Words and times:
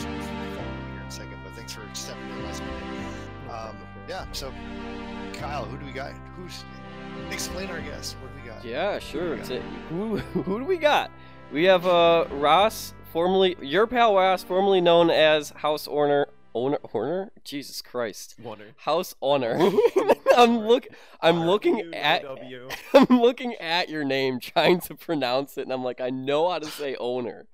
questions 0.00 0.26
will 0.26 0.56
follow 0.56 0.90
here 0.92 1.00
in 1.00 1.06
a 1.06 1.10
second, 1.10 1.38
but 1.44 1.52
thanks 1.54 1.72
for 1.72 1.82
stepping 1.92 2.28
in 2.30 2.44
last 2.44 2.62
minute. 2.62 2.82
Um, 3.50 3.76
yeah, 4.08 4.26
so 4.32 4.52
Kyle, 5.34 5.64
who 5.64 5.76
do 5.76 5.84
we 5.84 5.92
got? 5.92 6.12
Who's 6.36 6.64
explain 7.30 7.70
our 7.70 7.80
guest? 7.80 8.16
What 8.20 8.34
do 8.34 8.42
we 8.42 8.48
got? 8.48 8.64
Yeah, 8.64 8.98
sure. 8.98 9.36
got? 9.36 9.48
Who 9.88 10.16
who 10.42 10.58
do 10.60 10.64
we 10.64 10.76
got? 10.78 11.10
We 11.52 11.64
have 11.64 11.86
uh 11.86 12.26
Ross, 12.30 12.94
formerly 13.12 13.56
your 13.60 13.86
pal 13.86 14.14
Ross, 14.14 14.42
formerly 14.42 14.80
known 14.80 15.10
as 15.10 15.50
House 15.50 15.86
Owner. 15.88 16.28
Owner, 16.54 16.78
owner, 16.94 17.30
Jesus 17.44 17.82
Christ, 17.82 18.36
Wonder. 18.42 18.66
House 18.78 19.14
Owner. 19.22 19.58
I'm 20.36 20.58
look, 20.58 20.86
I'm 21.20 21.46
looking 21.46 21.92
at, 21.94 22.24
I'm 22.94 23.20
looking 23.20 23.54
at 23.56 23.88
your 23.88 24.04
name, 24.04 24.40
trying 24.40 24.80
to 24.82 24.94
pronounce 24.94 25.58
it, 25.58 25.62
and 25.62 25.72
I'm 25.72 25.84
like, 25.84 26.00
I 26.00 26.10
know 26.10 26.50
how 26.50 26.58
to 26.58 26.66
say 26.66 26.96
owner. 26.96 27.46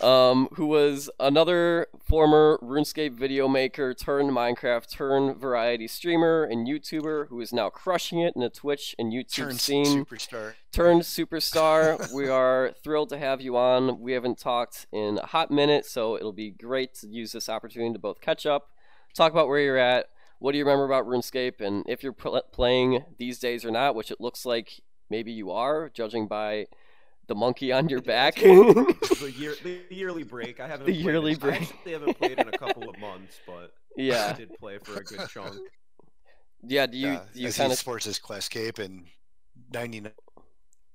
um, 0.00 0.48
who 0.54 0.66
was 0.66 1.10
another 1.20 1.86
former 2.02 2.58
RuneScape 2.62 3.12
video 3.12 3.46
maker 3.48 3.92
turned 3.92 4.30
Minecraft 4.30 4.88
turned 4.90 5.36
variety 5.36 5.86
streamer 5.86 6.44
and 6.44 6.66
YouTuber 6.66 7.28
who 7.28 7.40
is 7.40 7.52
now 7.52 7.68
crushing 7.68 8.20
it 8.20 8.32
in 8.34 8.40
the 8.40 8.48
Twitch 8.48 8.94
and 8.98 9.12
YouTube 9.12 9.50
Turn 9.50 9.58
scene. 9.58 10.04
superstar. 10.04 10.54
Turned 10.72 11.02
superstar. 11.02 12.12
we 12.12 12.28
are 12.28 12.72
thrilled 12.82 13.10
to 13.10 13.18
have 13.18 13.40
you 13.40 13.56
on. 13.56 14.00
We 14.00 14.12
haven't 14.12 14.38
talked 14.38 14.86
in 14.92 15.18
a 15.18 15.26
hot 15.26 15.50
minute, 15.50 15.84
so 15.84 16.16
it'll 16.16 16.32
be 16.32 16.50
great 16.50 16.89
to 16.94 17.08
use 17.08 17.32
this 17.32 17.48
opportunity 17.48 17.92
to 17.92 17.98
both 17.98 18.20
catch 18.20 18.46
up, 18.46 18.70
talk 19.14 19.32
about 19.32 19.48
where 19.48 19.60
you're 19.60 19.76
at, 19.76 20.06
what 20.38 20.52
do 20.52 20.58
you 20.58 20.64
remember 20.64 20.84
about 20.84 21.06
RuneScape, 21.06 21.60
and 21.60 21.84
if 21.86 22.02
you're 22.02 22.12
pl- 22.12 22.42
playing 22.52 23.04
these 23.18 23.38
days 23.38 23.64
or 23.64 23.70
not, 23.70 23.94
which 23.94 24.10
it 24.10 24.20
looks 24.20 24.46
like 24.46 24.80
maybe 25.10 25.32
you 25.32 25.50
are, 25.50 25.90
judging 25.90 26.26
by 26.26 26.66
the 27.26 27.34
monkey 27.34 27.72
on 27.72 27.88
your 27.88 28.00
back. 28.00 28.34
the, 28.36 29.32
year, 29.38 29.54
the 29.62 29.82
yearly 29.90 30.24
break. 30.24 30.58
I 30.58 30.66
haven't. 30.66 30.86
The 30.86 30.92
played 30.92 31.04
yearly 31.04 31.32
it. 31.32 31.40
break. 31.40 31.60
I 31.60 31.64
actually 31.64 31.92
haven't 31.92 32.18
played 32.18 32.38
in 32.38 32.48
a 32.48 32.58
couple 32.58 32.88
of 32.88 32.98
months, 32.98 33.38
but 33.46 33.72
yeah, 33.96 34.14
I 34.14 34.16
yeah, 34.16 34.32
did 34.32 34.54
play 34.54 34.78
for 34.78 34.98
a 34.98 35.04
good 35.04 35.28
chunk. 35.28 35.56
yeah. 36.66 36.86
Do 36.86 36.96
you 36.96 37.06
yeah, 37.06 37.20
do 37.32 37.40
you 37.40 37.48
as 37.48 37.56
kind 37.56 37.68
he 37.68 37.72
of 37.74 37.78
sports 37.78 38.06
his 38.06 38.18
Questcape 38.18 38.78
and 38.78 39.06
99, 39.72 40.12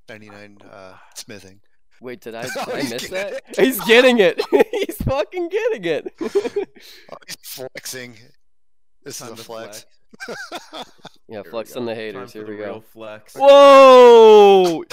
99 0.10 0.58
uh, 0.70 0.94
smithing. 1.14 1.62
Wait? 2.06 2.22
Did 2.22 2.36
I, 2.36 2.44
did 2.44 2.52
Oh, 2.56 2.66
I 2.72 2.76
miss 2.84 2.92
getting 2.92 3.12
that? 3.12 3.42
He's 3.58 3.80
getting 3.82 4.20
it. 4.20 4.42
He's 4.72 4.96
fucking 4.98 5.50
getting 5.50 5.84
it. 5.86 6.14
Oh, 6.22 6.28
he's 7.28 7.36
flexing. 7.44 8.14
This 9.04 9.20
is 9.22 9.30
a 9.30 9.36
to 9.36 9.44
flex. 9.44 9.86
yeah, 11.28 11.42
Here 11.42 11.44
flex 11.44 11.76
on 11.76 11.86
the 11.86 11.94
haters. 11.96 12.32
for 12.32 12.38
Here 12.40 12.46
the 12.48 12.52
we 12.52 12.58
go. 12.58 12.80
Flex. 12.94 13.36
Whoa! 13.36 14.84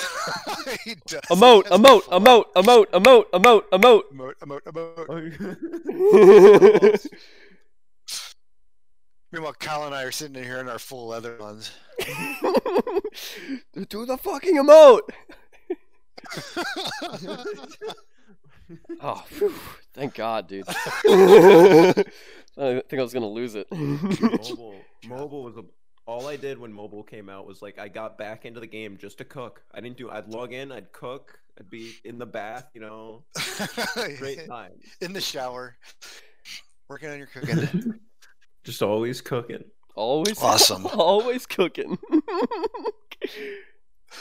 Emote, 1.30 1.64
emote, 1.68 2.02
emote, 2.04 2.44
emote, 2.54 2.86
emote, 2.92 3.26
emote, 3.32 3.64
emote. 3.72 4.02
emote, 4.12 4.62
emote, 4.64 5.06
emote. 5.06 7.06
Meanwhile, 9.30 9.54
Kyle 9.54 9.84
and 9.86 9.94
I 9.94 10.02
are 10.02 10.10
sitting 10.12 10.36
in 10.36 10.44
here 10.44 10.58
in 10.60 10.68
our 10.68 10.78
full 10.78 11.06
leather 11.08 11.36
ones. 11.38 11.70
Do 13.88 14.04
the 14.04 14.18
fucking 14.18 14.56
emote. 14.56 15.08
Oh, 19.02 19.22
phew. 19.28 19.52
thank 19.92 20.14
God, 20.14 20.48
dude. 20.48 20.64
I 20.68 21.92
think 22.54 22.94
I 22.94 23.02
was 23.02 23.12
gonna 23.12 23.26
lose 23.28 23.54
it. 23.54 23.66
mobile, 23.70 24.76
mobile 25.06 25.42
was 25.42 25.56
a, 25.58 25.64
all 26.06 26.26
I 26.26 26.36
did 26.36 26.58
when 26.58 26.72
mobile 26.72 27.02
came 27.02 27.28
out 27.28 27.46
was 27.46 27.60
like 27.60 27.78
I 27.78 27.88
got 27.88 28.16
back 28.16 28.44
into 28.46 28.60
the 28.60 28.66
game 28.66 28.96
just 28.96 29.18
to 29.18 29.24
cook. 29.24 29.62
I 29.74 29.80
didn't 29.80 29.96
do. 29.98 30.10
I'd 30.10 30.28
log 30.28 30.52
in, 30.54 30.72
I'd 30.72 30.92
cook, 30.92 31.38
I'd 31.58 31.68
be 31.68 31.94
in 32.04 32.18
the 32.18 32.26
bath, 32.26 32.70
you 32.74 32.80
know, 32.80 33.24
great 34.18 34.46
time. 34.48 34.72
in 35.02 35.12
the 35.12 35.20
shower, 35.20 35.76
working 36.88 37.10
on 37.10 37.18
your 37.18 37.26
cooking. 37.28 38.00
Just 38.64 38.80
always 38.82 39.20
cooking. 39.20 39.64
always, 39.96 40.40
Awesome. 40.40 40.86
always 40.86 41.44
cooking. 41.46 41.98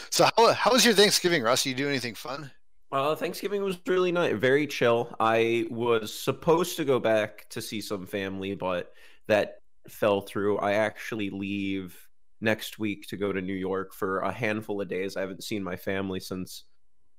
So, 0.10 0.28
how, 0.38 0.54
how 0.54 0.72
was 0.72 0.86
your 0.86 0.94
Thanksgiving, 0.94 1.44
Russ? 1.44 1.66
You 1.66 1.74
do 1.76 1.88
anything 1.88 2.16
fun? 2.16 2.52
Uh, 2.92 3.16
Thanksgiving 3.16 3.64
was 3.64 3.78
really 3.88 4.12
nice, 4.12 4.36
very 4.36 4.68
chill. 4.68 5.16
I 5.20 5.66
was 5.70 6.14
supposed 6.14 6.76
to 6.78 6.84
go 6.86 7.00
back 7.00 7.48
to 7.52 7.62
see 7.62 7.80
some 7.80 8.06
family, 8.06 8.54
but 8.56 8.92
that 9.28 9.60
fell 9.88 10.22
through. 10.22 10.58
I 10.60 10.74
actually 10.74 11.30
leave 11.30 11.98
next 12.42 12.80
week 12.80 13.08
to 13.08 13.18
go 13.18 13.32
to 13.32 13.42
New 13.42 13.54
York 13.54 13.94
for 13.94 14.20
a 14.20 14.32
handful 14.32 14.82
of 14.82 14.88
days. 14.90 15.16
I 15.16 15.22
haven't 15.22 15.44
seen 15.44 15.64
my 15.64 15.76
family 15.76 16.20
since 16.20 16.66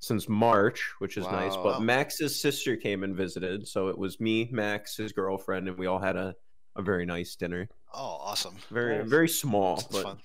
since 0.00 0.28
March, 0.28 0.90
which 0.98 1.16
is 1.16 1.24
nice. 1.26 1.54
But 1.54 1.80
Max's 1.80 2.40
sister 2.40 2.76
came 2.76 3.04
and 3.04 3.14
visited, 3.16 3.68
so 3.68 3.86
it 3.86 3.96
was 3.96 4.18
me, 4.20 4.48
Max, 4.50 4.96
his 4.96 5.12
girlfriend, 5.12 5.68
and 5.68 5.78
we 5.78 5.86
all 5.86 6.00
had 6.00 6.16
a, 6.16 6.34
a 6.74 6.82
very 6.82 7.06
nice 7.06 7.36
dinner. 7.36 7.68
Oh, 7.94 8.18
awesome. 8.20 8.56
Very 8.68 8.98
Nice. 8.98 9.08
very 9.08 9.28
small, 9.28 9.76
Sounds 9.76 9.92
but 9.92 10.02
fun. 10.02 10.18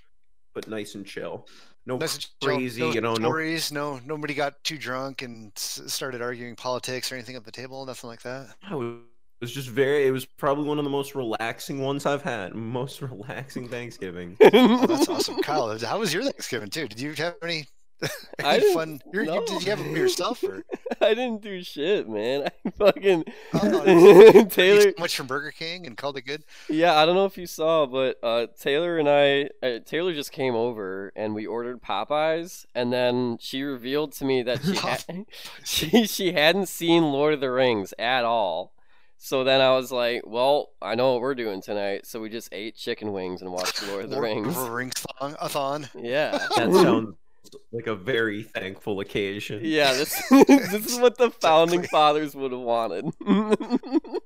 but 0.55 0.67
nice 0.67 0.95
and 0.95 1.05
chill. 1.05 1.47
No 1.87 1.97
Nice 1.97 2.27
crazy, 2.43 2.81
no 2.81 2.91
you 2.91 2.99
know, 2.99 3.13
no 3.13 3.29
stories. 3.29 3.71
No, 3.71 3.99
nobody 4.05 4.33
got 4.33 4.61
too 4.65 4.77
drunk 4.77 5.21
and 5.21 5.53
s- 5.55 5.81
started 5.87 6.21
arguing 6.21 6.55
politics 6.57 7.11
or 7.11 7.15
anything 7.15 7.37
at 7.37 7.45
the 7.45 7.51
table. 7.51 7.85
Nothing 7.85 8.09
like 8.09 8.21
that. 8.23 8.55
I 8.69 8.75
was, 8.75 8.97
it 8.97 9.45
was 9.45 9.53
just 9.53 9.69
very. 9.69 10.05
It 10.05 10.11
was 10.11 10.25
probably 10.25 10.65
one 10.67 10.79
of 10.79 10.83
the 10.83 10.89
most 10.89 11.15
relaxing 11.15 11.79
ones 11.81 12.05
I've 12.05 12.23
had. 12.23 12.53
Most 12.55 13.01
relaxing 13.03 13.69
Thanksgiving. 13.69 14.35
Oh, 14.41 14.85
that's 14.85 15.07
awesome, 15.07 15.41
Kyle. 15.41 15.79
How 15.79 15.99
was 15.99 16.13
your 16.13 16.23
Thanksgiving 16.23 16.69
too? 16.69 16.89
Did 16.89 16.99
you 16.99 17.13
have 17.13 17.35
any, 17.41 17.65
I 18.43 18.55
any 18.55 18.59
didn't- 18.59 18.73
fun? 18.75 19.01
You, 19.13 19.21
you, 19.23 19.45
did 19.45 19.63
you 19.63 19.69
have 19.71 19.79
it 19.79 19.91
yourself 19.97 20.43
or? 20.43 20.63
I 21.01 21.13
didn't 21.13 21.41
do 21.41 21.63
shit, 21.63 22.07
man. 22.07 22.47
I 22.65 22.69
fucking 22.71 23.23
Oh, 23.53 23.85
You 23.85 24.45
Taylor. 24.49 24.81
so 24.81 24.93
much 24.99 25.15
from 25.17 25.27
Burger 25.27 25.51
King 25.51 25.85
and 25.87 25.97
called 25.97 26.17
it 26.17 26.21
good. 26.21 26.43
Yeah, 26.69 26.95
I 26.95 27.05
don't 27.05 27.15
know 27.15 27.25
if 27.25 27.37
you 27.37 27.47
saw, 27.47 27.85
but 27.85 28.17
uh, 28.23 28.47
Taylor 28.59 28.97
and 28.97 29.09
I, 29.09 29.49
uh, 29.65 29.79
Taylor 29.85 30.13
just 30.13 30.31
came 30.31 30.55
over 30.55 31.11
and 31.15 31.33
we 31.33 31.45
ordered 31.47 31.81
Popeyes, 31.81 32.65
and 32.75 32.91
then 32.93 33.37
she 33.39 33.63
revealed 33.63 34.11
to 34.13 34.25
me 34.25 34.43
that 34.43 34.63
she 34.63 34.75
had, 34.75 35.25
she 35.63 36.05
she 36.05 36.33
hadn't 36.33 36.67
seen 36.67 37.03
Lord 37.11 37.33
of 37.33 37.41
the 37.41 37.51
Rings 37.51 37.93
at 37.97 38.23
all. 38.25 38.73
So 39.19 39.43
then 39.43 39.61
I 39.61 39.71
was 39.75 39.91
like, 39.91 40.21
"Well, 40.27 40.69
I 40.79 40.93
know 40.93 41.13
what 41.13 41.21
we're 41.21 41.33
doing 41.35 41.59
tonight." 41.61 42.05
So 42.05 42.19
we 42.21 42.29
just 42.29 42.49
ate 42.51 42.75
chicken 42.75 43.11
wings 43.13 43.41
and 43.41 43.51
watched 43.51 43.81
Lord 43.87 44.03
of 44.05 44.09
the 44.11 44.17
Lord- 44.17 44.25
Rings. 44.27 44.55
Ring 44.55 44.91
thong, 44.91 45.35
a 45.41 45.49
thon. 45.49 45.89
Yeah, 45.97 46.31
That 46.55 46.71
sounds 46.71 47.15
like 47.71 47.87
a 47.87 47.95
very 47.95 48.43
thankful 48.43 48.99
occasion. 48.99 49.61
yeah. 49.63 49.93
This 49.97 50.21
this 50.47 50.85
is 50.93 50.99
what 50.99 51.17
the 51.17 51.31
founding 51.31 51.83
fathers 51.83 52.35
would 52.35 52.51
have 52.51 52.61
wanted. 52.61 53.05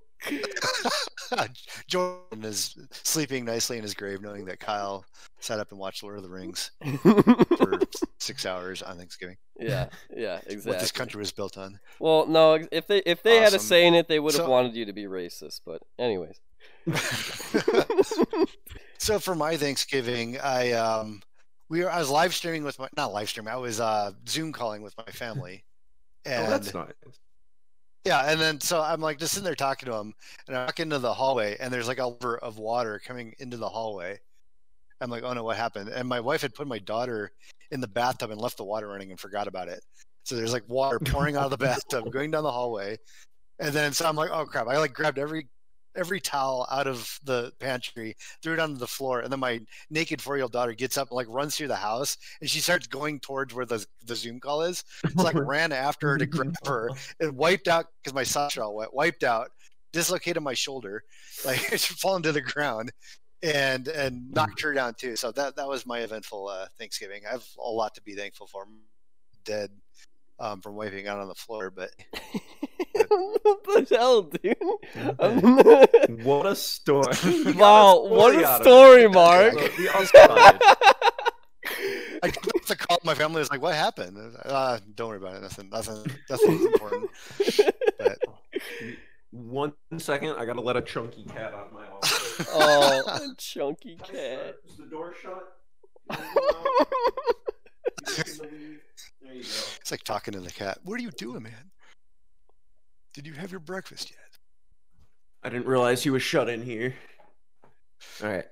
Jordan 1.87 2.43
is 2.43 2.75
sleeping 2.91 3.45
nicely 3.45 3.77
in 3.77 3.83
his 3.83 3.93
grave, 3.93 4.21
knowing 4.21 4.45
that 4.45 4.59
Kyle 4.59 5.05
sat 5.39 5.59
up 5.59 5.71
and 5.71 5.79
watched 5.79 6.03
Lord 6.03 6.17
of 6.17 6.23
the 6.23 6.29
Rings 6.29 6.71
for 7.57 7.79
six 8.19 8.45
hours 8.45 8.81
on 8.81 8.97
Thanksgiving. 8.97 9.37
yeah, 9.59 9.87
yeah, 10.15 10.39
exactly. 10.45 10.71
What 10.71 10.79
this 10.79 10.91
country 10.91 11.19
was 11.19 11.31
built 11.31 11.57
on. 11.57 11.79
Well, 11.99 12.27
no, 12.27 12.59
if 12.71 12.85
they 12.87 12.99
if 13.05 13.23
they 13.23 13.37
had 13.37 13.53
a 13.53 13.59
say 13.59 13.87
in 13.87 13.93
it, 13.95 14.07
they 14.07 14.19
would 14.19 14.33
have 14.33 14.45
So- 14.45 14.49
wanted 14.49 14.75
you 14.75 14.85
to 14.85 14.93
be 14.93 15.05
racist. 15.05 15.61
But 15.65 15.81
anyways, 15.97 16.39
so 18.99 19.19
for 19.19 19.33
my 19.35 19.57
Thanksgiving, 19.57 20.37
I 20.39 20.71
um 20.73 21.21
we 21.71 21.83
were 21.83 21.89
I 21.89 21.99
was 21.99 22.09
live 22.09 22.35
streaming 22.35 22.65
with 22.65 22.77
my 22.77 22.89
not 22.97 23.13
live 23.13 23.29
streaming, 23.29 23.53
I 23.53 23.57
was 23.57 23.79
uh 23.79 24.11
Zoom 24.27 24.51
calling 24.51 24.81
with 24.81 24.93
my 24.97 25.05
family. 25.05 25.63
And 26.25 26.45
Oh, 26.47 26.49
that's 26.49 26.73
nice. 26.73 26.91
yeah, 28.05 28.29
and 28.29 28.39
then 28.39 28.59
so 28.59 28.81
I'm 28.81 28.99
like 28.99 29.17
just 29.17 29.33
sitting 29.33 29.45
there 29.45 29.55
talking 29.55 29.89
to 29.89 29.95
him, 29.95 30.13
and 30.47 30.57
I 30.57 30.65
walk 30.65 30.81
into 30.81 30.99
the 30.99 31.13
hallway, 31.13 31.55
and 31.59 31.73
there's 31.73 31.87
like 31.87 31.99
a 31.99 32.11
river 32.11 32.37
of 32.39 32.57
water 32.57 33.01
coming 33.03 33.33
into 33.39 33.55
the 33.55 33.69
hallway. 33.69 34.19
I'm 34.99 35.09
like, 35.09 35.23
oh 35.23 35.33
no, 35.33 35.45
what 35.45 35.55
happened? 35.55 35.89
And 35.89 36.07
my 36.07 36.19
wife 36.19 36.41
had 36.41 36.53
put 36.53 36.67
my 36.67 36.77
daughter 36.77 37.31
in 37.71 37.79
the 37.79 37.87
bathtub 37.87 38.31
and 38.31 38.39
left 38.39 38.57
the 38.57 38.65
water 38.65 38.89
running 38.89 39.09
and 39.09 39.19
forgot 39.19 39.47
about 39.47 39.69
it. 39.69 39.81
So 40.25 40.35
there's 40.35 40.53
like 40.53 40.67
water 40.67 40.99
pouring 40.99 41.37
out 41.37 41.45
of 41.45 41.51
the 41.51 41.57
bathtub, 41.65 42.11
going 42.11 42.31
down 42.31 42.43
the 42.43 42.51
hallway, 42.51 42.97
and 43.59 43.73
then 43.73 43.93
so 43.93 44.05
I'm 44.07 44.17
like, 44.17 44.29
oh 44.29 44.45
crap! 44.45 44.67
I 44.67 44.77
like 44.77 44.93
grabbed 44.93 45.17
every 45.17 45.47
every 45.95 46.19
towel 46.19 46.67
out 46.71 46.87
of 46.87 47.19
the 47.23 47.51
pantry, 47.59 48.15
threw 48.41 48.53
it 48.53 48.59
onto 48.59 48.77
the 48.77 48.87
floor, 48.87 49.19
and 49.19 49.31
then 49.31 49.39
my 49.39 49.59
naked 49.89 50.21
four 50.21 50.35
year 50.35 50.43
old 50.43 50.51
daughter 50.51 50.73
gets 50.73 50.97
up 50.97 51.09
and 51.09 51.15
like 51.15 51.27
runs 51.29 51.55
through 51.55 51.67
the 51.67 51.75
house, 51.75 52.17
and 52.39 52.49
she 52.49 52.59
starts 52.59 52.87
going 52.87 53.19
towards 53.19 53.53
where 53.53 53.65
the 53.65 53.85
the 54.05 54.15
Zoom 54.15 54.39
call 54.39 54.61
is. 54.61 54.83
So 55.17 55.23
like 55.23 55.35
ran 55.35 55.71
after 55.71 56.09
her 56.09 56.17
to 56.17 56.25
grab 56.25 56.55
her 56.65 56.89
and 57.19 57.35
wiped 57.35 57.67
out 57.67 57.87
because 58.01 58.13
my 58.13 58.23
socks 58.23 58.57
are 58.57 58.63
all 58.63 58.75
wet. 58.75 58.93
Wiped 58.93 59.23
out, 59.23 59.49
dislocated 59.91 60.41
my 60.41 60.53
shoulder, 60.53 61.03
like 61.45 61.71
it's 61.71 61.85
fallen 61.85 62.23
to 62.23 62.31
the 62.31 62.41
ground, 62.41 62.91
and 63.43 63.87
and 63.87 64.31
knocked 64.31 64.61
her 64.61 64.73
down 64.73 64.93
too. 64.95 65.15
So 65.15 65.31
that 65.33 65.55
that 65.57 65.67
was 65.67 65.85
my 65.85 65.99
eventful 65.99 66.47
uh, 66.47 66.67
Thanksgiving. 66.77 67.23
I 67.27 67.31
have 67.31 67.45
a 67.59 67.69
lot 67.69 67.93
to 67.95 68.01
be 68.01 68.15
thankful 68.15 68.47
for. 68.47 68.63
I'm 68.63 68.79
dead 69.43 69.71
um, 70.41 70.61
from 70.61 70.75
wiping 70.75 71.07
out 71.07 71.19
on 71.19 71.27
the 71.27 71.35
floor, 71.35 71.69
but 71.71 71.91
what 72.93 73.87
the 73.87 73.95
hell, 73.97 74.23
dude? 74.23 74.57
What 76.25 76.45
a 76.51 76.55
story. 76.57 77.53
Wow, 77.53 78.05
what 78.07 78.35
a 78.35 78.45
out 78.45 78.61
of 78.61 78.67
it. 78.67 78.69
story, 78.69 79.07
Mark. 79.07 79.53
The. 79.53 80.81
I 82.23 82.29
got 82.29 82.67
the 82.67 82.75
call. 82.75 82.99
My 83.03 83.13
family 83.13 83.39
was 83.39 83.49
like, 83.51 83.61
"What 83.61 83.75
happened?" 83.75 84.17
Uh, 84.43 84.79
don't 84.95 85.09
worry 85.09 85.17
about 85.17 85.35
it. 85.35 85.41
Nothing. 85.41 85.69
Nothing. 85.71 86.03
Nothing 86.29 86.63
important. 86.63 87.09
But 87.97 88.19
One 89.31 89.73
second, 89.97 90.35
I 90.37 90.45
gotta 90.45 90.61
let 90.61 90.75
a 90.75 90.81
chunky 90.81 91.23
cat 91.23 91.53
out 91.53 91.67
of 91.67 91.73
my 91.73 91.87
office. 91.87 92.47
oh, 92.53 93.31
a 93.31 93.35
chunky 93.37 93.95
cat. 93.95 94.55
Is 94.67 94.77
the 94.77 94.85
door 94.85 95.13
shut? 95.21 95.57
You. 99.91 99.95
It's 99.95 100.01
like 100.01 100.03
talking 100.03 100.33
to 100.33 100.39
the 100.39 100.51
cat. 100.51 100.79
What 100.83 100.99
are 100.99 101.03
you 101.03 101.11
doing, 101.11 101.43
man? 101.43 101.71
Did 103.13 103.27
you 103.27 103.33
have 103.33 103.51
your 103.51 103.59
breakfast 103.59 104.09
yet? 104.09 104.19
I 105.43 105.49
didn't 105.49 105.67
realize 105.67 106.03
he 106.03 106.09
was 106.09 106.23
shut 106.23 106.49
in 106.49 106.61
here. 106.61 106.95
All 108.23 108.29
right. 108.29 108.45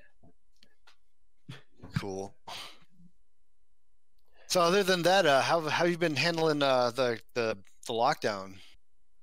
Cool. 1.97 2.35
So 4.47 4.61
other 4.61 4.83
than 4.83 5.03
that, 5.03 5.25
uh, 5.25 5.41
how 5.41 5.61
how 5.61 5.69
have 5.69 5.89
you 5.89 5.97
been 5.97 6.15
handling 6.15 6.61
uh, 6.61 6.91
the 6.91 7.19
the 7.35 7.57
the 7.87 7.93
lockdown? 7.93 8.55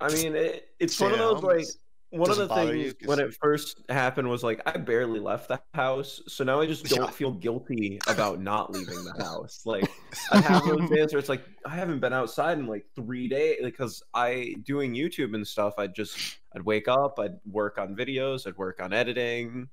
I 0.00 0.12
mean, 0.12 0.34
it, 0.36 0.68
it's 0.78 1.00
one 1.00 1.12
of 1.12 1.18
those 1.18 1.42
like 1.42 1.66
one 2.10 2.30
of 2.30 2.36
the 2.36 2.46
doesn't 2.46 2.76
you 2.78 2.94
when 3.04 3.18
it 3.18 3.34
first 3.42 3.80
happened 3.88 4.28
was 4.28 4.42
like 4.44 4.62
I 4.64 4.76
barely 4.78 5.18
left 5.20 5.48
the 5.48 5.60
house, 5.74 6.22
so 6.28 6.44
now 6.44 6.60
I 6.60 6.66
just 6.66 6.84
don't 6.86 7.04
Yeah. 7.04 7.10
feel 7.10 7.32
guilty 7.32 7.98
about 8.06 8.40
not 8.40 8.72
leaving 8.72 9.02
the 9.04 9.24
house. 9.24 9.62
Like 9.66 9.90
I 10.32 10.40
have 10.40 10.64
those 10.64 10.88
days 10.88 11.12
where 11.12 11.18
it's 11.18 11.28
like 11.28 11.42
I 11.66 11.74
haven't 11.74 12.00
been 12.00 12.12
outside 12.12 12.58
in 12.58 12.66
like 12.66 12.86
three 12.94 13.28
days 13.28 13.58
because 13.62 14.02
I 14.14 14.54
doing 14.64 14.94
YouTube 14.94 15.34
and 15.34 15.46
stuff. 15.46 15.74
I'd 15.78 15.94
just 15.94 16.38
I'd 16.54 16.62
wake 16.62 16.88
up, 16.88 17.18
I'd 17.18 17.36
work 17.44 17.76
on 17.78 17.96
videos, 17.96 18.46
I'd 18.46 18.56
work 18.56 18.80
on 18.80 18.92
editing. 18.92 19.68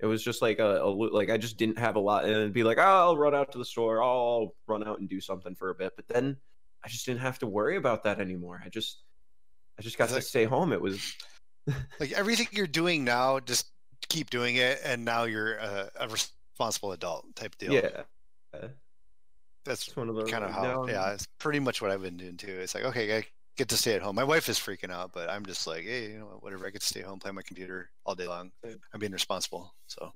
It 0.00 0.06
was 0.06 0.24
just 0.24 0.42
like 0.42 0.58
a, 0.58 0.82
a 0.82 0.88
like 0.88 1.30
I 1.30 1.36
just 1.36 1.56
didn't 1.58 1.78
have 1.78 1.96
a 1.96 2.00
lot, 2.00 2.24
and 2.24 2.32
it'd 2.32 2.52
be 2.52 2.64
like, 2.64 2.78
oh, 2.78 2.82
I'll 2.82 3.16
run 3.16 3.34
out 3.34 3.52
to 3.52 3.58
the 3.58 3.64
store, 3.64 4.02
I'll 4.02 4.54
run 4.66 4.86
out 4.86 4.98
and 5.00 5.08
do 5.08 5.20
something 5.20 5.54
for 5.54 5.70
a 5.70 5.74
bit, 5.74 5.92
but 5.96 6.08
then 6.08 6.36
I 6.84 6.88
just 6.88 7.06
didn't 7.06 7.20
have 7.20 7.38
to 7.40 7.46
worry 7.46 7.76
about 7.76 8.02
that 8.04 8.20
anymore. 8.20 8.60
I 8.64 8.68
just 8.70 9.02
I 9.78 9.82
just 9.82 9.96
got 9.98 10.08
to 10.08 10.14
like- 10.16 10.22
stay 10.24 10.44
home. 10.44 10.72
It 10.72 10.80
was 10.80 11.14
Like 12.00 12.12
everything 12.12 12.48
you're 12.52 12.66
doing 12.66 13.04
now, 13.04 13.40
just 13.40 13.66
keep 14.08 14.30
doing 14.30 14.56
it, 14.56 14.80
and 14.84 15.04
now 15.04 15.24
you're 15.24 15.54
a, 15.54 15.90
a 16.00 16.08
responsible 16.08 16.92
adult 16.92 17.34
type 17.36 17.56
deal. 17.58 17.72
yeah. 17.72 18.02
that's 19.64 19.88
It's 19.88 19.96
one 19.96 20.08
of 20.08 20.14
those 20.14 20.30
kind 20.30 20.44
of 20.44 20.50
how. 20.50 20.82
I'm- 20.82 20.88
Yeah, 20.88 21.12
it's 21.12 21.26
pretty 21.38 21.60
much 21.60 21.80
what 21.80 21.90
I've 21.90 22.02
been 22.02 22.16
doing 22.16 22.36
too. 22.36 22.48
It's 22.60 22.74
like 22.74 22.84
okay, 22.84 23.16
I 23.18 23.24
get 23.56 23.68
to 23.68 23.76
stay 23.76 23.94
at 23.94 24.02
home. 24.02 24.14
My 24.16 24.24
wife 24.24 24.48
is 24.48 24.58
freaking 24.58 24.90
out, 24.90 25.12
but 25.12 25.30
I'm 25.30 25.46
just 25.46 25.66
like, 25.66 25.84
hey, 25.84 26.10
you 26.12 26.18
know 26.18 26.26
what, 26.26 26.42
whatever. 26.42 26.66
I 26.66 26.70
get 26.70 26.80
to 26.82 26.86
stay 26.86 27.00
home, 27.02 27.18
play 27.18 27.30
my 27.30 27.42
computer 27.42 27.90
all 28.04 28.14
day 28.14 28.26
long. 28.26 28.50
I'm 28.64 29.00
being 29.00 29.12
responsible. 29.12 29.74
So 29.86 30.12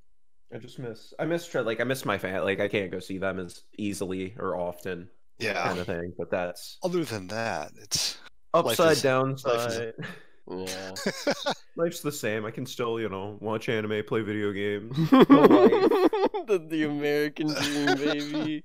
I 0.52 0.58
just 0.58 0.78
miss 0.78 1.12
I 1.18 1.24
miss 1.24 1.52
like 1.54 1.80
I 1.80 1.84
miss 1.84 2.04
my 2.04 2.18
family. 2.18 2.40
Like 2.56 2.60
I 2.60 2.68
can't 2.68 2.90
go 2.90 2.98
see 3.00 3.18
them 3.18 3.38
as 3.38 3.62
easily 3.78 4.34
or 4.38 4.56
often, 4.56 5.08
yeah. 5.38 5.62
kind 5.66 5.78
of 5.78 5.86
thing. 5.86 6.12
But 6.18 6.30
that's 6.30 6.78
Other 6.82 7.04
than 7.04 7.28
that, 7.28 7.72
it's 7.80 8.18
upside 8.52 8.92
is- 8.98 9.02
downside. 9.02 9.94
Yeah. 10.50 10.94
Life's 11.76 12.00
the 12.00 12.10
same. 12.12 12.44
I 12.46 12.50
can 12.50 12.64
still 12.66 12.98
you 13.00 13.08
know 13.08 13.36
watch 13.40 13.68
anime, 13.68 14.02
play 14.04 14.22
video 14.22 14.52
games. 14.52 14.96
the, 15.10 16.64
the 16.68 16.84
American 16.84 17.48
dream, 17.48 17.86
baby. 17.96 18.64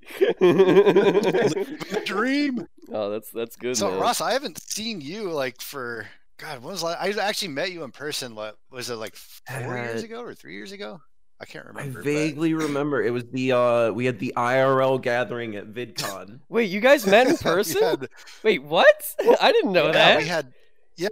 the 0.98 2.02
dream. 2.04 2.66
oh, 2.92 3.10
that's 3.10 3.30
that's 3.30 3.56
good. 3.56 3.76
So 3.76 3.90
man. 3.90 4.00
Ross, 4.00 4.20
I 4.20 4.32
haven't 4.32 4.60
seen 4.62 5.00
you 5.00 5.30
like 5.30 5.60
for 5.60 6.06
God. 6.38 6.62
When 6.62 6.72
was 6.72 6.80
the 6.82 6.88
I 6.88 7.10
actually 7.20 7.48
met 7.48 7.72
you 7.72 7.82
in 7.84 7.90
person? 7.92 8.34
What 8.34 8.56
was 8.70 8.90
it 8.90 8.96
like 8.96 9.14
four 9.16 9.76
years 9.76 10.02
Uh, 10.02 10.06
ago 10.06 10.22
or 10.22 10.34
three 10.34 10.54
years 10.54 10.72
ago? 10.72 11.00
I 11.40 11.46
can't 11.46 11.64
I 11.66 11.68
remember. 11.68 11.98
but- 11.98 12.04
vaguely 12.04 12.54
remember 12.54 13.02
it 13.02 13.10
was 13.10 13.24
the 13.32 13.52
uh 13.52 13.90
we 13.90 14.06
had 14.06 14.18
the 14.18 14.32
IRL 14.36 15.00
gathering 15.02 15.56
at 15.56 15.66
VidCon. 15.72 16.40
Wait, 16.48 16.70
you 16.70 16.80
guys 16.80 17.06
met 17.06 17.26
in 17.26 17.36
person? 17.38 17.82
had, 17.82 18.08
Wait, 18.42 18.62
what? 18.62 19.14
I 19.40 19.52
didn't 19.52 19.72
know 19.72 19.86
yeah, 19.86 19.92
that. 19.92 20.18
we 20.18 20.26
had. 20.26 20.52
Yeah, 20.96 21.08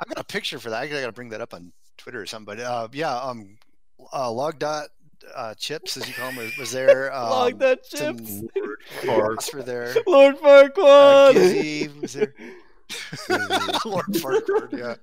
I 0.00 0.04
got 0.06 0.18
a 0.18 0.24
picture 0.24 0.58
for 0.58 0.70
that. 0.70 0.82
I 0.82 0.86
gotta 0.88 1.12
bring 1.12 1.30
that 1.30 1.40
up 1.40 1.54
on 1.54 1.72
Twitter 1.96 2.20
or 2.20 2.26
something. 2.26 2.56
But 2.56 2.60
uh, 2.62 2.88
yeah, 2.92 3.16
um, 3.16 3.56
uh, 4.12 4.30
log 4.30 4.58
dot 4.58 4.88
uh, 5.34 5.54
chips 5.54 5.96
as 5.96 6.06
you 6.08 6.14
call 6.14 6.28
them 6.28 6.36
was, 6.36 6.56
was 6.56 6.70
there. 6.72 7.12
Um, 7.18 7.30
Log 7.30 7.58
that 7.58 7.84
some 7.86 8.18
chips. 8.24 8.42
Ross 9.06 9.52
were 9.52 9.62
there. 9.62 9.94
Lord 10.06 10.36
Uh, 10.36 11.32
Gizzy 11.32 12.00
was 12.00 12.12
there. 12.14 12.34
Lord 13.84 14.06
Farquaad, 14.06 14.72
yeah, 14.78 14.94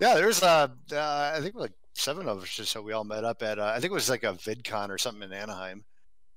yeah. 0.00 0.14
There's 0.14 0.42
uh, 0.42 0.68
uh, 0.92 1.32
I 1.34 1.40
think 1.40 1.54
like 1.54 1.72
seven 1.94 2.28
of 2.28 2.42
us 2.42 2.58
or 2.58 2.64
so. 2.64 2.82
We 2.82 2.92
all 2.92 3.04
met 3.04 3.24
up 3.24 3.42
at 3.42 3.58
uh, 3.58 3.72
I 3.74 3.80
think 3.80 3.92
it 3.92 3.94
was 3.94 4.10
like 4.10 4.24
a 4.24 4.32
VidCon 4.34 4.90
or 4.90 4.98
something 4.98 5.22
in 5.22 5.32
Anaheim. 5.32 5.84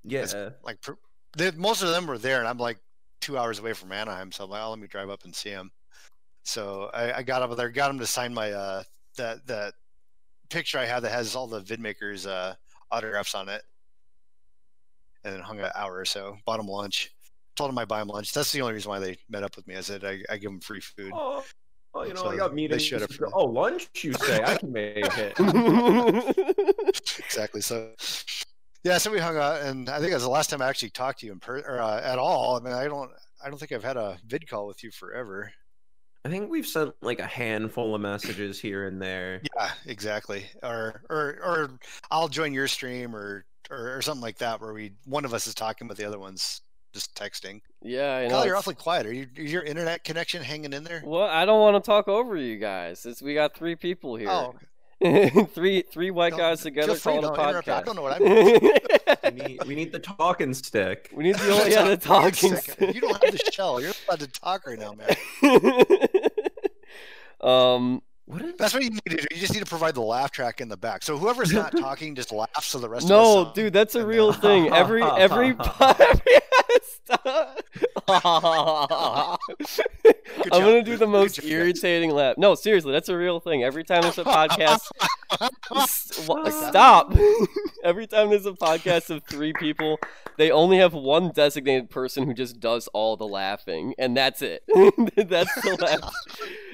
Yeah. 0.04 0.50
Like 0.62 0.80
pr- 0.80 0.92
they, 1.36 1.50
most 1.50 1.82
of 1.82 1.90
them 1.90 2.06
were 2.06 2.16
there, 2.18 2.38
and 2.38 2.48
I'm 2.48 2.58
like 2.58 2.78
two 3.20 3.36
hours 3.36 3.58
away 3.58 3.72
from 3.74 3.92
Anaheim, 3.92 4.32
so 4.32 4.44
I'm 4.44 4.50
like, 4.50 4.62
oh, 4.62 4.70
let 4.70 4.78
me 4.78 4.86
drive 4.86 5.10
up 5.10 5.24
and 5.24 5.34
see 5.34 5.50
them. 5.50 5.70
So 6.48 6.90
I, 6.94 7.18
I 7.18 7.22
got 7.22 7.42
up 7.42 7.54
there, 7.58 7.68
got 7.68 7.90
him 7.90 7.98
to 7.98 8.06
sign 8.06 8.32
my 8.32 8.52
uh 8.52 8.82
that 9.18 9.46
that 9.48 9.74
picture 10.48 10.78
I 10.78 10.86
have 10.86 11.02
that 11.02 11.12
has 11.12 11.36
all 11.36 11.46
the 11.46 11.60
VidMakers 11.60 12.26
uh 12.26 12.54
autographs 12.90 13.34
on 13.34 13.50
it, 13.50 13.62
and 15.24 15.34
then 15.34 15.42
hung 15.42 15.60
an 15.60 15.70
hour 15.74 15.94
or 15.98 16.06
so. 16.06 16.38
Bought 16.46 16.58
him 16.58 16.66
lunch. 16.66 17.10
Told 17.54 17.68
him 17.68 17.76
I 17.76 17.84
buy 17.84 18.00
him 18.00 18.08
lunch. 18.08 18.32
That's 18.32 18.50
the 18.50 18.62
only 18.62 18.72
reason 18.72 18.88
why 18.88 18.98
they 18.98 19.18
met 19.28 19.42
up 19.42 19.56
with 19.56 19.66
me. 19.66 19.76
I 19.76 19.82
said 19.82 20.06
I, 20.06 20.20
I 20.30 20.38
give 20.38 20.50
them 20.50 20.60
free 20.60 20.80
food. 20.80 21.12
Oh, 21.14 21.44
oh, 21.92 22.04
you 22.04 22.14
know, 22.14 22.22
So 22.22 22.30
I 22.30 22.36
got 22.38 22.48
they 22.48 22.54
meetings. 22.54 22.82
showed 22.82 23.02
up. 23.02 23.10
Oh, 23.34 23.44
lunch, 23.44 23.90
you 24.02 24.14
say? 24.14 24.42
I 24.42 24.56
can 24.56 24.72
make 24.72 24.96
it. 24.96 25.34
exactly. 27.26 27.60
So, 27.60 27.90
yeah. 28.84 28.96
So 28.96 29.10
we 29.10 29.18
hung 29.18 29.36
out, 29.36 29.60
and 29.60 29.90
I 29.90 29.98
think 29.98 30.12
it 30.12 30.14
was 30.14 30.22
the 30.22 30.30
last 30.30 30.48
time 30.48 30.62
I 30.62 30.68
actually 30.68 30.90
talked 30.90 31.20
to 31.20 31.26
you 31.26 31.32
in 31.32 31.40
per 31.40 31.58
or 31.58 31.78
uh, 31.82 32.00
at 32.00 32.18
all. 32.18 32.56
I 32.56 32.60
mean, 32.60 32.72
I 32.72 32.84
don't, 32.84 33.10
I 33.44 33.50
don't 33.50 33.58
think 33.58 33.72
I've 33.72 33.84
had 33.84 33.98
a 33.98 34.16
vid 34.26 34.48
call 34.48 34.66
with 34.66 34.82
you 34.82 34.90
forever. 34.90 35.52
I 36.28 36.30
think 36.30 36.50
we've 36.50 36.66
sent 36.66 36.94
like 37.00 37.20
a 37.20 37.26
handful 37.26 37.94
of 37.94 38.02
messages 38.02 38.60
here 38.60 38.86
and 38.86 39.00
there. 39.00 39.40
Yeah, 39.56 39.70
exactly. 39.86 40.44
Or, 40.62 41.02
or, 41.08 41.38
or 41.42 41.70
I'll 42.10 42.28
join 42.28 42.52
your 42.52 42.68
stream, 42.68 43.16
or, 43.16 43.46
or, 43.70 43.96
or 43.96 44.02
something 44.02 44.20
like 44.20 44.36
that, 44.38 44.60
where 44.60 44.74
we 44.74 44.92
one 45.06 45.24
of 45.24 45.32
us 45.32 45.46
is 45.46 45.54
talking, 45.54 45.88
but 45.88 45.96
the 45.96 46.04
other 46.04 46.18
one's 46.18 46.60
just 46.92 47.14
texting. 47.14 47.62
yeah, 47.82 48.16
I 48.16 48.22
know. 48.24 48.34
Kyle, 48.34 48.46
you're 48.46 48.56
awfully 48.56 48.74
quiet. 48.74 49.06
Are 49.06 49.12
you, 49.12 49.26
is 49.36 49.50
your 49.50 49.62
internet 49.62 50.04
connection 50.04 50.42
hanging 50.42 50.74
in 50.74 50.84
there? 50.84 51.02
Well, 51.02 51.22
I 51.28 51.46
don't 51.46 51.60
want 51.60 51.82
to 51.82 51.86
talk 51.86 52.08
over 52.08 52.36
you 52.36 52.58
guys. 52.58 53.06
It's, 53.06 53.22
we 53.22 53.32
got 53.32 53.56
three 53.56 53.74
people 53.74 54.16
here. 54.16 54.28
Oh, 54.28 54.54
three 55.54 55.82
three 55.82 56.10
white 56.10 56.32
No, 56.32 56.38
guys 56.38 56.62
together 56.62 56.94
feel 56.94 56.96
free, 56.96 57.12
calling 57.20 57.24
a 57.24 57.36
don't 57.36 57.48
interrupt. 57.48 57.68
I 57.68 57.80
podcast. 57.80 57.84
don't 57.84 57.96
know 57.96 58.02
what 58.02 58.20
I'm. 58.20 58.70
We 59.34 59.44
need, 59.44 59.64
we 59.66 59.74
need 59.74 59.92
the 59.92 59.98
talking 59.98 60.54
stick. 60.54 61.10
we 61.14 61.22
need 61.24 61.36
the 61.36 61.52
only 61.58 61.70
yeah, 61.72 61.84
the 61.84 61.96
talking. 61.96 62.56
stick. 62.56 62.94
You 62.94 63.00
don't 63.00 63.22
have 63.22 63.32
the 63.32 63.38
shell. 63.52 63.80
You're 63.80 63.90
not 63.90 63.98
allowed 64.08 64.20
to 64.20 64.26
talk 64.28 64.66
right 64.66 64.78
now, 64.78 64.94
man. 64.94 65.16
um. 67.40 68.02
What 68.28 68.42
is 68.42 68.54
That's 68.58 68.74
what 68.74 68.82
you 68.84 68.90
need 68.90 69.00
to 69.08 69.16
do. 69.16 69.24
You 69.30 69.40
just 69.40 69.54
need 69.54 69.60
to 69.60 69.66
provide 69.66 69.94
the 69.94 70.02
laugh 70.02 70.30
track 70.30 70.60
in 70.60 70.68
the 70.68 70.76
back. 70.76 71.02
So 71.02 71.16
whoever's 71.16 71.50
not 71.50 71.72
talking 71.78 72.14
just 72.14 72.30
laughs 72.30 72.66
so 72.66 72.78
the 72.78 72.86
rest 72.88 73.06
of 73.06 73.10
us. 73.10 73.34
No, 73.46 73.52
dude, 73.54 73.72
that's 73.72 73.94
a 73.94 74.04
real 74.06 74.32
then- 74.32 74.40
thing. 74.42 74.72
Every 74.74 75.02
every 75.16 75.54
podcast. 75.54 76.20
I'm 80.52 80.60
gonna 80.62 80.82
do 80.82 80.96
the 80.98 81.06
most 81.06 81.42
irritating 81.42 82.10
laugh. 82.10 82.36
No, 82.36 82.54
seriously, 82.54 82.92
that's 82.92 83.08
a 83.08 83.16
real 83.16 83.40
thing. 83.40 83.64
Every 83.64 83.82
time 83.84 84.02
there's 84.02 84.18
a 84.18 84.24
podcast, 84.24 84.90
S- 85.76 86.24
wha- 86.28 86.34
Like 86.42 86.52
that? 86.52 86.68
stop. 86.70 87.14
Every 87.84 88.06
time 88.06 88.30
there's 88.30 88.46
a 88.46 88.52
podcast 88.52 89.10
of 89.10 89.22
three 89.24 89.52
people, 89.52 89.98
they 90.36 90.50
only 90.50 90.78
have 90.78 90.94
one 90.94 91.30
designated 91.30 91.90
person 91.90 92.24
who 92.26 92.34
just 92.34 92.60
does 92.60 92.88
all 92.88 93.16
the 93.16 93.26
laughing, 93.26 93.94
and 93.98 94.16
that's 94.16 94.42
it. 94.42 94.62
that's 94.68 95.54
the 95.62 95.76
laugh. 95.80 96.14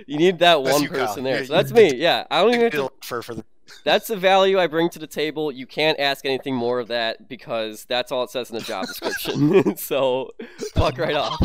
You 0.06 0.18
need 0.18 0.38
that 0.40 0.62
That's 0.62 0.72
one 0.74 0.82
you, 0.82 0.88
Kyle. 0.90 1.06
person 1.06 1.24
there. 1.24 1.40
You- 1.40 1.46
So 1.46 1.52
that's 1.54 1.72
me. 1.72 1.94
Yeah, 1.94 2.24
I 2.30 2.42
don't 2.42 2.54
even 2.54 2.70
to 2.72 2.90
for 3.02 3.22
for 3.22 3.34
the 3.34 3.44
that's 3.84 4.08
the 4.08 4.16
value 4.16 4.58
I 4.58 4.66
bring 4.66 4.90
to 4.90 4.98
the 4.98 5.06
table. 5.06 5.50
You 5.50 5.66
can't 5.66 5.98
ask 5.98 6.24
anything 6.26 6.54
more 6.54 6.78
of 6.80 6.88
that 6.88 7.28
because 7.28 7.86
that's 7.86 8.12
all 8.12 8.22
it 8.24 8.30
says 8.30 8.50
in 8.50 8.56
the 8.58 8.62
job 8.62 8.86
description. 8.86 9.76
so 9.76 10.30
fuck 10.74 10.98
right 10.98 11.14
off. 11.14 11.40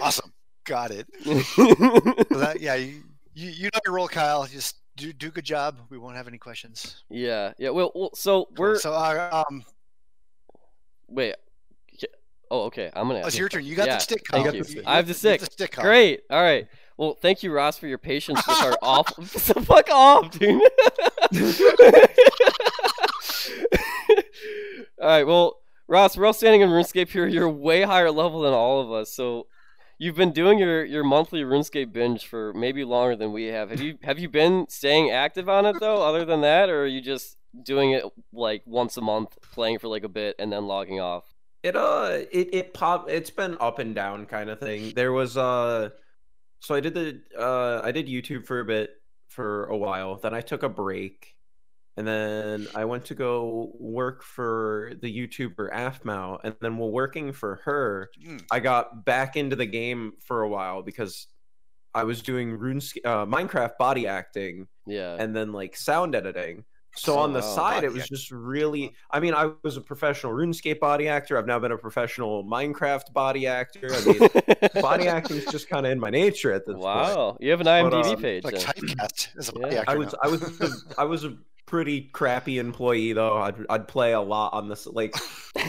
awesome. 0.00 0.32
Got 0.64 0.90
it. 0.90 1.06
So 1.24 2.38
that, 2.38 2.58
yeah, 2.60 2.74
you 2.74 3.02
you 3.34 3.64
know 3.64 3.80
your 3.84 3.94
role, 3.94 4.08
Kyle. 4.08 4.44
Just 4.46 4.76
do 4.96 5.12
do 5.12 5.28
a 5.28 5.30
good 5.30 5.44
job. 5.44 5.78
We 5.90 5.98
won't 5.98 6.16
have 6.16 6.28
any 6.28 6.38
questions. 6.38 7.04
yeah, 7.08 7.52
yeah. 7.58 7.70
Well, 7.70 7.92
well 7.94 8.10
so 8.14 8.48
we're 8.56 8.78
so 8.78 8.92
uh, 8.92 9.44
um. 9.48 9.64
wait. 11.08 11.34
Oh, 12.50 12.62
okay. 12.64 12.90
I'm 12.94 13.08
gonna. 13.08 13.20
Oh, 13.20 13.22
ask 13.22 13.28
it's 13.28 13.38
your 13.38 13.48
turn. 13.48 13.64
You 13.64 13.74
got 13.74 13.88
Yeah, 13.88 13.96
the 13.96 14.00
stick. 14.00 14.22
Thank 14.30 14.54
you. 14.54 14.82
I 14.86 14.96
have 14.96 15.08
the 15.08 15.14
stick. 15.14 15.40
stick. 15.42 15.72
Kyle. 15.72 15.84
Great. 15.84 16.22
All 16.30 16.40
right. 16.40 16.68
Well, 16.96 17.14
thank 17.14 17.42
you, 17.42 17.52
Ross, 17.52 17.76
for 17.76 17.88
your 17.88 17.98
patience 17.98 18.40
with 18.46 18.62
our 18.62 18.78
awful. 18.82 19.24
so 19.26 19.54
fuck 19.60 19.90
off, 19.90 20.30
dude. 20.30 20.62
all 25.00 25.08
right. 25.08 25.26
Well, 25.26 25.58
Ross, 25.88 26.16
we're 26.16 26.24
all 26.24 26.32
standing 26.32 26.62
in 26.62 26.70
RuneScape 26.70 27.08
here. 27.08 27.26
You're 27.26 27.50
way 27.50 27.82
higher 27.82 28.10
level 28.10 28.40
than 28.40 28.54
all 28.54 28.80
of 28.80 28.90
us. 28.92 29.12
So, 29.12 29.46
you've 29.98 30.16
been 30.16 30.32
doing 30.32 30.58
your, 30.58 30.84
your 30.84 31.04
monthly 31.04 31.42
RuneScape 31.42 31.92
binge 31.92 32.26
for 32.26 32.52
maybe 32.54 32.84
longer 32.84 33.16
than 33.16 33.32
we 33.32 33.44
have. 33.44 33.70
Have 33.70 33.80
you 33.80 33.98
have 34.02 34.18
you 34.18 34.28
been 34.28 34.66
staying 34.68 35.10
active 35.10 35.48
on 35.48 35.66
it 35.66 35.80
though? 35.80 36.02
Other 36.02 36.24
than 36.24 36.40
that, 36.42 36.68
or 36.68 36.82
are 36.82 36.86
you 36.86 37.00
just 37.00 37.36
doing 37.62 37.92
it 37.92 38.04
like 38.32 38.62
once 38.66 38.96
a 38.96 39.00
month, 39.00 39.38
playing 39.52 39.78
for 39.78 39.88
like 39.88 40.04
a 40.04 40.08
bit, 40.08 40.36
and 40.38 40.52
then 40.52 40.66
logging 40.66 41.00
off? 41.00 41.24
It 41.62 41.76
uh 41.76 42.20
it 42.30 42.50
it 42.52 42.74
pop 42.74 43.08
it's 43.08 43.30
been 43.30 43.56
up 43.60 43.78
and 43.78 43.94
down 43.94 44.26
kind 44.26 44.50
of 44.50 44.60
thing. 44.60 44.92
There 44.94 45.12
was 45.12 45.36
uh 45.36 45.90
so 46.60 46.74
I 46.74 46.80
did 46.80 46.94
the 46.94 47.20
uh, 47.38 47.80
I 47.84 47.92
did 47.92 48.06
YouTube 48.08 48.46
for 48.46 48.60
a 48.60 48.64
bit 48.64 48.90
for 49.28 49.66
a 49.66 49.76
while. 49.76 50.16
Then 50.16 50.34
I 50.34 50.40
took 50.40 50.62
a 50.62 50.68
break, 50.68 51.35
and 51.96 52.06
then 52.06 52.66
I 52.74 52.84
went 52.84 53.04
to 53.06 53.14
go 53.14 53.72
work 53.78 54.22
for 54.22 54.92
the 55.00 55.08
YouTuber 55.14 55.72
Aphmau. 55.72 56.38
And 56.44 56.54
then 56.60 56.76
while 56.76 56.90
working 56.90 57.32
for 57.32 57.60
her, 57.64 58.10
Hmm. 58.24 58.36
I 58.50 58.60
got 58.60 59.04
back 59.04 59.36
into 59.36 59.56
the 59.56 59.66
game 59.66 60.12
for 60.20 60.42
a 60.42 60.48
while 60.48 60.82
because 60.82 61.26
I 61.94 62.04
was 62.04 62.20
doing 62.22 62.58
RuneScape, 62.58 63.06
uh, 63.06 63.24
Minecraft 63.24 63.78
body 63.78 64.06
acting, 64.06 64.68
Yeah. 64.86 65.16
and 65.18 65.34
then 65.34 65.52
like 65.52 65.74
sound 65.76 66.14
editing. 66.14 66.64
So 66.98 67.14
Oh, 67.16 67.18
on 67.18 67.32
the 67.34 67.40
wow. 67.40 67.54
side, 67.56 67.84
it 67.84 67.92
was 67.92 68.04
acting. 68.04 68.16
just 68.16 68.30
really. 68.30 68.94
I 69.10 69.20
mean, 69.20 69.34
I 69.34 69.50
was 69.62 69.76
a 69.76 69.82
professional 69.82 70.32
RuneScape 70.32 70.80
body 70.80 71.08
actor. 71.08 71.36
I've 71.36 71.46
now 71.46 71.58
been 71.58 71.72
a 71.72 71.76
professional 71.78 72.42
Minecraft 72.44 73.12
body 73.12 73.46
actor. 73.46 73.88
I 73.90 74.04
mean, 74.04 74.28
body 74.82 75.06
acting 75.06 75.36
is 75.36 75.44
just 75.46 75.68
kind 75.68 75.84
of 75.84 75.92
in 75.92 76.00
my 76.00 76.08
nature 76.10 76.52
at 76.52 76.64
this 76.66 76.74
point. 76.74 76.84
wow. 76.84 77.36
You 77.40 77.50
have 77.50 77.60
an 77.60 77.66
IMDb 77.66 78.14
um, 78.14 78.22
page. 78.22 78.44
Like 78.44 78.54
typecast 78.54 79.36
as 79.38 79.48
a 79.50 79.52
Yeah. 79.56 79.60
body 79.62 79.76
actor. 79.76 79.90
I 79.90 79.96
was 79.96 80.12
now. 80.12 80.18
I 80.22 80.28
was 80.28 80.60
a, 80.60 81.00
I 81.00 81.04
was 81.04 81.24
a 81.24 81.36
pretty 81.66 82.02
crappy 82.12 82.58
employee 82.58 83.12
though. 83.12 83.38
I'd 83.38 83.56
I'd 83.68 83.88
play 83.88 84.12
a 84.12 84.20
lot 84.20 84.52
on 84.52 84.68
this 84.68 84.86
like 84.86 85.14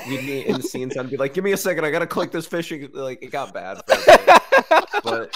we'd 0.08 0.22
be 0.22 0.48
in 0.48 0.62
scenes. 0.62 0.96
I'd 0.96 1.10
be 1.10 1.18
like, 1.18 1.34
"Give 1.34 1.44
me 1.44 1.52
a 1.52 1.58
second, 1.58 1.86
I 1.86 1.92
gotta 1.92 2.08
click 2.08 2.32
this 2.32 2.48
fishing." 2.48 2.88
Like 2.94 3.22
it 3.22 3.32
got 3.32 3.54
bad, 3.54 3.82
for 3.88 3.96
but 5.04 5.34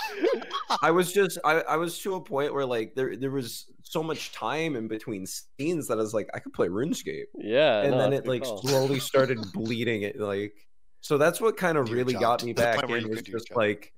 I 0.82 0.92
was 0.92 1.12
just 1.12 1.40
I, 1.44 1.62
I 1.62 1.76
was 1.78 2.00
to 2.00 2.16
a 2.16 2.22
point 2.22 2.54
where 2.54 2.66
like 2.66 2.96
there 2.96 3.16
there 3.16 3.32
was 3.32 3.66
so 3.84 4.02
much 4.02 4.32
time 4.32 4.76
in 4.76 4.88
between 4.88 5.26
scenes 5.26 5.88
that 5.88 5.96
I 5.96 6.02
was 6.02 6.14
like, 6.14 6.30
I 6.34 6.40
could 6.40 6.54
play 6.54 6.70
RuneScape, 6.70 7.26
yeah. 7.36 7.82
and 7.82 7.92
no, 7.92 7.98
then 7.98 8.14
it 8.14 8.26
like 8.26 8.44
call. 8.44 8.62
slowly 8.62 9.00
started 9.00 9.40
bleeding 9.54 10.04
it 10.04 10.20
like. 10.20 10.54
So 11.02 11.18
that's 11.18 11.42
what 11.42 11.58
kind 11.58 11.78
of 11.80 11.88
Do 11.88 11.94
really 11.96 12.14
job 12.14 12.22
got 12.22 12.44
me 12.44 12.54
back 12.54 12.76
point 12.76 12.90
where 12.90 13.00
in 13.00 13.10
was 13.10 13.18
could 13.18 13.26
do 13.26 13.32
your 13.32 13.40
just 13.40 13.56
like. 13.56 13.94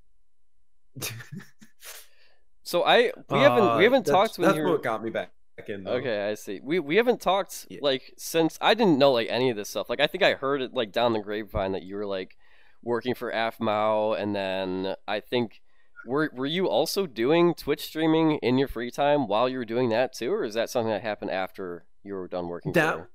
So 2.64 2.84
I 2.86 3.12
we 3.30 3.40
haven't 3.40 3.64
uh, 3.64 3.78
we 3.78 3.84
haven't 3.84 4.06
that's- 4.06 4.30
talked 4.30 4.40
when 4.40 4.48
That's 4.48 4.58
you're 4.58 4.70
what 4.70 4.84
got 4.84 5.04
me 5.04 5.10
back 5.10 5.32
Though. 5.58 5.92
Okay, 5.94 6.30
I 6.30 6.34
see. 6.34 6.60
We 6.64 6.80
we 6.80 6.96
haven't 6.96 7.22
talked 7.22 7.68
Yeah. 7.70 7.80
like 7.82 8.14
since 8.18 8.58
I 8.60 8.74
didn't 8.74 8.98
know 8.98 9.12
like 9.12 9.28
any 9.30 9.50
of 9.50 9.56
this 9.56 9.70
stuff. 9.70 9.90
Like 9.90 10.00
I 10.00 10.08
think 10.08 10.24
I 10.24 10.34
heard 10.34 10.62
it 10.62 10.74
like 10.74 10.92
down 10.92 11.14
the 11.14 11.20
grapevine 11.20 11.72
that 11.74 11.84
you 11.84 11.96
were 11.96 12.06
like 12.06 12.36
working 12.84 13.14
for 13.16 13.32
Aphmau 13.32 14.20
and 14.20 14.36
then 14.36 14.96
I 15.08 15.20
think 15.20 15.62
were 16.06 16.32
were 16.34 16.46
you 16.46 16.68
also 16.68 17.06
doing 17.06 17.54
Twitch 17.54 17.82
streaming 17.86 18.38
in 18.40 18.58
your 18.58 18.68
free 18.68 18.92
time 18.92 19.28
while 19.28 19.48
you 19.48 19.58
were 19.58 19.64
doing 19.66 19.90
that 19.90 20.14
too 20.14 20.34
or 20.34 20.44
is 20.44 20.54
that 20.56 20.70
something 20.70 20.92
that 20.92 21.02
happened 21.02 21.32
after 21.32 21.86
you 22.04 22.14
were 22.16 22.28
done 22.28 22.48
working 22.48 22.74
That- 22.74 22.96
for 22.96 23.10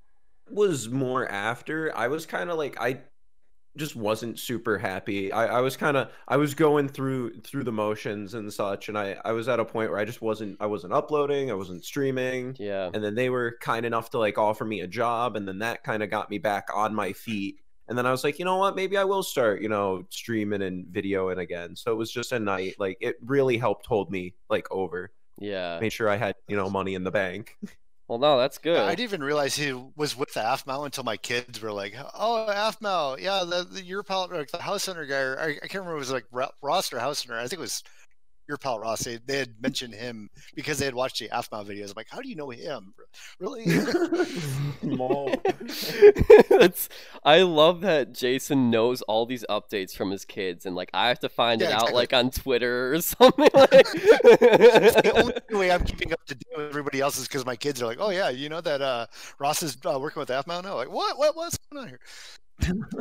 was 0.50 0.88
more 0.88 1.30
after 1.30 1.94
i 1.94 2.08
was 2.08 2.24
kind 2.24 2.48
of 2.48 2.56
like 2.56 2.80
i 2.80 2.98
just 3.76 3.94
wasn't 3.94 4.38
super 4.38 4.78
happy. 4.78 5.30
I, 5.30 5.58
I 5.58 5.60
was 5.60 5.76
kind 5.76 5.96
of 5.96 6.10
i 6.26 6.36
was 6.36 6.54
going 6.54 6.88
through 6.88 7.40
through 7.42 7.64
the 7.64 7.72
motions 7.72 8.34
and 8.34 8.52
such 8.52 8.88
and 8.88 8.98
i 8.98 9.16
i 9.24 9.32
was 9.32 9.48
at 9.48 9.60
a 9.60 9.64
point 9.64 9.90
where 9.90 10.00
i 10.00 10.04
just 10.04 10.20
wasn't 10.20 10.56
i 10.60 10.66
wasn't 10.66 10.92
uploading 10.92 11.50
i 11.50 11.54
wasn't 11.54 11.84
streaming 11.84 12.56
Yeah. 12.58 12.90
and 12.92 13.04
then 13.04 13.14
they 13.14 13.30
were 13.30 13.56
kind 13.60 13.86
enough 13.86 14.10
to 14.10 14.18
like 14.18 14.36
offer 14.38 14.64
me 14.64 14.80
a 14.80 14.86
job 14.88 15.36
and 15.36 15.46
then 15.46 15.58
that 15.60 15.84
kind 15.84 16.02
of 16.02 16.10
got 16.10 16.28
me 16.30 16.38
back 16.38 16.68
on 16.74 16.94
my 16.94 17.12
feet. 17.12 17.56
And 17.88 17.96
then 17.96 18.04
i 18.06 18.10
was 18.10 18.24
like 18.24 18.38
you 18.38 18.44
know 18.44 18.56
what? 18.56 18.74
Maybe 18.76 18.96
i 18.96 19.04
will 19.04 19.22
start 19.22 19.62
you 19.62 19.68
know 19.68 20.04
streaming 20.10 20.62
and 20.62 20.86
videoing 20.86 21.38
again. 21.38 21.76
So 21.76 21.92
it 21.92 21.96
was 21.96 22.10
just 22.10 22.32
a 22.32 22.38
night 22.38 22.74
like 22.78 22.96
it 23.00 23.16
really 23.24 23.58
helped 23.58 23.86
hold 23.86 24.10
me 24.10 24.34
like 24.50 24.66
over. 24.70 25.10
Yeah. 25.40 25.78
made 25.80 25.92
sure 25.92 26.08
i 26.08 26.16
had 26.16 26.34
you 26.48 26.56
know 26.56 26.68
money 26.68 26.94
in 26.94 27.04
the 27.04 27.12
bank 27.12 27.56
Well, 28.08 28.18
no, 28.18 28.38
that's 28.38 28.56
good. 28.56 28.78
I 28.78 28.94
didn't 28.94 29.00
even 29.00 29.22
realize 29.22 29.54
he 29.54 29.70
was 29.94 30.16
with 30.16 30.32
the 30.32 30.40
Aphmau 30.40 30.86
until 30.86 31.04
my 31.04 31.18
kids 31.18 31.60
were 31.60 31.72
like, 31.72 31.94
"Oh, 32.14 32.46
Aphmau, 32.48 33.20
yeah, 33.20 33.44
the, 33.44 33.64
the 33.64 33.84
your 33.84 34.02
pal, 34.02 34.28
like 34.32 34.50
the 34.50 34.62
house 34.62 34.86
hunter 34.86 35.04
guy. 35.04 35.20
Or 35.20 35.38
I, 35.38 35.48
I 35.62 35.66
can't 35.68 35.74
remember. 35.84 35.96
It 35.96 35.98
was 35.98 36.10
like 36.10 36.24
Ro- 36.32 36.50
Ross 36.62 36.90
or 36.90 36.98
house 37.00 37.22
hunter. 37.24 37.38
I 37.38 37.42
think 37.46 37.58
it 37.58 37.60
was 37.60 37.82
your 38.48 38.58
pal 38.58 38.78
Ross. 38.80 39.04
They, 39.04 39.18
they 39.26 39.38
had 39.38 39.60
mentioned 39.60 39.94
him 39.94 40.30
because 40.54 40.78
they 40.78 40.84
had 40.86 40.94
watched 40.94 41.18
the 41.20 41.28
Aphmau 41.28 41.64
videos. 41.66 41.88
I'm 41.90 41.94
like, 41.96 42.08
how 42.10 42.20
do 42.20 42.28
you 42.28 42.36
know 42.36 42.50
him? 42.50 42.94
Really? 43.38 43.66
Small. 44.82 45.42
That's 46.50 46.88
I 47.24 47.42
love 47.42 47.80
that 47.82 48.12
Jason 48.14 48.70
knows 48.70 49.02
all 49.02 49.26
these 49.26 49.44
updates 49.50 49.94
from 49.94 50.10
his 50.10 50.24
kids 50.24 50.66
and 50.66 50.74
like 50.76 50.90
I 50.94 51.08
have 51.08 51.18
to 51.20 51.28
find 51.28 51.62
it 51.62 51.68
Yeah, 51.68 51.76
out 51.80 51.92
like 51.92 52.12
on 52.12 52.30
Twitter 52.30 52.94
or 52.94 53.00
something 53.02 53.50
like 53.54 53.70
the 53.92 55.12
only 55.14 55.34
way 55.58 55.70
I'm 55.70 55.84
keeping 55.84 56.12
up 56.12 56.24
to 56.26 56.34
date 56.34 56.56
with 56.56 56.68
everybody 56.68 57.00
else 57.00 57.18
is 57.18 57.28
because 57.28 57.44
my 57.46 57.56
kids 57.56 57.82
are 57.82 57.86
like, 57.86 57.98
"Oh 58.00 58.10
yeah, 58.10 58.28
you 58.30 58.48
know 58.48 58.60
that 58.60 58.80
uh, 58.80 59.06
Ross 59.38 59.62
is 59.62 59.76
uh, 59.84 59.98
working 60.00 60.20
with 60.20 60.28
Aphmau 60.28 60.62
now." 60.62 60.74
Like, 60.76 60.90
what? 60.90 61.18
What? 61.18 61.36
What's 61.36 61.58
going 61.70 61.82
on 61.82 61.88
here? 61.88 62.00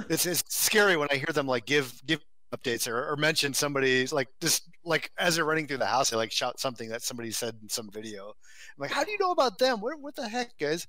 it's 0.10 0.26
it's 0.26 0.44
scary 0.54 0.98
when 0.98 1.08
I 1.12 1.16
hear 1.16 1.34
them 1.34 1.48
like 1.48 1.66
give 1.66 2.02
give 2.06 2.20
updates 2.56 2.88
or, 2.88 3.12
or 3.12 3.16
mention 3.18 3.54
somebody's 3.54 4.14
like 4.14 4.28
just 4.42 4.70
like 4.86 5.12
as 5.18 5.36
they're 5.36 5.46
running 5.46 5.68
through 5.68 5.78
the 5.78 5.86
house, 5.86 6.10
they 6.10 6.18
like 6.18 6.32
shout 6.32 6.60
something 6.60 6.90
that 6.90 7.02
somebody 7.02 7.32
said 7.32 7.56
in 7.62 7.70
some 7.70 7.90
video. 7.92 8.28
I'm 8.30 8.82
like, 8.82 8.92
how 8.92 9.04
do 9.04 9.12
you 9.12 9.18
know 9.20 9.32
about 9.32 9.58
them? 9.60 9.82
What 9.82 10.00
what 10.00 10.16
the 10.16 10.28
heck, 10.28 10.58
guys? 10.58 10.88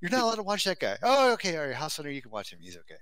You're 0.00 0.10
not 0.10 0.22
allowed 0.22 0.34
to 0.36 0.42
watch 0.42 0.64
that 0.64 0.80
guy. 0.80 0.96
Oh, 1.02 1.32
okay, 1.32 1.56
all 1.56 1.66
right, 1.66 1.74
house 1.74 1.96
hunter, 1.96 2.10
you 2.10 2.20
can 2.20 2.30
watch 2.30 2.52
him. 2.52 2.58
He's 2.60 2.76
okay. 2.76 2.96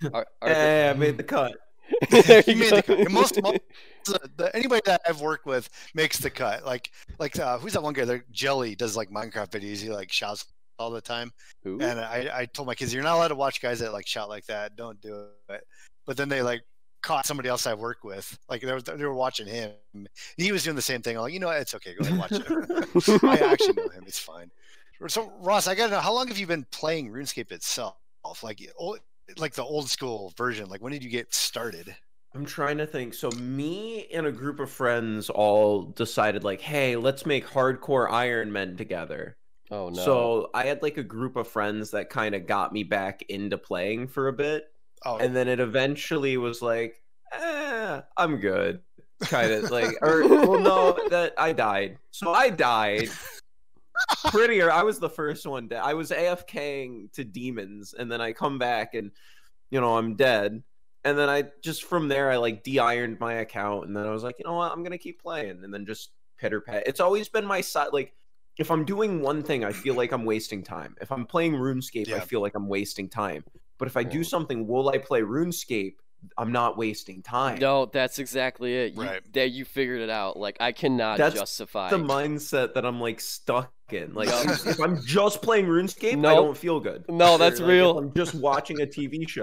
But 0.00 0.14
Are- 0.14 0.26
are- 0.40 0.48
hey, 0.48 0.88
i 0.88 0.92
made 0.94 1.18
the 1.18 1.22
cut 1.24 1.52
He 2.10 2.52
you 2.52 2.56
made 2.58 2.72
the 2.72 2.82
cut. 2.82 3.10
Most- 3.10 3.42
most- 3.42 3.60
the, 4.06 4.30
the, 4.36 4.56
anybody 4.56 4.82
that 4.86 5.02
I've 5.06 5.20
worked 5.20 5.46
with 5.46 5.68
makes 5.94 6.18
the 6.18 6.30
cut. 6.30 6.64
Like 6.64 6.90
like 7.18 7.38
uh, 7.38 7.58
who's 7.58 7.72
that 7.74 7.82
one 7.82 7.94
guy? 7.94 8.04
That 8.04 8.30
Jelly 8.30 8.74
does 8.74 8.96
like 8.96 9.10
Minecraft 9.10 9.50
videos. 9.50 9.82
He 9.82 9.90
like 9.90 10.12
shouts 10.12 10.46
all 10.78 10.90
the 10.90 11.00
time. 11.00 11.32
Who? 11.62 11.80
And 11.80 12.00
I, 12.00 12.30
I 12.32 12.46
told 12.46 12.66
my 12.66 12.74
kids, 12.74 12.92
you're 12.92 13.02
not 13.02 13.16
allowed 13.16 13.28
to 13.28 13.34
watch 13.34 13.60
guys 13.60 13.80
that 13.80 13.92
like 13.92 14.06
shout 14.06 14.28
like 14.28 14.46
that. 14.46 14.76
Don't 14.76 15.00
do 15.00 15.26
it. 15.48 15.64
But 16.06 16.16
then 16.16 16.28
they 16.28 16.42
like 16.42 16.62
caught 17.04 17.26
somebody 17.26 17.48
else 17.48 17.66
I 17.66 17.74
work 17.74 18.02
with. 18.02 18.36
Like 18.48 18.62
they 18.62 18.72
were, 18.72 18.80
they 18.80 19.04
were 19.04 19.14
watching 19.14 19.46
him. 19.46 19.72
He 20.36 20.50
was 20.50 20.64
doing 20.64 20.74
the 20.74 20.82
same 20.82 21.02
thing. 21.02 21.16
I'm 21.16 21.22
like, 21.22 21.32
you 21.32 21.38
know 21.38 21.48
what? 21.48 21.60
It's 21.60 21.74
okay. 21.74 21.94
Go 21.94 22.00
ahead 22.00 22.12
and 22.12 22.20
watch 22.20 22.32
it. 22.32 23.22
I 23.24 23.52
actually 23.52 23.74
know 23.74 23.88
him. 23.90 24.04
It's 24.06 24.18
fine. 24.18 24.50
So 25.06 25.30
Ross, 25.40 25.68
I 25.68 25.74
gotta 25.74 25.92
know 25.92 26.00
how 26.00 26.14
long 26.14 26.28
have 26.28 26.38
you 26.38 26.46
been 26.46 26.66
playing 26.72 27.10
RuneScape 27.10 27.52
itself? 27.52 27.94
Like 28.42 28.60
old, 28.76 29.00
like 29.36 29.52
the 29.52 29.62
old 29.62 29.88
school 29.88 30.32
version. 30.36 30.68
Like 30.68 30.82
when 30.82 30.92
did 30.92 31.04
you 31.04 31.10
get 31.10 31.34
started? 31.34 31.94
I'm 32.34 32.46
trying 32.46 32.78
to 32.78 32.86
think. 32.86 33.14
So 33.14 33.30
me 33.32 34.06
and 34.12 34.26
a 34.26 34.32
group 34.32 34.58
of 34.58 34.70
friends 34.70 35.30
all 35.30 35.82
decided 35.82 36.42
like, 36.42 36.60
hey, 36.60 36.96
let's 36.96 37.26
make 37.26 37.46
hardcore 37.46 38.10
Iron 38.10 38.50
Men 38.50 38.76
together. 38.76 39.36
oh 39.70 39.90
no. 39.90 40.04
So 40.04 40.50
I 40.54 40.64
had 40.64 40.82
like 40.82 40.96
a 40.96 41.02
group 41.04 41.36
of 41.36 41.46
friends 41.46 41.90
that 41.90 42.08
kind 42.08 42.34
of 42.34 42.46
got 42.46 42.72
me 42.72 42.82
back 42.82 43.22
into 43.28 43.58
playing 43.58 44.08
for 44.08 44.28
a 44.28 44.32
bit. 44.32 44.70
Oh, 45.04 45.18
And 45.18 45.34
then 45.34 45.48
it 45.48 45.60
eventually 45.60 46.36
was 46.36 46.62
like, 46.62 47.02
eh, 47.32 48.00
I'm 48.16 48.36
good. 48.38 48.80
Kind 49.22 49.52
of 49.52 49.70
like 49.70 49.96
or 50.02 50.26
well 50.26 50.58
no, 50.60 51.08
that 51.10 51.34
I 51.38 51.52
died. 51.52 51.98
So 52.10 52.32
I 52.32 52.50
died. 52.50 53.08
Prettier. 54.26 54.70
I 54.70 54.82
was 54.82 54.98
the 54.98 55.08
first 55.08 55.46
one 55.46 55.68
dead. 55.68 55.80
I 55.82 55.94
was 55.94 56.10
AFKing 56.10 57.12
to 57.12 57.24
demons, 57.24 57.94
and 57.96 58.10
then 58.10 58.20
I 58.20 58.32
come 58.32 58.58
back 58.58 58.94
and 58.94 59.10
you 59.70 59.80
know, 59.80 59.96
I'm 59.96 60.14
dead. 60.14 60.62
And 61.04 61.18
then 61.18 61.28
I 61.28 61.44
just 61.62 61.84
from 61.84 62.08
there 62.08 62.30
I 62.30 62.36
like 62.36 62.62
de-ironed 62.62 63.20
my 63.20 63.34
account 63.34 63.86
and 63.86 63.96
then 63.96 64.06
I 64.06 64.10
was 64.10 64.22
like, 64.22 64.36
you 64.38 64.44
know 64.46 64.54
what, 64.54 64.72
I'm 64.72 64.82
gonna 64.82 64.96
keep 64.98 65.20
playing 65.22 65.62
and 65.62 65.72
then 65.72 65.84
just 65.84 66.12
pitter 66.38 66.60
pat. 66.60 66.84
It's 66.86 67.00
always 67.00 67.28
been 67.28 67.44
my 67.44 67.60
side 67.60 67.88
like 67.92 68.14
if 68.56 68.70
I'm 68.70 68.84
doing 68.84 69.20
one 69.20 69.42
thing, 69.42 69.64
I 69.64 69.72
feel 69.72 69.94
like 69.94 70.12
I'm 70.12 70.24
wasting 70.24 70.62
time. 70.62 70.94
If 71.00 71.10
I'm 71.10 71.26
playing 71.26 71.54
RuneScape, 71.54 72.12
I 72.12 72.20
feel 72.20 72.40
like 72.40 72.54
I'm 72.54 72.68
wasting 72.68 73.08
time. 73.08 73.44
But 73.78 73.88
if 73.88 73.96
I 73.96 74.02
do 74.04 74.22
something, 74.24 74.66
will 74.66 74.88
I 74.88 74.98
play 74.98 75.20
RuneScape? 75.22 75.94
I'm 76.38 76.52
not 76.52 76.78
wasting 76.78 77.22
time. 77.22 77.58
No, 77.58 77.84
that's 77.84 78.18
exactly 78.18 78.74
it. 78.74 78.94
You, 78.94 79.02
Right. 79.02 79.32
That 79.34 79.50
you 79.50 79.66
figured 79.66 80.00
it 80.00 80.08
out. 80.08 80.38
Like 80.38 80.56
I 80.58 80.72
cannot 80.72 81.18
That's 81.18 81.34
justify. 81.34 81.90
the 81.90 81.98
mindset 81.98 82.72
that 82.74 82.86
I'm 82.86 82.98
like 82.98 83.20
stuck 83.20 83.70
in. 83.90 84.14
Like 84.14 84.28
No. 84.28 84.42
if 84.46 84.80
I'm 84.80 85.02
just 85.04 85.42
playing 85.42 85.66
RuneScape, 85.66 86.18
I 86.26 86.34
don't 86.34 86.56
feel 86.56 86.80
good. 86.80 87.04
No, 87.10 87.36
that's 87.36 87.60
like, 87.60 87.68
real. 87.68 87.90
If 87.98 88.04
I'm 88.04 88.14
just 88.14 88.34
watching 88.36 88.80
a 88.80 88.86
TV 88.86 89.28
show. 89.28 89.42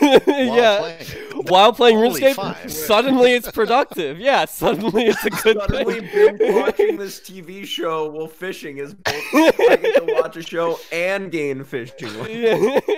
yeah. 0.00 0.78
playing. 0.78 1.44
While 1.48 1.74
playing 1.74 1.98
Holy 1.98 2.18
RuneScape, 2.18 2.34
five. 2.34 2.72
suddenly 2.72 3.32
it's 3.34 3.50
productive. 3.50 4.18
Yeah, 4.18 4.46
suddenly 4.46 5.08
it's 5.08 5.22
a 5.26 5.30
good 5.42 5.42
thing. 5.42 5.68
Suddenly, 5.68 6.00
thing. 6.08 6.36
binge 6.38 6.54
watching 6.54 6.96
this 6.96 7.20
TV 7.20 7.66
show 7.66 8.08
while 8.08 8.26
fishing 8.28 8.78
is 8.78 8.94
both. 8.94 9.14
I 9.34 9.78
get 9.82 10.06
to 10.06 10.14
watch 10.14 10.38
a 10.38 10.42
show 10.42 10.78
and 10.90 11.30
gain 11.30 11.62
fishing. 11.64 12.08
Yeah. 12.30 12.80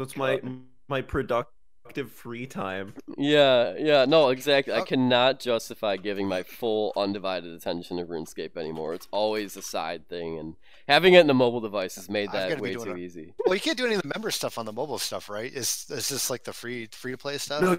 So 0.00 0.04
it's 0.04 0.16
my 0.16 0.40
my 0.88 1.02
productive 1.02 2.10
free 2.10 2.46
time. 2.46 2.94
yeah, 3.18 3.74
yeah, 3.78 4.06
no, 4.06 4.30
exactly. 4.30 4.72
I 4.72 4.78
Oh. 4.78 4.84
cannot 4.86 5.40
justify 5.40 5.98
giving 5.98 6.26
my 6.26 6.42
full 6.42 6.94
undivided 6.96 7.52
attention 7.52 7.98
to 7.98 8.06
RuneScape 8.06 8.56
anymore. 8.56 8.94
It's 8.94 9.08
always 9.10 9.58
a 9.58 9.62
side 9.62 10.08
thing, 10.08 10.38
and 10.38 10.56
having 10.88 11.12
it 11.12 11.20
in 11.20 11.26
the 11.26 11.34
mobile 11.34 11.60
device 11.60 11.96
has 11.96 12.08
made 12.08 12.32
that 12.32 12.58
way 12.62 12.72
too 12.72 12.92
it. 12.92 12.98
easy. 12.98 13.34
Well, 13.44 13.54
you 13.54 13.60
can't 13.60 13.76
do 13.76 13.84
any 13.84 13.94
of 13.94 14.00
the 14.00 14.08
member 14.08 14.30
stuff 14.30 14.56
on 14.56 14.64
the 14.64 14.72
mobile 14.72 14.98
stuff, 14.98 15.28
right? 15.28 15.52
Is 15.52 15.84
is 15.90 16.08
this 16.08 16.30
like 16.30 16.44
the 16.44 16.54
free 16.54 16.86
free 16.92 17.12
to 17.12 17.18
play 17.18 17.36
stuff? 17.36 17.60
No, 17.60 17.78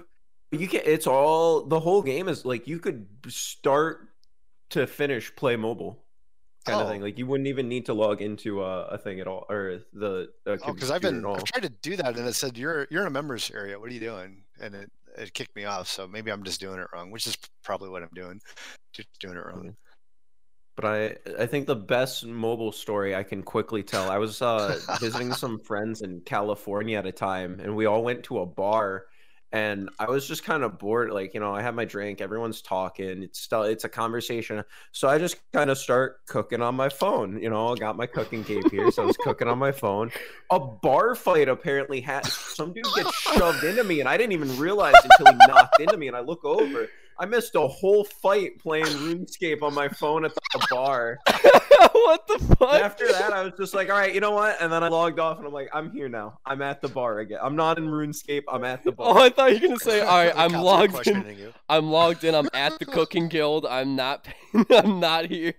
you 0.52 0.68
can. 0.68 0.82
It's 0.84 1.08
all 1.08 1.62
the 1.64 1.80
whole 1.80 2.02
game 2.02 2.28
is 2.28 2.44
like 2.44 2.68
you 2.68 2.78
could 2.78 3.08
start 3.26 4.06
to 4.70 4.86
finish 4.86 5.34
play 5.34 5.56
mobile. 5.56 6.01
Kind 6.62 6.80
of 6.80 6.86
Oh. 6.86 6.90
thing. 6.90 7.00
Like 7.02 7.18
you 7.18 7.26
wouldn't 7.26 7.48
even 7.48 7.68
need 7.68 7.86
to 7.86 7.94
log 7.94 8.22
into 8.22 8.62
a, 8.62 8.84
a 8.86 8.98
thing 8.98 9.20
at 9.20 9.26
all, 9.26 9.46
or 9.48 9.80
the 9.92 10.28
uh, 10.46 10.56
Oh, 10.64 10.72
because 10.72 10.90
I've 10.90 11.02
been. 11.02 11.24
I've 11.24 11.44
tried 11.44 11.62
to 11.62 11.68
do 11.68 11.96
that 11.96 12.16
and 12.16 12.26
it 12.26 12.34
said 12.34 12.56
you're 12.58 12.86
you're 12.90 13.02
in 13.02 13.06
a 13.08 13.10
members 13.10 13.50
area. 13.52 13.78
What 13.78 13.90
are 13.90 13.94
you 13.94 14.00
doing? 14.00 14.44
And 14.60 14.74
it 14.74 14.90
it 15.16 15.34
kicked 15.34 15.54
me 15.56 15.64
off. 15.64 15.88
So 15.88 16.06
maybe 16.08 16.30
I'm 16.32 16.42
just 16.42 16.60
doing 16.60 16.78
it 16.78 16.86
wrong, 16.92 17.10
which 17.10 17.26
is 17.26 17.36
probably 17.64 17.88
what 17.90 18.02
I'm 18.02 18.08
doing. 18.14 18.40
Just 18.92 19.08
doing 19.20 19.36
it 19.36 19.44
wrong. 19.44 19.76
But 20.76 20.86
I 20.86 21.16
I 21.38 21.46
think 21.46 21.66
the 21.66 21.76
best 21.76 22.24
mobile 22.24 22.72
story 22.72 23.14
I 23.14 23.22
can 23.22 23.42
quickly 23.42 23.82
tell. 23.82 24.10
I 24.10 24.18
was 24.18 24.40
uh, 24.40 24.80
visiting 25.00 25.32
some 25.34 25.58
friends 25.58 26.00
in 26.02 26.20
California 26.22 26.98
at 26.98 27.06
a 27.06 27.12
time, 27.12 27.60
and 27.60 27.76
we 27.76 27.86
all 27.86 28.02
went 28.02 28.22
to 28.24 28.38
a 28.40 28.46
bar. 28.46 29.06
And 29.52 29.90
I 29.98 30.06
was 30.06 30.26
just 30.26 30.44
kind 30.44 30.62
of 30.62 30.78
bored. 30.78 31.10
Like 31.10 31.34
you 31.34 31.40
know, 31.40 31.54
I 31.54 31.62
have 31.62 31.74
my 31.74 31.84
drink. 31.84 32.20
Everyone's 32.20 32.62
talking. 32.62 33.22
It's 33.22 33.40
still 33.40 33.62
it's 33.62 33.84
a 33.84 33.88
conversation. 33.88 34.64
So 34.92 35.08
I 35.08 35.18
just 35.18 35.36
kind 35.52 35.70
of 35.70 35.78
start 35.78 36.24
cooking 36.26 36.62
on 36.62 36.74
my 36.74 36.88
phone. 36.88 37.40
You 37.42 37.50
know, 37.50 37.68
I 37.68 37.76
got 37.76 37.96
my 37.96 38.06
cooking 38.06 38.44
cape 38.44 38.70
here, 38.70 38.90
so 38.90 39.02
I 39.02 39.06
was 39.06 39.16
cooking 39.16 39.48
on 39.48 39.58
my 39.58 39.72
phone. 39.72 40.10
A 40.50 40.58
bar 40.58 41.14
fight 41.14 41.48
apparently 41.48 42.00
had 42.00 42.26
some 42.26 42.72
dude 42.72 42.86
gets 42.96 43.14
shoved 43.14 43.64
into 43.64 43.84
me, 43.84 44.00
and 44.00 44.08
I 44.08 44.16
didn't 44.16 44.32
even 44.32 44.56
realize 44.58 44.94
until 45.04 45.32
he 45.32 45.38
knocked 45.46 45.80
into 45.80 45.96
me. 45.96 46.08
And 46.08 46.16
I 46.16 46.20
look 46.20 46.44
over. 46.44 46.88
I 47.22 47.24
missed 47.24 47.54
a 47.54 47.68
whole 47.68 48.02
fight 48.02 48.58
playing 48.58 48.84
RuneScape 48.84 49.62
on 49.62 49.72
my 49.74 49.86
phone 49.86 50.24
at 50.24 50.34
the 50.34 50.66
bar. 50.68 51.20
what 51.92 52.26
the 52.26 52.56
fuck? 52.58 52.74
After 52.74 53.06
that, 53.12 53.32
I 53.32 53.44
was 53.44 53.52
just 53.56 53.74
like, 53.74 53.90
all 53.90 53.96
right, 53.96 54.12
you 54.12 54.18
know 54.18 54.32
what? 54.32 54.60
And 54.60 54.72
then 54.72 54.82
I 54.82 54.88
logged 54.88 55.20
off 55.20 55.38
and 55.38 55.46
I'm 55.46 55.52
like, 55.52 55.68
I'm 55.72 55.92
here 55.92 56.08
now. 56.08 56.40
I'm 56.44 56.62
at 56.62 56.82
the 56.82 56.88
bar 56.88 57.20
again. 57.20 57.38
I'm 57.40 57.54
not 57.54 57.78
in 57.78 57.86
RuneScape. 57.86 58.42
I'm 58.48 58.64
at 58.64 58.82
the 58.82 58.90
oh, 58.90 58.94
bar. 58.94 59.18
Oh. 59.18 59.22
I 59.22 59.30
thought 59.30 59.52
you 59.52 59.60
were 59.60 59.68
gonna 59.68 59.78
say, 59.78 60.00
all 60.00 60.24
right, 60.24 60.32
I'm 60.36 60.50
logged 60.50 61.06
in. 61.06 61.24
you. 61.38 61.52
I'm 61.68 61.92
logged 61.92 62.24
in. 62.24 62.34
I'm 62.34 62.48
at 62.54 62.80
the 62.80 62.86
cooking 62.86 63.28
guild. 63.28 63.66
I'm 63.66 63.94
not. 63.94 64.26
I'm 64.70 64.98
not 64.98 65.26
here. 65.26 65.54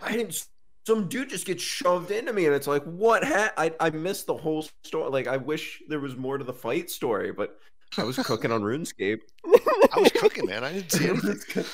I 0.00 0.12
didn't. 0.12 0.46
Some 0.88 1.06
dude 1.06 1.28
just 1.28 1.44
gets 1.44 1.62
shoved 1.62 2.10
into 2.10 2.32
me, 2.32 2.46
and 2.46 2.54
it's 2.54 2.66
like, 2.66 2.82
what? 2.84 3.22
Ha- 3.22 3.52
I 3.58 3.74
I 3.78 3.90
missed 3.90 4.24
the 4.24 4.34
whole 4.34 4.66
story. 4.84 5.10
Like, 5.10 5.26
I 5.26 5.36
wish 5.36 5.82
there 5.86 6.00
was 6.00 6.16
more 6.16 6.38
to 6.38 6.44
the 6.44 6.52
fight 6.54 6.88
story, 6.88 7.30
but 7.30 7.58
I 7.98 8.04
was 8.04 8.16
cooking 8.16 8.50
on 8.50 8.62
RuneScape. 8.62 9.18
I 9.46 10.00
was 10.00 10.10
cooking, 10.12 10.46
man. 10.46 10.64
I 10.64 10.72
didn't 10.72 10.90
see 10.90 11.06
anything. 11.10 11.64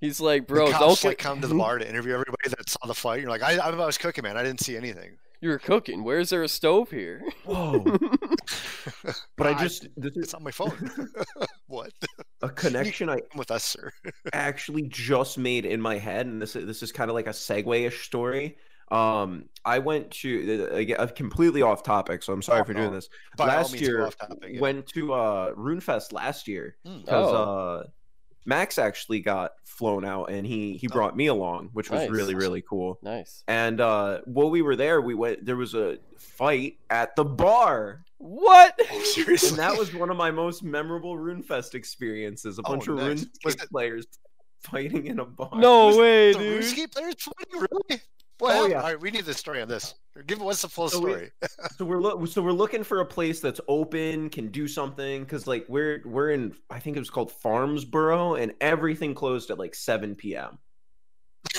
He's 0.00 0.20
like, 0.20 0.48
The 0.48 0.54
bro, 0.54 0.70
cops 0.72 1.02
don't 1.02 1.10
like 1.10 1.18
come 1.18 1.42
to 1.42 1.46
the 1.46 1.54
bar 1.64 1.78
to 1.78 1.88
interview 1.88 2.12
everybody 2.12 2.48
that 2.48 2.68
saw 2.68 2.84
the 2.88 2.94
fight. 2.94 3.20
You're 3.20 3.30
like, 3.30 3.44
I, 3.44 3.56
I 3.56 3.70
was 3.70 3.98
cooking, 3.98 4.24
man. 4.24 4.36
I 4.36 4.42
didn't 4.42 4.62
see 4.62 4.76
anything. 4.76 5.16
You 5.44 5.50
were 5.50 5.58
cooking. 5.58 6.04
Where's 6.04 6.30
there 6.30 6.42
a 6.42 6.48
stove 6.48 6.90
here? 6.90 7.22
Whoa! 7.44 7.84
But 9.36 9.46
I 9.46 9.52
just 9.62 9.88
this 9.94 10.12
is 10.16 10.24
It's 10.24 10.34
on 10.34 10.42
my 10.42 10.50
phone. 10.50 10.90
what? 11.66 11.90
a 12.40 12.48
connection 12.48 13.10
I 13.10 13.16
Come 13.20 13.38
with 13.38 13.50
us, 13.50 13.62
sir. 13.62 13.90
actually 14.32 14.84
just 14.84 15.36
made 15.36 15.66
in 15.66 15.82
my 15.82 15.98
head, 15.98 16.24
and 16.24 16.40
this 16.40 16.56
is 16.56 16.64
this 16.66 16.82
is 16.82 16.92
kind 16.92 17.10
of 17.10 17.14
like 17.14 17.26
a 17.26 17.30
segue-ish 17.30 18.06
story. 18.06 18.56
Um, 18.90 19.50
I 19.66 19.80
went 19.80 20.10
to 20.22 20.70
uh, 20.72 20.74
again, 20.76 20.96
uh, 20.98 21.08
completely 21.08 21.60
off 21.60 21.82
topic, 21.82 22.22
so 22.22 22.32
I'm 22.32 22.40
sorry 22.40 22.62
Oh, 22.62 22.64
for 22.64 22.72
doing 22.72 22.92
this. 22.92 23.10
By 23.36 23.48
last 23.48 23.78
year, 23.78 24.06
off 24.06 24.16
topic, 24.16 24.38
yeah. 24.54 24.60
went 24.60 24.86
to 24.94 25.12
uh 25.12 25.52
RuneFest 25.52 26.14
last 26.14 26.48
year 26.48 26.76
Hmm. 26.86 27.00
because 27.00 27.30
Oh. 27.32 27.36
uh 27.36 27.82
Max 28.46 28.78
actually 28.78 29.20
got 29.20 29.52
flown 29.64 30.04
out, 30.04 30.26
and 30.30 30.46
he 30.46 30.76
he 30.76 30.88
Oh. 30.90 30.92
brought 30.92 31.16
me 31.16 31.26
along, 31.28 31.70
which 31.72 31.90
was 31.90 32.02
Nice. 32.02 32.10
really 32.10 32.34
really 32.34 32.62
cool. 32.62 32.98
Nice. 33.02 33.42
And 33.48 33.80
uh, 33.80 34.20
while 34.26 34.50
we 34.50 34.62
were 34.62 34.76
there, 34.76 35.00
we 35.00 35.14
went. 35.14 35.44
There 35.46 35.56
was 35.56 35.74
a 35.74 35.98
fight 36.18 36.78
at 36.90 37.14
the 37.16 37.24
bar, 37.24 38.04
What? 38.18 38.78
Seriously. 39.04 39.50
and 39.50 39.58
that 39.58 39.76
was 39.78 39.94
one 39.94 40.10
of 40.10 40.16
my 40.16 40.30
most 40.30 40.62
memorable 40.62 41.16
RuneFest 41.16 41.74
experiences. 41.74 42.58
A 42.58 42.62
Oh, 42.64 42.70
bunch 42.72 42.88
of 42.88 42.96
nice. 42.96 43.26
Was 43.44 43.56
RuneScape 43.56 43.62
it- 43.64 43.70
players 43.72 44.06
fighting 44.60 45.06
in 45.06 45.18
a 45.20 45.24
bar. 45.24 45.50
No 45.54 45.86
Was 45.88 45.96
way, 45.98 46.32
dude. 46.32 46.62
RuneScape 46.62 46.92
players 46.92 47.14
fighting? 47.18 47.66
Really? 47.70 48.02
What 48.38 48.56
Oh, 48.56 48.66
yeah. 48.66 48.78
All 48.78 48.82
right, 48.88 49.00
we 49.00 49.10
need 49.10 49.24
the 49.24 49.34
story 49.34 49.62
on 49.62 49.68
this. 49.68 49.94
Give 50.26 50.40
what's 50.40 50.62
the 50.62 50.68
full 50.68 50.88
So 50.88 51.00
we- 51.00 51.10
story? 51.10 51.30
So 51.76 51.84
we're 51.84 52.00
lo- 52.00 52.24
so 52.26 52.42
we're 52.42 52.52
looking 52.52 52.84
for 52.84 53.00
a 53.00 53.06
place 53.06 53.40
that's 53.40 53.60
open, 53.68 54.28
can 54.30 54.48
do 54.48 54.68
something, 54.68 55.22
because 55.24 55.46
like 55.46 55.64
we're 55.68 56.02
we're 56.04 56.30
in 56.30 56.54
I 56.70 56.78
think 56.78 56.96
it 56.96 57.00
was 57.00 57.10
called 57.10 57.32
Farnborough, 57.32 58.34
and 58.34 58.52
everything 58.60 59.14
closed 59.14 59.50
at 59.50 59.58
like 59.58 59.74
7 59.74 60.14
p.m. 60.14 60.58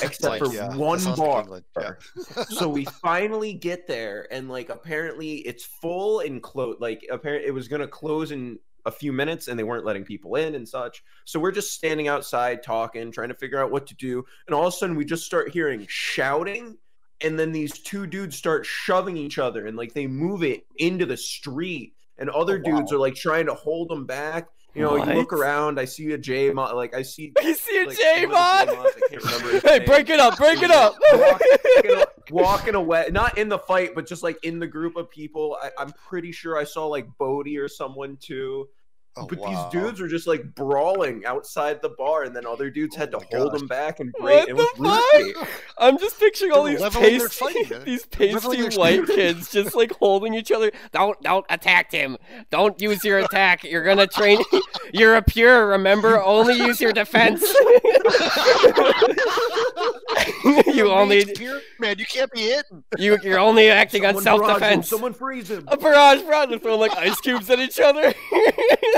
Except 0.02 0.24
Like, 0.24 0.40
for 0.44 0.54
yeah, 0.54 0.76
one 0.76 1.00
sounds 1.00 1.20
like 1.20 1.64
bar. 1.74 2.00
Yeah. 2.38 2.44
so 2.50 2.68
we 2.68 2.86
finally 2.86 3.54
get 3.54 3.88
there, 3.88 4.28
and 4.32 4.50
like 4.50 4.70
apparently 4.70 5.36
it's 5.40 5.64
full 5.66 6.22
and 6.22 6.42
close. 6.42 6.78
Like 6.80 7.06
apparently 7.12 7.48
it 7.48 7.54
was 7.54 7.68
gonna 7.68 7.88
close 7.88 8.32
in 8.32 8.58
a 8.86 8.92
few 8.92 9.12
minutes, 9.12 9.48
and 9.48 9.58
they 9.58 9.64
weren't 9.64 9.86
letting 9.86 10.04
people 10.04 10.36
in 10.36 10.56
and 10.56 10.68
such. 10.68 11.04
So 11.26 11.40
we're 11.40 11.52
just 11.52 11.74
standing 11.74 12.08
outside 12.08 12.62
talking, 12.64 13.12
trying 13.12 13.30
to 13.30 13.36
figure 13.36 13.62
out 13.62 13.72
what 13.72 13.88
to 13.88 13.96
do, 13.96 14.24
and 14.48 14.56
all 14.56 14.68
of 14.68 14.74
a 14.74 14.78
sudden 14.78 14.96
we 14.96 15.06
just 15.06 15.26
start 15.26 15.50
hearing 15.52 15.86
shouting. 15.90 16.78
And 17.22 17.40
then 17.40 17.54
these 17.54 17.80
two 17.80 18.06
dudes 18.08 18.36
start 18.36 18.66
shoving 18.66 19.16
each 19.16 19.38
other, 19.40 19.68
and 19.68 19.78
like 19.78 19.94
they 19.94 20.06
move 20.08 20.44
it 20.44 20.66
into 20.78 21.06
the 21.06 21.16
street, 21.18 21.94
and 22.18 22.30
other 22.30 22.62
Oh, 22.66 22.70
wow. 22.72 22.78
dudes 22.80 22.92
are 22.92 22.98
like 22.98 23.16
trying 23.16 23.46
to 23.46 23.54
hold 23.54 23.90
them 23.90 24.06
back. 24.06 24.48
You 24.76 24.82
know, 24.82 24.98
you 24.98 25.14
look 25.14 25.32
around, 25.32 25.80
I 25.80 25.86
see 25.86 26.12
a 26.12 26.18
J 26.18 26.52
mod, 26.52 26.76
like 26.76 26.94
I 26.94 27.02
see 27.02 27.32
You 27.42 27.56
see 27.56 27.82
a 27.82 27.88
like, 27.88 27.98
J 27.98 28.26
one 28.26 28.36
of 28.68 28.68
the 28.68 28.76
mod? 28.76 28.88
I 28.88 29.10
can't 29.10 29.24
remember 29.24 29.60
Hey, 29.68 29.78
name. 29.80 29.88
break 29.88 30.10
it 30.10 30.20
up, 30.20 30.38
break 30.38 30.62
it 30.62 30.70
up. 30.70 30.98
walking, 31.14 32.04
walking 32.30 32.76
away, 32.76 33.08
not 33.12 33.38
in 33.38 33.48
the 33.48 33.58
fight, 33.58 33.96
but 33.96 34.06
just 34.06 34.22
like 34.22 34.38
in 34.44 34.60
the 34.60 34.68
group 34.68 34.98
of 34.98 35.10
people. 35.10 35.58
I, 35.62 35.72
I'm 35.78 35.94
pretty 35.94 36.34
sure 36.34 36.58
I 36.58 36.66
saw 36.66 36.88
like 36.88 37.08
Bodie 37.18 37.58
or 37.58 37.70
someone 37.70 38.18
too. 38.18 38.68
Oh, 39.18 39.26
but 39.28 39.38
wow. 39.40 39.70
these 39.72 39.82
dudes 39.82 40.02
were 40.02 40.10
just 40.10 40.28
like 40.28 40.54
brawling 40.56 41.26
outside 41.26 41.82
the 41.82 41.90
bar, 41.90 42.24
and 42.24 42.36
then 42.36 42.46
other 42.46 42.70
dudes 42.70 42.96
oh 42.98 43.00
had 43.00 43.16
Oh 43.16 43.20
to 43.20 43.26
hold 43.38 43.52
gosh. 43.52 43.60
them 43.60 43.68
back 43.70 44.00
and 44.02 44.14
What 44.18 44.22
break. 44.24 44.50
It 44.50 44.56
was 44.58 44.68
the 44.76 44.84
RuneScape. 44.84 45.48
I'm 45.78 45.98
just 45.98 46.20
picturing 46.20 46.52
all 46.52 46.64
these 46.64 46.82
leveling 46.82 47.18
their 47.18 47.30
pasty, 47.30 47.64
these 47.86 48.06
They're 48.06 48.40
pasty 48.40 48.78
white 48.78 49.06
kids 49.08 49.52
just 49.52 49.74
like 49.74 49.94
holding 49.94 50.34
each 50.34 50.52
other. 50.52 50.72
Don't 50.92 51.20
don't 51.22 51.46
attack 51.50 51.92
him. 51.94 52.18
Don't 52.52 52.80
use 52.82 53.06
your 53.06 53.20
attack. 53.20 53.64
You're 53.64 53.86
gonna 53.86 54.06
train. 54.08 54.42
You're 54.94 55.16
a 55.16 55.22
pure. 55.22 55.68
Remember, 55.68 56.22
only 56.22 56.58
use 56.58 56.82
your 56.82 56.92
defense. 56.92 57.42
you 60.68 60.92
only 60.92 61.26
Pure, 61.26 61.62
man, 61.80 61.98
you 61.98 62.06
can't 62.06 62.32
be 62.32 62.42
hitting. 62.42 62.84
you 62.98 63.18
you're 63.24 63.40
only 63.40 63.70
acting 63.70 64.06
on 64.06 64.22
self 64.22 64.46
defense. 64.46 64.90
Someone 64.90 65.14
freeze 65.14 65.50
him. 65.50 65.64
A 65.68 65.78
barrage, 65.78 66.22
bro. 66.24 66.46
They're 66.48 66.60
throwing 66.60 66.80
like 66.82 66.96
ice 66.98 67.20
cubes 67.22 67.50
at 67.50 67.60
each 67.60 67.80
other. 67.80 68.14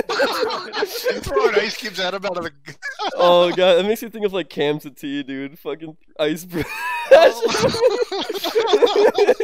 Throwing 1.22 1.56
ice 1.56 1.78
cubes 1.78 2.00
at 2.00 2.14
him 2.14 2.26
out 2.26 2.38
of 2.38 2.46
a. 2.46 2.52
oh 3.16 3.50
god, 3.50 3.76
that 3.76 3.86
makes 3.86 4.02
me 4.02 4.10
think 4.10 4.26
of 4.26 4.34
like 4.34 4.50
cams 4.50 4.84
Cam 4.84 4.94
T, 4.94 5.24
dude. 5.24 5.60
Fucking 5.60 5.98
ice 6.20 6.46
barrage. 6.46 6.66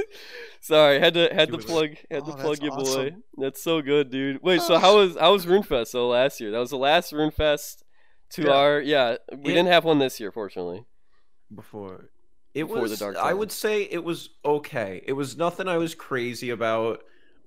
Sorry, 0.61 0.99
had 0.99 1.13
to 1.15 1.29
had 1.33 1.51
to 1.51 1.57
plug 1.57 1.89
had 2.09 2.25
to 2.25 2.31
oh, 2.31 2.35
plug 2.35 2.57
that's 2.57 2.61
your 2.61 2.75
boy. 2.75 3.15
That's 3.37 3.61
so 3.61 3.81
good, 3.81 4.09
dude. 4.09 4.41
Wait, 4.41 4.61
so 4.61 4.75
oh. 4.75 4.79
how 4.79 4.97
was 4.97 5.17
how 5.17 5.33
was 5.33 5.45
RuneFest? 5.45 5.87
So 5.87 6.07
last 6.07 6.39
year, 6.39 6.51
that 6.51 6.59
was 6.59 6.69
the 6.69 6.77
last 6.77 7.11
RuneFest 7.11 7.83
to 8.31 8.43
Yeah. 8.43 8.51
our 8.51 8.79
yeah. 8.79 9.17
We 9.31 9.51
It- 9.51 9.55
didn't 9.55 9.67
have 9.67 9.85
one 9.85 9.99
this 9.99 10.19
year, 10.19 10.31
fortunately. 10.31 10.85
before 11.53 12.09
it 12.53 12.63
Before 12.63 12.77
the 12.77 12.81
was 12.81 12.99
Dark 12.99 13.15
i 13.17 13.33
would 13.33 13.51
say 13.51 13.83
it 13.83 14.03
was 14.03 14.29
okay 14.45 15.01
it 15.05 15.13
was 15.13 15.37
nothing 15.37 15.67
i 15.67 15.77
was 15.77 15.95
crazy 15.95 16.49
about 16.49 17.03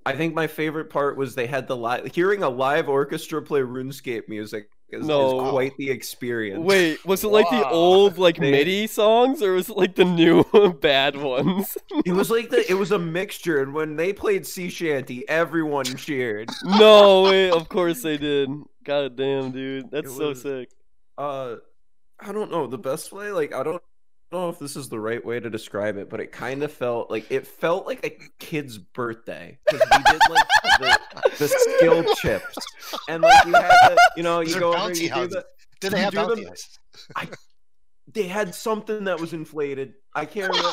i 0.07 0.13
think 0.17 0.35
my 0.35 0.47
favorite 0.47 0.89
part 0.91 1.17
was 1.17 1.35
they 1.35 1.47
had 1.47 1.67
the 1.69 1.77
live 1.77 2.07
hearing 2.15 2.43
a 2.43 2.49
live 2.49 2.89
orchestra 2.89 3.43
play 3.43 3.61
runescape 3.61 4.29
music 4.29 4.69
is, 4.91 5.03
is 5.03 5.07
quite 5.09 5.77
the 5.79 5.91
experience 5.91 6.61
Wait, 6.65 7.05
was 7.05 7.25
it 7.25 7.29
like 7.29 7.51
the 7.51 7.69
old 7.69 8.19
like 8.19 8.37
They- 8.39 8.53
MIDI 8.53 8.87
songs, 8.87 9.43
or 9.43 9.55
was 9.55 9.69
it 9.69 9.77
like 9.77 9.97
the 9.97 10.05
new 10.05 10.45
bad 10.81 11.17
ones? 11.17 11.77
it 12.05 12.13
was 12.13 12.31
like 12.31 12.51
the 12.51 12.65
it 12.71 12.75
was 12.75 12.93
a 12.93 12.99
mixture 12.99 13.61
and 13.61 13.75
when 13.75 13.97
they 13.97 14.13
played 14.13 14.47
sea 14.47 14.69
shanty 14.71 15.29
everyone 15.29 15.85
cheered 15.87 16.49
no, 16.65 17.23
wait, 17.25 17.51
of 17.51 17.69
course 17.69 18.03
they 18.03 18.17
did. 18.17 18.49
God 18.85 19.17
damn, 19.17 19.51
dude, 19.51 19.91
that's 19.91 20.09
It 20.09 20.15
so 20.17 20.29
was- 20.29 20.43
sick. 20.43 20.69
uh 21.19 21.57
i 22.21 22.31
don't 22.33 22.53
know 22.53 22.67
the 22.69 22.79
best 22.79 23.11
way 23.13 23.33
like 23.33 23.53
i 23.53 23.63
don't 23.65 23.83
know 24.33 24.49
if 24.49 24.59
this 24.59 24.77
is 24.77 24.89
the 24.89 24.99
right 24.99 25.25
way 25.25 25.39
to 25.39 25.49
describe 25.49 25.97
it 25.97 26.11
but 26.11 26.21
it 26.21 26.33
kind 26.33 26.63
of 26.63 26.73
felt 26.73 27.11
like 27.11 27.31
it 27.31 27.47
felt 27.47 27.87
like 27.87 28.05
a 28.05 28.19
kid's 28.39 28.77
birthday 28.79 29.59
because 29.71 29.87
we 29.91 30.03
did 30.13 30.21
like 30.31 30.49
the, 30.81 31.31
the 31.39 31.49
skill 31.49 32.05
chips 32.17 32.57
and 33.09 33.23
like 33.23 33.47
you 33.47 33.53
had 33.53 33.89
to 33.89 33.97
you 34.17 34.23
know 34.23 34.41
you 34.41 34.53
They're 34.53 34.61
go 34.61 34.75
over 34.75 34.93
you 34.93 35.15
do 35.15 35.27
the 35.29 35.45
Did 35.81 35.93
they 35.93 36.01
have 36.01 36.15
bounty 36.15 36.47
ice? 36.49 36.79
they 38.13 38.27
had 38.27 38.55
something 38.55 39.05
that 39.05 39.21
was 39.21 39.33
inflated. 39.33 39.95
I 40.15 40.25
can't 40.25 40.49
remember, 40.49 40.73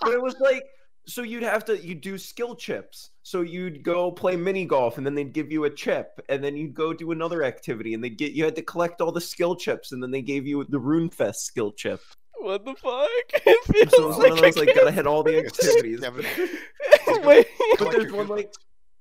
but 0.00 0.12
it 0.12 0.22
was 0.22 0.36
like 0.40 0.64
so 1.06 1.22
you'd 1.22 1.42
have 1.42 1.64
to 1.66 1.78
you 1.84 1.94
do 1.94 2.18
skill 2.18 2.54
chips. 2.54 3.10
So 3.22 3.40
you'd 3.40 3.82
go 3.82 4.10
play 4.10 4.36
mini 4.36 4.64
golf, 4.64 4.98
and 4.98 5.06
then 5.06 5.14
they'd 5.14 5.32
give 5.32 5.50
you 5.50 5.64
a 5.64 5.70
chip, 5.70 6.20
and 6.28 6.42
then 6.42 6.56
you'd 6.56 6.74
go 6.74 6.92
do 6.92 7.12
another 7.12 7.42
activity, 7.42 7.94
and 7.94 8.04
they'd 8.04 8.18
get 8.18 8.32
you 8.32 8.44
had 8.44 8.56
to 8.56 8.62
collect 8.62 9.00
all 9.00 9.12
the 9.12 9.20
skill 9.20 9.56
chips, 9.56 9.92
and 9.92 10.02
then 10.02 10.10
they 10.10 10.22
gave 10.22 10.46
you 10.46 10.64
the 10.68 10.80
RuneFest 10.80 11.36
skill 11.36 11.72
chip. 11.72 12.00
What 12.40 12.64
the 12.64 12.74
fuck? 12.74 13.08
It 13.46 13.64
feels 13.64 13.90
So 13.90 14.04
it 14.04 14.06
was 14.08 14.16
one 14.18 14.32
of 14.32 14.40
like 14.40 14.54
those 14.54 14.66
like 14.66 14.74
gotta 14.74 14.90
hit 14.92 15.06
all 15.06 15.22
the 15.22 15.38
activities. 15.46 16.00
But- 16.00 17.24
Wait, 17.24 17.46
But 17.78 17.90
there's 17.92 18.12
one 18.12 18.28
like 18.28 18.52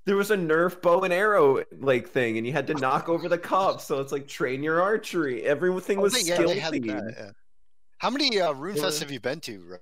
there 0.05 0.15
was 0.15 0.31
a 0.31 0.37
Nerf 0.37 0.81
bow 0.81 1.01
and 1.01 1.13
arrow 1.13 1.63
like 1.79 2.07
thing, 2.09 2.37
and 2.37 2.47
you 2.47 2.53
had 2.53 2.67
to 2.67 2.73
knock 2.75 3.09
over 3.09 3.27
the 3.27 3.37
cops. 3.37 3.83
So 3.83 3.99
it's 3.99 4.11
like 4.11 4.27
train 4.27 4.63
your 4.63 4.81
archery. 4.81 5.43
Everything 5.43 5.99
Oh, 5.99 6.03
was 6.03 6.13
they- 6.13 6.21
yeah, 6.21 6.35
skill 6.35 6.49
they 6.49 6.59
themed. 6.59 7.13
yeah. 7.17 7.31
How 7.99 8.09
many 8.09 8.39
uh, 8.39 8.53
Rune 8.53 8.75
There 8.75 8.85
Fests 8.85 8.99
have 8.99 9.11
you 9.11 9.19
been 9.19 9.39
to? 9.41 9.59
Ro- 9.59 9.77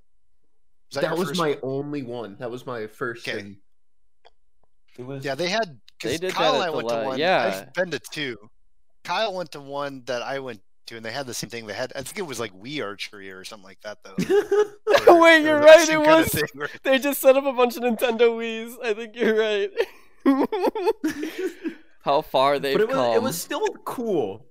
That, 0.94 1.04
your 1.04 1.16
was 1.18 1.38
my 1.38 1.50
one? 1.50 1.60
only 1.64 2.02
one. 2.04 2.38
That 2.40 2.50
was 2.50 2.66
my 2.66 2.88
first. 2.88 3.28
Okay. 3.28 3.40
and 3.40 3.58
It 4.98 5.06
was. 5.06 5.24
Yeah, 5.26 5.36
they 5.36 5.50
had. 5.50 5.80
They 6.04 6.18
did 6.18 6.34
Kyle 6.34 6.54
that 6.54 6.62
and 6.62 6.64
I 6.64 6.70
the 6.72 6.76
went 6.78 6.90
to 6.90 7.04
one. 7.06 7.20
yeah. 7.20 7.64
I've 7.68 7.74
been 7.74 7.92
to 7.92 8.00
two. 8.12 8.38
Kyle 9.04 9.34
went 9.34 9.52
to 9.52 9.62
one 9.62 10.04
that 10.06 10.22
I 10.24 10.40
went 10.40 10.62
to, 10.88 10.98
and 10.98 11.06
they 11.06 11.12
had 11.12 11.28
the 11.28 11.34
same 11.34 11.50
thing. 11.50 11.66
They 11.68 11.74
had, 11.74 11.92
I 11.96 12.02
think 12.02 12.18
it 12.18 12.28
was 12.28 12.40
like 12.40 12.54
Wii 12.54 12.84
archery 12.84 13.32
or 13.32 13.44
something 13.44 13.66
like 13.66 13.82
that, 13.82 14.00
though. 14.04 14.16
Where 15.14 15.22
Wait, 15.22 15.44
you're 15.46 15.60
right, 15.60 15.90
it 15.90 16.00
was. 16.00 16.42
where- 16.54 16.70
They 16.84 17.00
just 17.00 17.22
set 17.22 17.36
up 17.38 17.46
a 17.46 17.54
bunch 17.54 17.76
of 17.78 17.84
Nintendo 17.84 18.30
Wii's. 18.32 18.78
I 18.84 18.94
think 18.94 19.16
you're 19.16 19.38
right. 19.38 19.72
How 22.02 22.22
far 22.22 22.60
they've 22.60 22.76
but 22.76 22.82
it 22.82 22.88
was 22.88 22.96
come. 22.96 23.16
it 23.16 23.22
was 23.22 23.42
still 23.42 23.66
cool, 23.84 24.46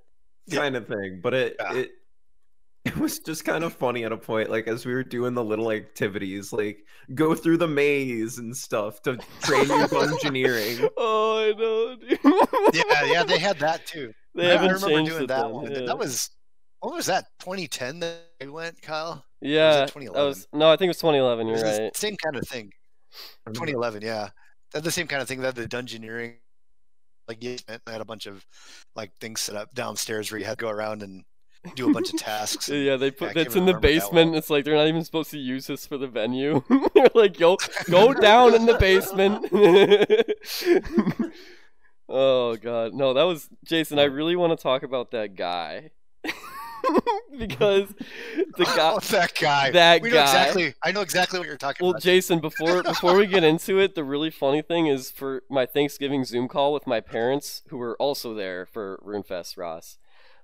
Yeah. 0.46 0.58
kind 0.60 0.76
of 0.76 0.88
thing. 0.88 1.20
But 1.22 1.34
it 1.34 1.56
Yeah. 1.60 1.74
it 1.74 1.90
it 2.84 2.96
was 2.96 3.18
just 3.18 3.44
kind 3.44 3.64
of 3.64 3.72
funny 3.72 4.04
at 4.04 4.12
a 4.12 4.16
point, 4.16 4.50
like 4.50 4.68
as 4.68 4.84
we 4.84 4.92
were 4.94 5.02
doing 5.04 5.34
the 5.34 5.44
little 5.44 5.70
activities, 5.70 6.52
like 6.52 6.78
go 7.14 7.34
through 7.34 7.56
the 7.58 7.68
maze 7.68 8.38
and 8.38 8.56
stuff 8.56 9.00
to 9.02 9.16
train 9.42 9.68
you 9.68 10.00
engineering. 10.00 10.88
Oh, 10.96 11.38
I 11.38 11.52
know. 11.58 11.96
Dude. 11.96 12.74
yeah, 12.74 13.04
yeah, 13.04 13.24
they 13.24 13.38
had 13.38 13.58
that 13.58 13.86
too. 13.86 14.12
They 14.34 14.48
I- 14.48 14.52
haven't 14.52 14.70
I 14.70 14.72
remember 14.74 14.88
changed 14.96 15.12
doing 15.12 15.26
that 15.28 15.42
then, 15.42 15.50
one. 15.52 15.70
yeah. 15.72 15.80
That 15.86 15.98
was 15.98 16.30
what 16.80 16.94
was 16.94 17.06
that? 17.06 17.24
2010 17.40 18.00
that 18.00 18.18
I 18.42 18.46
went, 18.46 18.80
Kyle. 18.82 19.24
yeah. 19.40 19.72
That 19.72 19.88
2011? 19.88 20.28
was 20.28 20.46
no, 20.52 20.70
I 20.70 20.76
think 20.76 20.88
it 20.88 20.90
was 20.90 20.98
2011. 20.98 21.46
It 21.46 21.50
You're 21.50 21.52
was 21.64 21.76
the 21.78 21.82
right. 21.84 21.96
same 21.96 22.16
kind 22.16 22.36
of 22.36 22.46
thing. 22.46 22.66
Mm-hmm. 22.66 23.52
2011, 23.52 24.02
yeah. 24.02 24.28
That's 24.72 24.84
the 24.84 24.90
same 24.90 25.06
kind 25.06 25.22
of 25.22 25.28
thing 25.28 25.40
that 25.42 25.54
the 25.54 25.66
dungeoneering, 25.66 26.34
like 27.28 27.38
yeah, 27.40 27.56
I 27.86 27.92
had 27.92 28.00
a 28.00 28.04
bunch 28.04 28.26
of 28.26 28.44
like 28.94 29.12
things 29.20 29.40
set 29.40 29.56
up 29.56 29.72
downstairs 29.74 30.30
where 30.30 30.38
you 30.38 30.44
had 30.46 30.58
to 30.58 30.64
go 30.64 30.70
around 30.70 31.02
and 31.02 31.24
do 31.74 31.90
a 31.90 31.92
bunch 31.92 32.12
of 32.12 32.18
tasks. 32.18 32.68
Yeah, 32.74 32.96
they 32.96 33.10
put 33.10 33.34
that's 33.34 33.56
in 33.56 33.66
the 33.66 33.78
basement. 33.78 34.30
well. 34.32 34.38
It's 34.38 34.50
like 34.50 34.64
they're 34.64 34.76
not 34.76 34.88
even 34.88 35.04
supposed 35.04 35.30
to 35.30 35.38
use 35.38 35.66
this 35.66 35.86
for 35.86 35.96
the 35.96 36.06
venue. 36.06 36.62
they're 36.94 37.08
like, 37.14 37.38
yo, 37.38 37.56
go 37.90 38.12
down 38.12 38.54
in 38.54 38.66
the 38.66 38.74
basement. 38.74 39.46
oh 42.08 42.56
god, 42.56 42.94
no, 42.94 43.14
that 43.14 43.22
was 43.22 43.48
Jason. 43.64 43.98
I 43.98 44.04
really 44.04 44.36
want 44.36 44.56
to 44.56 44.62
talk 44.62 44.82
about 44.82 45.10
that 45.12 45.34
guy 45.36 45.90
because 47.38 47.88
the 48.56 48.64
guy. 48.64 48.92
Oh, 48.92 48.98
that 49.00 49.32
guy. 49.40 49.70
that 49.70 50.02
we 50.02 50.10
know 50.10 50.16
guy. 50.16 50.22
exactly. 50.24 50.74
I 50.82 50.92
know 50.92 51.00
exactly 51.00 51.38
what 51.38 51.48
you're 51.48 51.56
talking 51.56 51.84
Well, 51.84 51.92
about. 51.92 52.04
Well, 52.04 52.14
Jason, 52.14 52.40
before 52.40 52.82
before 52.82 53.16
we 53.16 53.26
get 53.26 53.44
into 53.44 53.78
it, 53.78 53.94
the 53.94 54.04
really 54.04 54.30
funny 54.30 54.62
thing 54.62 54.86
is 54.86 55.10
for 55.10 55.42
my 55.50 55.66
Thanksgiving 55.66 56.24
Zoom 56.24 56.48
call 56.48 56.72
with 56.72 56.86
my 56.86 57.00
parents, 57.00 57.62
who 57.68 57.78
were 57.78 57.96
also 57.96 58.34
there 58.34 58.66
for 58.66 59.00
RuneFest, 59.04 59.56
Ross. 59.56 59.98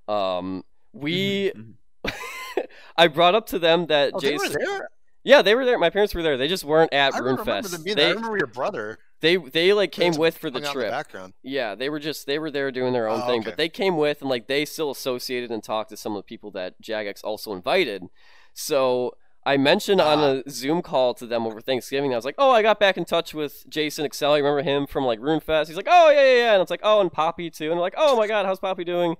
Um, 0.09 0.65
we, 0.93 1.53
Mhm. 1.55 1.75
I 2.97 3.09
brought 3.09 3.35
up 3.35 3.47
to 3.49 3.59
them 3.59 3.87
that 3.87 4.13
oh, 4.15 4.21
they 4.21 4.33
Jason. 4.33 4.53
were 4.53 4.59
there. 4.59 4.89
Yeah, 5.23 5.43
they 5.43 5.55
were 5.55 5.65
there. 5.67 5.79
My 5.79 5.91
parents 5.91 6.15
were 6.15 6.23
there. 6.23 6.37
They 6.39 6.49
just 6.49 6.65
weren't 6.65 6.93
at 6.95 7.15
I 7.15 7.21
RuneFest. 7.21 7.85
there. 7.85 7.93
I 7.93 7.95
They, 7.95 8.15
remember 8.15 8.39
your 8.39 8.47
brother. 8.47 8.99
they 9.21 9.37
they 9.37 9.73
like 9.75 9.93
came 9.93 10.15
with 10.15 10.39
for 10.39 10.49
the 10.51 10.61
hung 10.61 10.67
out 10.69 10.73
in 10.73 10.79
the 10.79 10.83
trip. 10.85 10.91
background. 10.91 11.33
Yeah, 11.43 11.75
they 11.75 11.91
were 11.91 11.99
just 11.99 12.27
they 12.27 12.39
were 12.39 12.51
there 12.51 12.71
doing 12.73 12.95
their 12.95 13.07
own 13.07 13.21
Oh, 13.23 13.27
thing, 13.27 13.41
okay. 13.41 13.51
but 13.51 13.57
they 13.59 13.69
came 13.69 13.99
with 13.99 14.23
and 14.23 14.31
like 14.31 14.47
they 14.47 14.65
still 14.65 14.91
associated 14.91 15.51
and 15.51 15.63
talked 15.63 15.91
to 15.91 15.97
some 15.99 16.13
of 16.13 16.19
the 16.21 16.23
people 16.27 16.51
that 16.53 16.81
Jagex 16.83 17.23
also 17.23 17.53
invited. 17.53 18.05
So 18.55 19.15
I 19.45 19.59
mentioned 19.59 20.01
on 20.01 20.19
Ah. 20.19 20.43
a 20.47 20.51
Zoom 20.51 20.81
call 20.81 21.13
to 21.15 21.27
them 21.27 21.47
over 21.47 21.61
Thanksgiving. 21.61 22.13
I 22.15 22.17
was 22.17 22.25
like, 22.25 22.35
"Oh, 22.39 22.51
I 22.51 22.63
got 22.63 22.81
back 22.81 22.97
in 22.97 23.05
touch 23.05 23.35
with 23.35 23.65
Jason 23.69 24.07
Excl. 24.07 24.39
You 24.39 24.45
remember 24.45 24.63
him 24.63 24.87
from 24.87 25.05
like 25.05 25.19
RuneFest?" 25.21 25.67
He's 25.69 25.77
like, 25.77 25.89
"Oh 25.89 26.09
yeah, 26.11 26.23
yeah, 26.23 26.37
yeah." 26.45 26.53
And 26.55 26.63
it's 26.63 26.71
like, 26.71 26.81
"Oh, 26.83 27.01
and 27.03 27.13
Poppy 27.13 27.51
too." 27.51 27.65
And 27.65 27.73
they're 27.73 27.81
like, 27.81 27.95
"Oh 27.99 28.17
my 28.17 28.27
God, 28.27 28.47
how's 28.47 28.59
Poppy 28.59 28.85
doing?" 28.85 29.17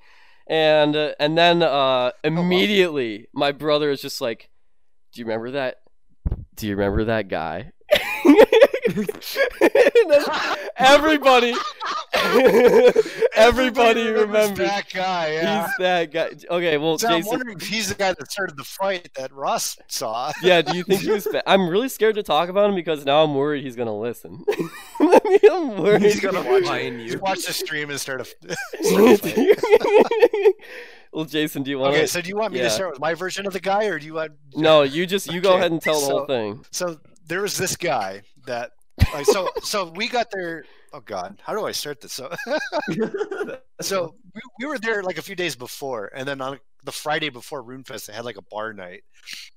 And 0.51 0.97
uh, 0.97 1.13
and 1.21 1.39
then 1.39 1.63
uh, 1.63 2.11
immediately 2.25 3.29
my 3.33 3.53
brother 3.53 3.89
is 3.93 4.03
just 4.03 4.21
like, 4.21 4.51
"Do 5.15 5.21
you 5.21 5.25
remember 5.25 5.53
that? 5.53 5.77
Do 6.57 6.67
you 6.67 6.75
remember 6.75 7.05
that 7.05 7.29
guy?" 7.29 7.71
And 9.61 10.11
then 10.11 10.25
everybody, 10.77 11.55
everybody 13.35 14.11
remembers. 14.11 14.59
that 14.59 14.87
guy. 14.93 15.33
Yeah. 15.33 15.67
He's 15.67 15.77
that 15.79 16.13
guy. 16.13 16.31
Okay, 16.51 16.79
well, 16.79 16.99
so 16.99 17.09
I'm 17.09 17.25
wondering 17.27 17.59
if 17.61 17.67
he's 17.67 17.89
the 17.89 17.95
guy 17.95 18.13
that 18.13 18.31
started 18.31 18.57
the 18.57 18.65
fight 18.65 19.13
that 19.15 19.33
Ross 19.33 19.79
saw. 19.89 20.33
Yeah, 20.43 20.63
do 20.63 20.77
you 20.77 20.85
think 20.85 21.03
he 21.03 21.11
was? 21.11 21.25
Ba- 21.31 21.49
I'm 21.49 21.69
really 21.69 21.89
scared 21.89 22.15
to 22.15 22.23
talk 22.23 22.49
about 22.49 22.71
him 22.71 22.75
because 22.75 23.05
now 23.05 23.23
I'm 23.23 23.35
worried 23.35 23.63
he's 23.63 23.77
gonna 23.77 23.97
listen. 23.97 24.43
I'm 25.01 25.77
worried. 25.83 26.03
He's 26.03 26.21
gonna 26.21 26.43
watch 26.43 26.83
you. 26.83 27.19
Watch 27.19 27.45
the 27.45 27.53
stream 27.53 27.91
and 27.91 28.01
start 28.01 28.23
a, 28.23 28.25
start 28.25 29.21
a 29.25 30.55
well, 31.13 31.25
Jason, 31.25 31.63
do 31.63 31.71
you 31.71 31.79
want 31.79 31.93
Okay, 31.93 32.03
to? 32.03 32.09
so 32.09 32.21
do 32.21 32.29
you 32.29 32.37
want 32.37 32.53
me 32.53 32.61
yeah. 32.61 32.67
to 32.67 32.71
start 32.71 32.91
with 32.91 33.01
my 33.01 33.15
version 33.15 33.47
of 33.47 33.53
the 33.53 33.61
guy, 33.61 33.87
or 33.87 33.99
do 33.99 34.07
you 34.07 34.15
want? 34.15 34.33
No, 34.55 34.83
you 34.83 35.07
just 35.07 35.31
you 35.31 35.41
go 35.41 35.57
ahead 35.57 35.73
and 35.73 35.83
tell 35.83 36.01
the 36.01 36.07
whole 36.07 36.27
thing. 36.27 36.65
So 36.71 36.99
there 37.27 37.43
was 37.43 37.57
this 37.57 37.77
guy 37.77 38.23
that, 38.47 38.73
so 39.25 39.49
so 39.63 39.91
we 39.97 40.09
got 40.09 40.31
there. 40.33 40.65
Oh 40.93 41.01
God, 41.01 41.41
how 41.43 41.55
do 41.55 41.67
I 41.67 41.73
start 41.73 42.01
this? 42.01 42.13
So 42.13 42.33
so 43.81 44.15
we, 44.35 44.41
we 44.61 44.67
were 44.67 44.79
there 44.79 45.03
like 45.03 45.19
a 45.19 45.23
few 45.23 45.37
days 45.37 45.57
before, 45.57 46.11
and 46.15 46.27
then 46.27 46.41
on 46.41 46.59
the 46.85 46.93
Friday 46.93 47.29
before 47.29 47.63
RuneFest, 47.63 48.07
they 48.07 48.13
had 48.13 48.25
like 48.25 48.39
a 48.39 48.43
bar 48.51 48.73
night, 48.73 49.03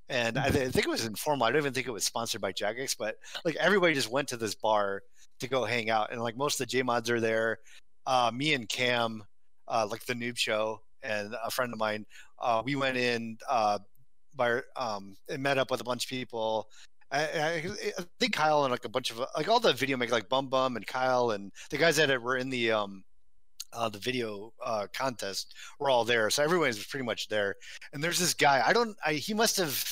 and 0.10 0.38
I, 0.38 0.50
thi- 0.50 0.62
I 0.64 0.70
think 0.70 0.86
it 0.86 0.90
was 0.90 1.06
informal. 1.06 1.46
I 1.46 1.52
don't 1.52 1.62
even 1.62 1.74
think 1.74 1.88
it 1.88 1.92
was 1.92 2.04
sponsored 2.04 2.42
by 2.42 2.52
Jagex, 2.52 2.96
but 2.98 3.16
like 3.46 3.56
everybody 3.56 3.94
just 3.94 4.12
went 4.12 4.28
to 4.30 4.38
this 4.38 4.56
bar 4.56 5.02
to 5.40 5.48
go 5.48 5.66
hang 5.66 5.90
out, 5.90 6.12
and 6.12 6.22
like 6.22 6.38
most 6.38 6.60
of 6.60 6.68
the 6.68 6.72
J 6.72 6.84
mods 6.84 7.10
are 7.10 7.20
there. 7.20 7.60
Uh, 8.06 8.32
me 8.34 8.54
and 8.54 8.68
Cam, 8.68 9.24
uh, 9.68 9.88
like 9.90 10.06
the 10.06 10.14
Noob 10.14 10.38
Show, 10.38 10.82
and 11.02 11.36
a 11.44 11.50
friend 11.50 11.72
of 11.74 11.80
mine, 11.80 12.06
uh, 12.40 12.62
we 12.64 12.76
went 12.76 12.98
in 12.98 13.38
uh, 13.50 13.80
by 14.36 14.62
um, 14.76 15.16
and 15.30 15.42
met 15.42 15.58
up 15.58 15.72
with 15.72 15.82
a 15.82 15.86
bunch 15.86 16.06
of 16.06 16.10
people. 16.10 16.68
I, 17.14 17.20
I, 17.20 17.48
I 18.00 18.04
think 18.20 18.34
Kyle 18.34 18.64
and 18.66 18.72
like 18.72 18.86
a 18.86 18.90
bunch 18.90 19.12
of 19.12 19.20
like 19.38 19.48
all 19.48 19.60
the 19.60 19.72
video 19.74 19.98
makers 19.98 20.12
like 20.14 20.28
Bum 20.30 20.48
Bum 20.48 20.76
and 20.76 20.86
Kyle 20.88 21.32
and 21.32 21.52
the 21.70 21.78
guys 21.78 21.96
that 21.98 22.22
were 22.22 22.38
in 22.38 22.50
the 22.50 22.72
um 22.72 23.04
uh, 23.76 23.90
the 23.90 23.98
video 24.00 24.54
uh, 24.64 24.86
contest 24.96 25.54
were 25.80 25.90
all 25.90 26.06
there, 26.06 26.30
so 26.30 26.44
everyone 26.44 26.68
was 26.68 26.86
pretty 26.86 27.06
much 27.06 27.28
there. 27.28 27.56
And 27.92 28.04
there's 28.04 28.20
this 28.20 28.34
guy. 28.34 28.62
I 28.66 28.72
don't. 28.74 28.96
I, 29.06 29.14
he 29.14 29.34
must 29.34 29.58
have. 29.58 29.84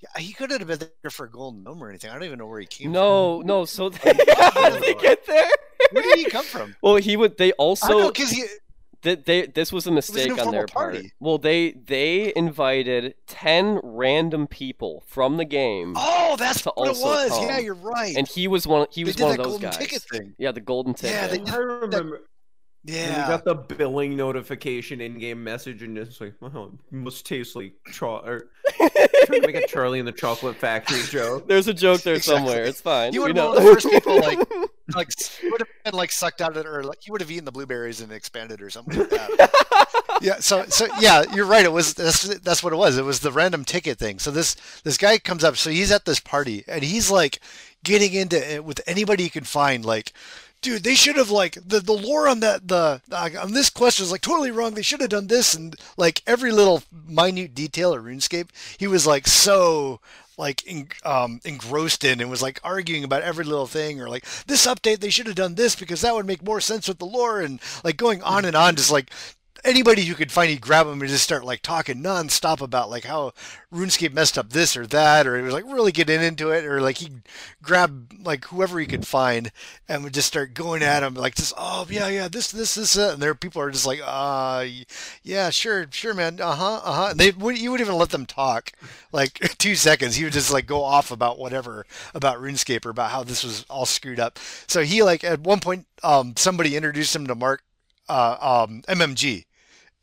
yeah, 0.00 0.20
He 0.20 0.32
could 0.32 0.50
have 0.52 0.64
been 0.66 0.78
there 0.78 1.10
for 1.10 1.26
a 1.26 1.30
golden 1.30 1.64
gnome 1.64 1.82
or 1.82 1.88
anything. 1.88 2.10
I 2.10 2.14
don't 2.14 2.24
even 2.24 2.38
know 2.38 2.46
where 2.46 2.60
he 2.60 2.66
came 2.66 2.86
from. 2.86 2.92
No, 2.92 3.40
no. 3.42 3.64
So 3.64 3.90
how 4.38 4.70
did 4.70 4.82
they 4.82 4.94
get 5.00 5.26
there? 5.26 5.50
Where 5.90 6.02
did 6.04 6.18
he 6.18 6.26
come 6.30 6.44
from? 6.44 6.76
Well, 6.82 6.96
he 6.96 7.16
would. 7.16 7.36
They 7.36 7.46
I 7.46 7.48
don't 7.48 7.58
know 7.58 7.64
also. 7.64 8.12
because 8.12 8.30
he. 8.30 8.44
Th- 9.06 9.24
they, 9.24 9.46
this 9.46 9.72
was 9.72 9.86
a 9.86 9.92
mistake 9.92 10.24
on 10.32 10.38
informal 10.38 10.52
their 10.52 10.66
part. 10.66 10.98
Well, 11.20 11.38
they 11.38 11.70
they 11.72 12.32
invited 12.34 13.14
ten 13.28 13.78
random 13.84 14.48
people 14.48 15.04
from 15.06 15.36
the 15.36 15.44
game, 15.44 15.94
Oh, 15.96 16.34
that's 16.36 16.62
To 16.62 16.72
what 16.74 16.88
it 16.88 16.96
was. 17.00 17.30
come. 17.30 17.44
Yeah, 17.46 17.58
you're 17.58 17.74
right. 17.74 18.16
and 18.16 18.26
he 18.26 18.48
was 18.48 18.66
one. 18.66 18.88
He 18.90 19.02
they 19.04 19.08
was 19.08 19.16
did 19.16 19.22
one 19.22 19.36
that 19.36 19.46
of 19.46 19.52
those 19.52 19.60
guys. 19.60 20.04
thing. 20.10 20.34
Yeah, 20.38 20.50
the 20.50 20.60
golden 20.60 20.94
ticket. 20.94 21.14
Yeah, 21.14 21.26
they- 21.44 21.50
I 21.52 21.56
remember. 21.56 22.22
And 22.88 23.10
you 23.16 23.22
got 23.26 23.44
the 23.44 23.54
billing 23.54 24.16
notification 24.16 25.00
in-game 25.00 25.42
message, 25.42 25.82
and 25.82 25.96
it's 25.98 26.20
like, 26.20 26.34
"Wow, 26.40 26.70
it 26.90 26.94
must 26.94 27.26
taste 27.26 27.56
like 27.56 27.72
cho- 27.92 28.18
or 28.24 28.48
trying 28.76 28.90
to 29.40 29.40
make 29.46 29.56
a 29.56 29.66
Charlie 29.66 29.98
in 29.98 30.04
the 30.06 30.12
Chocolate 30.12 30.56
Factory 30.56 31.02
joke." 31.10 31.48
There's 31.48 31.68
a 31.68 31.74
joke 31.74 32.02
there 32.02 32.14
Exactly. 32.14 32.46
somewhere. 32.46 32.64
It's 32.64 32.80
fine. 32.80 33.12
You 33.12 33.22
we 33.22 33.28
were 33.28 33.34
know. 33.34 33.48
one 33.48 33.58
of 33.58 33.64
the 33.64 33.72
first 33.74 33.88
people, 33.90 34.16
like- 34.20 34.38
Like 34.94 35.08
he 35.40 35.50
would 35.50 35.60
have 35.60 35.68
been 35.84 35.94
like 35.94 36.12
sucked 36.12 36.40
out 36.40 36.52
of 36.52 36.58
it, 36.58 36.66
or 36.66 36.84
like 36.84 36.98
he 37.02 37.10
would 37.10 37.20
have 37.20 37.30
eaten 37.30 37.44
the 37.44 37.50
blueberries 37.52 38.00
and 38.00 38.12
expanded 38.12 38.62
or 38.62 38.70
something 38.70 38.98
like 39.00 39.10
that. 39.10 39.50
yeah 40.22 40.36
so 40.38 40.64
so 40.66 40.86
yeah 41.00 41.24
you're 41.34 41.44
right 41.44 41.64
it 41.64 41.72
was 41.72 41.92
that's 41.94 42.22
that's 42.38 42.62
what 42.62 42.72
it 42.72 42.76
was 42.76 42.96
it 42.96 43.04
was 43.04 43.18
the 43.20 43.32
random 43.32 43.64
ticket 43.64 43.98
thing 43.98 44.18
so 44.20 44.30
this 44.30 44.54
this 44.84 44.96
guy 44.96 45.18
comes 45.18 45.42
up 45.44 45.56
so 45.56 45.68
he's 45.70 45.90
at 45.90 46.04
this 46.06 46.20
party 46.20 46.64
and 46.68 46.82
he's 46.84 47.10
like 47.10 47.40
getting 47.84 48.14
into 48.14 48.38
it 48.54 48.64
with 48.64 48.80
anybody 48.86 49.24
he 49.24 49.28
can 49.28 49.44
find 49.44 49.84
like 49.84 50.12
dude 50.66 50.82
they 50.82 50.96
should 50.96 51.14
have 51.14 51.30
like 51.30 51.54
the 51.64 51.78
the 51.78 51.92
lore 51.92 52.26
on 52.26 52.40
that 52.40 52.66
the 52.66 53.00
on 53.40 53.52
this 53.52 53.70
question 53.70 54.02
is 54.02 54.10
like 54.10 54.20
totally 54.20 54.50
wrong. 54.50 54.74
They 54.74 54.82
should 54.82 55.00
have 55.00 55.10
done 55.10 55.28
this 55.28 55.54
and 55.54 55.76
like 55.96 56.22
every 56.26 56.50
little 56.50 56.82
minute 57.06 57.54
detail 57.54 57.94
of 57.94 58.02
runescape 58.02 58.48
he 58.76 58.88
was 58.88 59.06
like 59.06 59.28
so 59.28 60.00
like 60.36 60.64
en- 60.66 60.88
um, 61.04 61.40
engrossed 61.44 62.04
in 62.04 62.20
and 62.20 62.28
was 62.28 62.42
like 62.42 62.58
arguing 62.64 63.04
about 63.04 63.22
every 63.22 63.44
little 63.44 63.68
thing 63.68 64.00
or 64.00 64.08
like 64.08 64.24
this 64.48 64.66
update 64.66 64.98
they 64.98 65.08
should 65.08 65.26
have 65.26 65.36
done 65.36 65.54
this 65.54 65.76
because 65.76 66.00
that 66.00 66.14
would 66.14 66.26
make 66.26 66.42
more 66.42 66.60
sense 66.60 66.88
with 66.88 66.98
the 66.98 67.06
lore 67.06 67.40
and 67.40 67.60
like 67.84 67.96
going 67.96 68.20
on 68.22 68.44
and 68.44 68.56
on 68.56 68.74
just 68.74 68.90
like 68.90 69.10
anybody 69.66 70.04
who 70.04 70.14
could 70.14 70.30
find 70.30 70.48
he'd 70.48 70.60
grab 70.60 70.86
him 70.86 71.00
and 71.00 71.10
just 71.10 71.24
start 71.24 71.44
like 71.44 71.60
talking 71.60 72.02
nonstop 72.02 72.60
about 72.60 72.88
like 72.88 73.04
how 73.04 73.32
RuneScape 73.74 74.12
messed 74.12 74.38
up 74.38 74.50
this 74.50 74.76
or 74.76 74.86
that 74.86 75.26
or 75.26 75.36
he 75.36 75.42
was 75.42 75.52
like 75.52 75.64
really 75.64 75.92
getting 75.92 76.22
into 76.22 76.50
it 76.50 76.64
or 76.64 76.80
like 76.80 76.98
he'd 76.98 77.22
grab 77.62 78.12
like 78.22 78.44
whoever 78.46 78.78
he 78.78 78.86
could 78.86 79.06
find 79.06 79.50
and 79.88 80.04
would 80.04 80.14
just 80.14 80.28
start 80.28 80.54
going 80.54 80.82
at 80.82 81.02
him 81.02 81.14
like 81.14 81.34
just 81.34 81.52
oh 81.58 81.86
yeah 81.90 82.08
yeah 82.08 82.28
this 82.28 82.52
this 82.52 82.76
this 82.76 82.94
that. 82.94 83.14
and 83.14 83.22
there 83.22 83.34
people 83.34 83.60
are 83.60 83.70
just 83.70 83.86
like 83.86 84.00
uh 84.04 84.64
yeah 85.22 85.50
sure 85.50 85.86
sure 85.90 86.14
man 86.14 86.40
uh-huh 86.40 86.80
uh-huh 86.84 87.14
they 87.14 87.32
would 87.32 87.58
you 87.58 87.72
would 87.72 87.80
even 87.80 87.96
let 87.96 88.10
them 88.10 88.24
talk 88.24 88.72
like 89.12 89.34
two 89.58 89.74
seconds 89.74 90.14
he 90.14 90.24
would 90.24 90.32
just 90.32 90.52
like 90.52 90.66
go 90.66 90.84
off 90.84 91.10
about 91.10 91.38
whatever 91.38 91.84
about 92.14 92.40
RuneScape 92.40 92.86
or 92.86 92.90
about 92.90 93.10
how 93.10 93.24
this 93.24 93.42
was 93.42 93.66
all 93.68 93.86
screwed 93.86 94.20
up 94.20 94.38
so 94.68 94.82
he 94.82 95.02
like 95.02 95.24
at 95.24 95.40
one 95.40 95.60
point 95.60 95.86
um 96.04 96.34
somebody 96.36 96.76
introduced 96.76 97.14
him 97.16 97.26
to 97.26 97.34
Mark 97.34 97.62
uh 98.08 98.36
um 98.40 98.82
MMG 98.88 99.44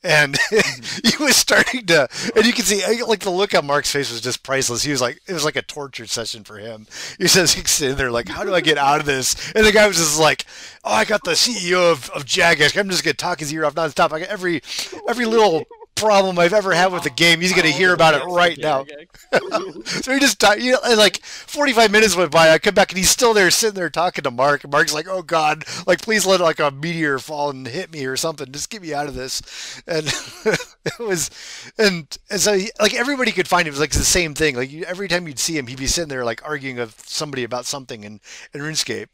and 0.03 0.37
Mm-hmm. 0.53 1.07
he 1.17 1.23
was 1.23 1.35
starting 1.35 1.85
to, 1.87 2.07
and 2.35 2.45
you 2.45 2.53
can 2.53 2.65
see 2.65 2.83
like 3.03 3.19
the 3.19 3.29
look 3.29 3.55
on 3.55 3.65
Mark's 3.65 3.91
face 3.91 4.11
was 4.11 4.21
just 4.21 4.43
priceless. 4.43 4.83
He 4.83 4.91
was 4.91 5.01
like, 5.01 5.21
it 5.27 5.33
was 5.33 5.45
like 5.45 5.55
a 5.55 5.61
torture 5.61 6.05
session 6.05 6.43
for 6.43 6.57
him. 6.57 6.87
He 7.17 7.27
says 7.27 7.53
he's 7.53 7.69
sitting 7.69 7.97
there 7.97 8.11
like, 8.11 8.27
how 8.29 8.43
do 8.43 8.53
I 8.53 8.61
get 8.61 8.77
out 8.77 8.99
of 8.99 9.05
this? 9.05 9.51
And 9.53 9.65
the 9.65 9.71
guy 9.71 9.87
was 9.87 9.97
just 9.97 10.19
like, 10.19 10.45
oh, 10.83 10.91
I 10.91 11.05
got 11.05 11.23
the 11.23 11.31
CEO 11.31 11.91
of 11.91 12.09
of 12.11 12.25
Jagex. 12.25 12.77
I'm 12.77 12.89
just 12.89 13.03
gonna 13.03 13.13
talk 13.13 13.39
his 13.39 13.53
ear 13.53 13.65
off 13.65 13.75
nonstop. 13.75 14.11
I 14.11 14.19
got 14.19 14.29
every 14.29 14.61
every 15.07 15.25
little 15.25 15.65
problem 15.95 16.39
I've 16.39 16.53
ever 16.53 16.73
had 16.73 16.91
with 16.91 17.03
the 17.03 17.09
game. 17.09 17.41
He's 17.41 17.53
gonna 17.53 17.69
oh, 17.69 17.77
hear 17.77 17.93
about 17.93 18.13
it 18.13 18.25
right 18.25 18.57
now. 18.57 18.85
so 19.85 20.13
he 20.13 20.19
just 20.19 20.39
died. 20.39 20.61
You 20.61 20.73
know, 20.73 20.95
like 20.95 21.23
45 21.23 21.91
minutes 21.91 22.15
went 22.15 22.31
by. 22.31 22.49
I 22.49 22.59
come 22.59 22.73
back 22.73 22.91
and 22.91 22.97
he's 22.97 23.09
still 23.09 23.33
there, 23.33 23.49
sitting 23.51 23.75
there 23.75 23.89
talking 23.89 24.23
to 24.23 24.31
Mark. 24.31 24.63
And 24.63 24.71
Mark's 24.71 24.93
like, 24.93 25.07
"Oh 25.07 25.21
God, 25.21 25.65
like 25.87 26.01
please 26.01 26.25
let 26.25 26.39
like 26.39 26.59
a 26.59 26.71
meteor 26.71 27.19
fall 27.19 27.49
and 27.49 27.67
hit 27.67 27.91
me 27.91 28.05
or 28.05 28.17
something. 28.17 28.51
Just 28.51 28.69
get 28.69 28.81
me 28.81 28.93
out 28.93 29.07
of 29.07 29.15
this." 29.15 29.81
And 29.87 30.07
it 30.85 30.99
was, 30.99 31.29
and 31.77 32.17
and 32.29 32.39
so 32.39 32.53
he, 32.53 32.71
like 32.79 32.93
everybody 32.93 33.31
could 33.31 33.47
find 33.47 33.67
it 33.67 33.71
was 33.71 33.79
like 33.79 33.91
the 33.91 33.99
same 33.99 34.33
thing. 34.33 34.55
Like 34.55 34.71
you, 34.71 34.83
every 34.85 35.07
time 35.07 35.27
you'd 35.27 35.39
see 35.39 35.57
him, 35.57 35.67
he'd 35.67 35.79
be 35.79 35.87
sitting 35.87 36.09
there 36.09 36.25
like 36.25 36.43
arguing 36.43 36.77
with 36.77 37.07
somebody 37.07 37.43
about 37.43 37.65
something 37.65 38.03
in 38.03 38.19
in 38.53 38.61
RuneScape. 38.61 39.07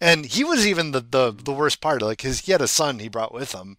And 0.00 0.26
he 0.26 0.44
was 0.44 0.66
even 0.66 0.92
the, 0.92 1.00
the 1.00 1.32
the 1.32 1.52
worst 1.52 1.80
part. 1.80 2.02
Like 2.02 2.20
his 2.20 2.40
he 2.40 2.52
had 2.52 2.60
a 2.60 2.68
son 2.68 3.00
he 3.00 3.08
brought 3.08 3.34
with 3.34 3.52
him, 3.52 3.78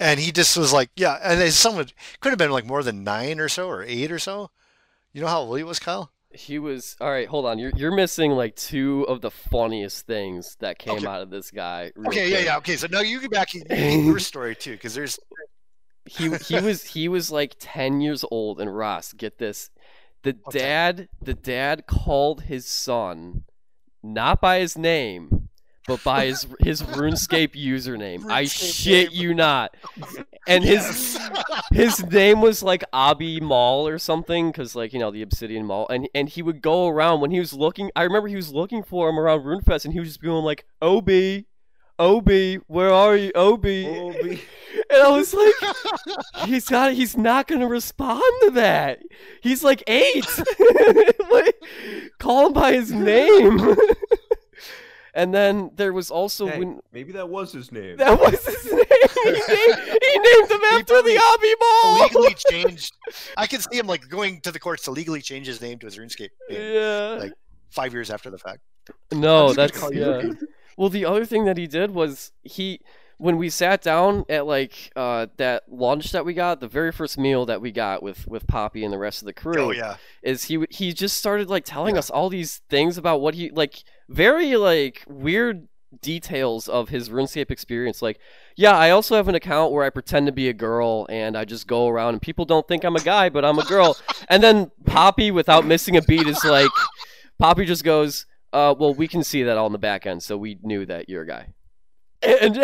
and 0.00 0.18
he 0.18 0.32
just 0.32 0.56
was 0.56 0.72
like, 0.72 0.90
yeah. 0.96 1.18
And 1.22 1.40
would, 1.76 1.92
could 2.20 2.30
have 2.30 2.38
been 2.38 2.50
like 2.50 2.66
more 2.66 2.82
than 2.82 3.04
nine 3.04 3.38
or 3.38 3.48
so 3.48 3.68
or 3.68 3.84
eight 3.84 4.10
or 4.10 4.18
so. 4.18 4.50
You 5.12 5.20
know 5.20 5.28
how 5.28 5.40
old 5.42 5.58
he 5.58 5.64
was, 5.64 5.78
Kyle? 5.78 6.10
He 6.32 6.58
was 6.60 6.96
all 7.00 7.10
right. 7.10 7.26
Hold 7.28 7.46
on, 7.46 7.58
you're 7.58 7.72
you're 7.76 7.90
missing 7.94 8.30
like 8.32 8.54
two 8.54 9.02
of 9.08 9.20
the 9.20 9.30
funniest 9.32 10.06
things 10.06 10.56
that 10.60 10.78
came 10.78 10.98
Okay. 10.98 11.06
out 11.06 11.22
of 11.22 11.30
this 11.30 11.50
guy. 11.50 11.92
Okay, 12.06 12.30
yeah, 12.30 12.36
quick. 12.36 12.46
yeah. 12.46 12.56
Okay, 12.58 12.76
so 12.76 12.86
now 12.90 13.00
you 13.00 13.20
get 13.20 13.30
back 13.32 13.48
to 13.50 13.58
your 13.76 14.18
story 14.20 14.54
too, 14.54 14.72
because 14.72 14.94
there's 14.94 15.18
he 16.06 16.30
he 16.36 16.60
was 16.60 16.84
he 16.84 17.08
was 17.08 17.30
like 17.30 17.56
10 17.58 18.00
years 18.00 18.24
old 18.30 18.60
and 18.60 18.74
Ross 18.74 19.12
get 19.12 19.38
this 19.38 19.70
the 20.22 20.36
Okay. 20.48 20.58
dad 20.58 21.08
the 21.22 21.34
dad 21.34 21.86
called 21.86 22.42
his 22.42 22.66
son 22.66 23.44
not 24.02 24.40
by 24.40 24.60
his 24.60 24.78
name 24.78 25.39
but 25.90 26.04
by 26.04 26.26
his 26.26 26.46
his 26.60 26.82
RuneScape 26.82 27.56
username 27.56 28.30
I 28.30 28.44
shit 28.44 29.10
name. 29.10 29.20
you 29.20 29.34
not 29.34 29.74
and 30.46 30.62
his 30.62 31.18
his 31.72 32.04
name 32.04 32.40
was 32.40 32.62
like 32.62 32.84
Abi 32.92 33.40
Mall 33.40 33.88
or 33.88 33.98
something 33.98 34.52
because 34.52 34.76
like 34.76 34.92
you 34.92 35.00
know 35.00 35.10
the 35.10 35.22
Obsidian 35.22 35.66
Maul 35.66 35.88
and 35.88 36.08
and 36.14 36.28
he 36.28 36.42
would 36.42 36.62
go 36.62 36.86
around 36.86 37.20
when 37.20 37.32
he 37.32 37.40
was 37.40 37.52
looking 37.52 37.90
I 37.96 38.04
remember 38.04 38.28
he 38.28 38.36
was 38.36 38.52
looking 38.52 38.84
for 38.84 39.08
him 39.08 39.18
around 39.18 39.40
RuneFest 39.40 39.84
and 39.84 39.92
he 39.92 39.98
was 39.98 40.10
just 40.10 40.22
going 40.22 40.44
like 40.44 40.64
Obi 40.80 41.46
Obi 41.98 42.60
where 42.68 42.92
are 42.92 43.16
you 43.16 43.32
Obi 43.34 43.88
Obi. 43.88 44.42
and 44.90 45.02
I 45.02 45.10
was 45.10 45.34
like, 45.34 46.46
he's 46.46 46.68
got, 46.68 46.92
he's 46.92 47.16
not 47.16 47.46
gonna 47.46 47.68
respond 47.68 48.22
to 48.42 48.50
that. 48.52 49.00
He's 49.40 49.62
like 49.62 49.82
eight. 49.86 50.26
like, 51.30 51.56
call 52.18 52.48
him 52.48 52.52
by 52.52 52.72
his 52.72 52.92
name. 52.92 53.76
And 55.14 55.32
then 55.34 55.70
there 55.76 55.92
was 55.92 56.10
also 56.10 56.46
Hey, 56.46 56.58
when 56.58 56.80
maybe 56.92 57.12
that 57.12 57.28
was 57.28 57.52
his 57.52 57.70
name. 57.72 57.96
that 57.98 58.18
was 58.18 58.44
his 58.44 58.64
name. 58.72 58.84
He 59.24 59.30
named, 59.32 59.78
he 60.02 60.18
named 60.18 60.50
him 60.50 60.60
after 60.72 60.84
probably 60.94 61.14
the 61.14 61.22
Abi 61.34 61.54
Ball. 61.60 62.02
legally 62.02 62.34
changed. 62.50 62.94
I 63.36 63.46
can 63.46 63.60
see 63.60 63.78
him 63.78 63.86
like 63.86 64.08
going 64.08 64.40
to 64.42 64.52
the 64.52 64.58
courts 64.60 64.84
to 64.84 64.90
legally 64.90 65.20
change 65.22 65.46
his 65.46 65.60
name 65.60 65.78
to 65.80 65.86
his 65.86 65.96
RuneScape 65.98 66.30
name 66.48 66.74
Yeah. 66.74 67.16
Like, 67.20 67.32
five 67.70 67.92
years 67.92 68.10
after 68.10 68.30
the 68.30 68.38
fact. 68.38 68.60
no, 69.12 69.48
just 69.48 69.56
that's 69.56 69.78
call 69.78 69.92
yeah. 69.92 70.30
Well, 70.76 70.88
the 70.88 71.04
other 71.04 71.24
thing 71.26 71.44
that 71.44 71.56
he 71.58 71.66
did 71.66 71.90
was 71.92 72.32
he 72.42 72.80
when 73.20 73.36
we 73.36 73.50
sat 73.50 73.82
down 73.82 74.24
at 74.28 74.46
like 74.46 74.90
uh, 74.96 75.26
that 75.36 75.64
lunch 75.68 76.10
that 76.12 76.24
we 76.24 76.32
got, 76.34 76.60
the 76.60 76.66
very 76.68 76.90
first 76.90 77.18
meal 77.18 77.44
that 77.46 77.60
we 77.60 77.70
got 77.70 78.02
with 78.02 78.26
with 78.26 78.46
Poppy 78.46 78.82
and 78.84 78.92
the 78.92 78.98
rest 78.98 79.20
of 79.22 79.26
the 79.26 79.32
crew. 79.32 79.66
Oh 79.66 79.70
yeah, 79.70 79.96
is 80.22 80.44
he 80.44 80.64
he 80.70 80.92
just 80.92 81.16
started 81.18 81.48
like 81.50 81.64
telling 81.64 81.94
Yeah. 81.94 82.00
us 82.00 82.10
all 82.10 82.28
these 82.30 82.62
things 82.70 82.96
about 82.98 83.20
what 83.20 83.34
he 83.34 83.50
like 83.50 83.84
very 84.08 84.56
like 84.56 85.04
weird 85.06 85.68
details 86.02 86.68
of 86.68 86.88
his 86.88 87.08
RuneScape 87.08 87.50
experience. 87.50 88.00
Like, 88.00 88.20
yeah, 88.56 88.76
I 88.76 88.90
also 88.90 89.16
have 89.16 89.26
an 89.28 89.34
account 89.34 89.72
where 89.72 89.84
I 89.84 89.90
pretend 89.90 90.26
to 90.26 90.32
be 90.32 90.48
a 90.48 90.52
girl 90.52 91.04
and 91.10 91.36
I 91.36 91.44
just 91.44 91.66
go 91.66 91.88
around 91.88 92.14
and 92.14 92.22
people 92.22 92.44
don't 92.44 92.66
think 92.68 92.84
I'm 92.84 92.94
a 92.94 93.00
guy, 93.00 93.28
but 93.28 93.44
I'm 93.44 93.58
a 93.58 93.64
girl. 93.64 93.96
and 94.28 94.40
then 94.42 94.70
Poppy, 94.86 95.30
without 95.32 95.66
missing 95.66 95.96
a 95.96 96.02
beat, 96.02 96.26
is 96.28 96.44
like, 96.44 96.70
Poppy 97.40 97.64
just 97.64 97.82
goes, 97.84 98.24
uh, 98.52 98.72
"Well, 98.78 98.94
we 98.94 99.08
can 99.08 99.24
see 99.24 99.42
that 99.42 99.56
all 99.56 99.66
in 99.66 99.72
the 99.72 99.78
back 99.78 100.06
end, 100.06 100.22
so 100.22 100.36
we 100.38 100.58
knew 100.62 100.86
that 100.86 101.08
you're 101.08 101.22
a 101.22 101.26
guy." 101.26 101.48
And 102.22 102.56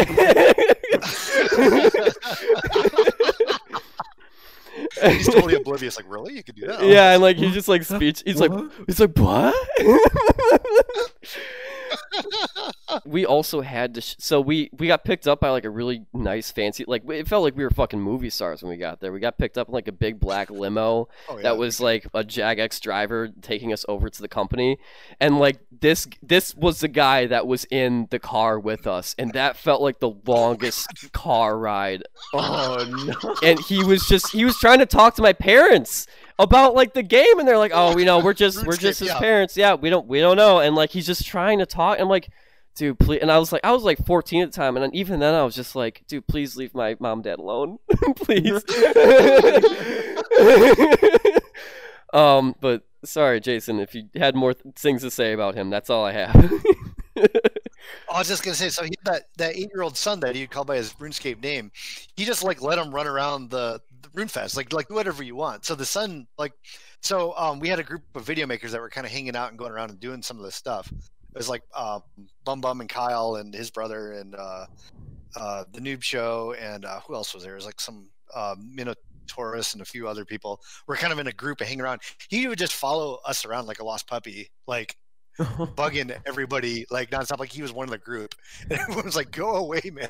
he's 5.03 5.27
totally 5.27 5.55
oblivious. 5.55 5.97
Like, 5.97 6.05
really, 6.09 6.35
you 6.35 6.42
could 6.42 6.57
do 6.57 6.66
that? 6.66 6.85
Yeah, 6.85 7.14
and 7.14 7.23
like 7.23 7.38
he's 7.38 7.55
just 7.55 7.69
like 7.69 7.83
speech. 7.83 8.23
He's 8.25 8.40
like, 8.40 8.51
uh-huh. 8.51 8.69
he's 8.87 9.01
like, 9.01 9.16
what? 9.16 9.55
we 13.05 13.27
also 13.27 13.61
had 13.61 13.94
to. 13.94 14.01
Sh- 14.01 14.14
so 14.18 14.40
we 14.40 14.70
we 14.79 14.87
got 14.87 15.05
picked 15.05 15.27
up 15.27 15.40
by 15.40 15.51
like 15.51 15.64
a 15.64 15.70
really 15.70 16.05
nice 16.12 16.51
fancy. 16.51 16.85
Like 16.87 17.03
it 17.09 17.29
felt 17.29 17.42
like 17.44 17.57
we 17.57 17.64
were 17.64 17.70
fucking 17.70 18.01
movie 18.01 18.31
stars 18.31 18.62
when 18.62 18.70
we 18.70 18.77
got 18.77 19.01
there. 19.01 19.12
We 19.12 19.20
got 19.20 19.38
picked 19.38 19.59
up 19.59 19.68
in 19.68 19.75
like 19.75 19.88
a 19.88 19.92
big 19.92 20.20
black 20.20 20.51
limo 20.51 21.09
Oh, 21.29 21.37
yeah. 21.37 21.42
that 21.42 21.57
was 21.59 21.81
like 21.81 22.07
a 22.14 22.22
Jagex 22.25 22.81
driver 22.81 23.29
taking 23.42 23.72
us 23.72 23.85
over 23.88 24.09
to 24.09 24.22
the 24.22 24.29
company, 24.29 24.79
and 25.20 25.38
like 25.38 25.59
this 25.81 26.07
this 26.22 26.55
was 26.55 26.81
the 26.81 26.88
guy 26.88 27.27
that 27.27 27.46
was 27.46 27.64
in 27.70 28.07
the 28.11 28.18
car 28.18 28.59
with 28.59 28.87
us, 28.87 29.14
and 29.18 29.33
that 29.33 29.57
felt 29.57 29.83
like 29.83 29.99
the 30.01 30.12
longest 30.27 31.12
car 31.12 31.59
ride 31.59 32.03
Oh 32.35 33.12
no. 33.22 33.35
and 33.42 33.59
he 33.61 33.85
was 33.85 34.07
just 34.07 34.33
he 34.33 34.44
was 34.44 34.57
trying 34.59 34.79
to 34.79 34.87
talk 34.87 35.14
to 35.16 35.22
my 35.22 35.33
parents 35.33 36.07
about 36.38 36.75
like 36.75 36.94
the 36.94 37.03
game 37.03 37.38
and 37.38 37.49
they're 37.49 37.59
like 37.59 37.72
oh 37.75 37.96
you 37.96 38.05
know 38.05 38.20
we're 38.20 38.35
just 38.44 38.64
we're 38.66 38.77
just 38.77 39.01
his 39.01 39.09
yeah. 39.09 39.18
parents. 39.18 39.57
Yeah 39.57 39.75
we 39.75 39.90
don't 39.90 40.07
we 40.07 40.20
don't 40.20 40.37
know. 40.37 40.61
And 40.61 40.77
like 40.77 40.90
he's 40.90 41.07
just 41.07 41.27
trying 41.27 41.59
to 41.59 41.66
talk. 41.66 41.99
I'm 42.01 42.09
like 42.09 42.29
dude 42.77 42.99
please 42.99 43.20
and 43.22 43.33
i 43.33 43.38
was 43.38 43.53
like 43.53 43.62
i 43.64 43.72
was 43.72 43.83
like 43.83 44.05
14 44.05 44.42
at 44.42 44.53
the 44.53 44.57
time 44.57 44.77
and 44.77 44.85
then 44.85 44.94
even 44.94 45.18
then 45.18 45.35
i 45.35 45.42
was 45.42 45.55
just 45.55 45.75
like 45.75 46.05
dude 46.07 46.27
please 46.27 46.57
leave 46.57 46.75
my 46.75 46.94
mom 47.01 47.18
and 47.18 47.25
dad 47.25 47.38
alone 47.38 47.79
please. 48.16 48.62
Um 52.12 52.55
but 52.61 52.87
sorry 53.05 53.40
jason 53.40 53.81
if 53.81 53.94
you 53.94 54.05
had 54.14 54.37
more 54.37 54.55
th- 54.55 54.75
things 54.77 55.03
to 55.03 55.11
say 55.11 55.33
about 55.33 55.55
him 55.55 55.70
that's 55.70 55.90
all 55.90 56.05
i 56.05 56.12
have. 56.12 56.53
I 58.12 58.18
was 58.18 58.29
just 58.29 58.44
gonna 58.44 58.55
say, 58.55 58.68
so 58.68 58.85
he 58.85 58.92
had 58.99 59.12
that 59.12 59.22
that 59.37 59.57
eight 59.57 59.70
year 59.72 59.83
old 59.83 59.96
son 59.96 60.20
that 60.20 60.35
he 60.35 60.46
called 60.46 60.66
by 60.66 60.77
his 60.77 60.92
RuneScape 60.94 61.42
name. 61.42 61.70
He 62.16 62.25
just 62.25 62.42
like 62.42 62.62
let 62.62 62.79
him 62.79 62.94
run 62.94 63.07
around 63.07 63.51
the 63.51 63.81
RuneFest, 64.12 64.57
like 64.57 64.73
like 64.73 64.90
whatever 64.90 65.23
you 65.23 65.37
want. 65.37 65.64
So 65.64 65.75
the 65.75 65.87
sun, 65.87 66.27
like, 66.38 66.53
so 67.03 67.35
um, 67.37 67.61
we 67.61 67.69
had 67.69 67.79
a 67.79 67.83
group 67.83 68.03
of 68.14 68.25
video 68.25 68.47
makers 68.47 68.73
that 68.73 68.81
were 68.81 68.90
kind 68.90 69.07
of 69.07 69.12
hanging 69.12 69.37
out 69.37 69.51
and 69.51 69.59
going 69.59 69.73
around 69.73 69.90
and 69.90 70.01
doing 70.01 70.23
some 70.23 70.38
of 70.38 70.45
this 70.45 70.55
stuff. 70.55 70.90
It 70.90 71.38
was 71.38 71.49
like 71.49 71.62
uh, 71.75 72.01
Bum 72.45 72.61
Bum 72.61 72.81
and 72.81 72.88
Kyle 72.88 73.37
and 73.37 73.53
his 73.55 73.71
brother 73.71 74.12
and 74.12 74.35
uh, 74.35 74.66
uh, 75.37 75.64
the 75.73 75.81
Noob 75.81 76.03
Show 76.03 76.55
and 76.59 76.85
uh, 76.85 77.01
who 77.01 77.14
else 77.14 77.35
was 77.35 77.42
there? 77.42 77.53
It 77.53 77.57
was 77.57 77.66
like 77.66 77.81
some 77.81 78.11
uh, 78.35 78.57
Minotaurus 78.59 79.75
and 79.75 79.83
a 79.83 79.85
few 79.85 80.09
other 80.09 80.25
people. 80.25 80.61
We're 80.87 80.97
kind 80.97 81.12
of 81.12 81.19
in 81.19 81.27
a 81.27 81.33
group 81.33 81.61
and 81.61 81.69
hanging 81.69 81.83
around. 81.83 82.01
He 82.29 82.49
would 82.49 82.59
just 82.59 82.73
follow 82.73 83.19
us 83.27 83.45
around 83.45 83.66
like 83.66 83.81
a 83.81 83.85
lost 83.85 84.07
puppy, 84.07 84.49
like 84.66 84.97
bugging 85.77 86.16
everybody 86.27 86.87
like 86.90 87.11
nonstop, 87.11 87.38
like 87.38 87.51
he 87.53 87.62
was 87.62 87.72
one 87.72 87.85
of 87.85 87.90
the 87.90 87.99
group. 87.99 88.35
And 88.70 88.81
everyone 88.81 89.05
was 89.05 89.16
like, 89.16 89.31
"Go 89.31 89.57
away, 89.57 89.81
man!" 89.92 90.09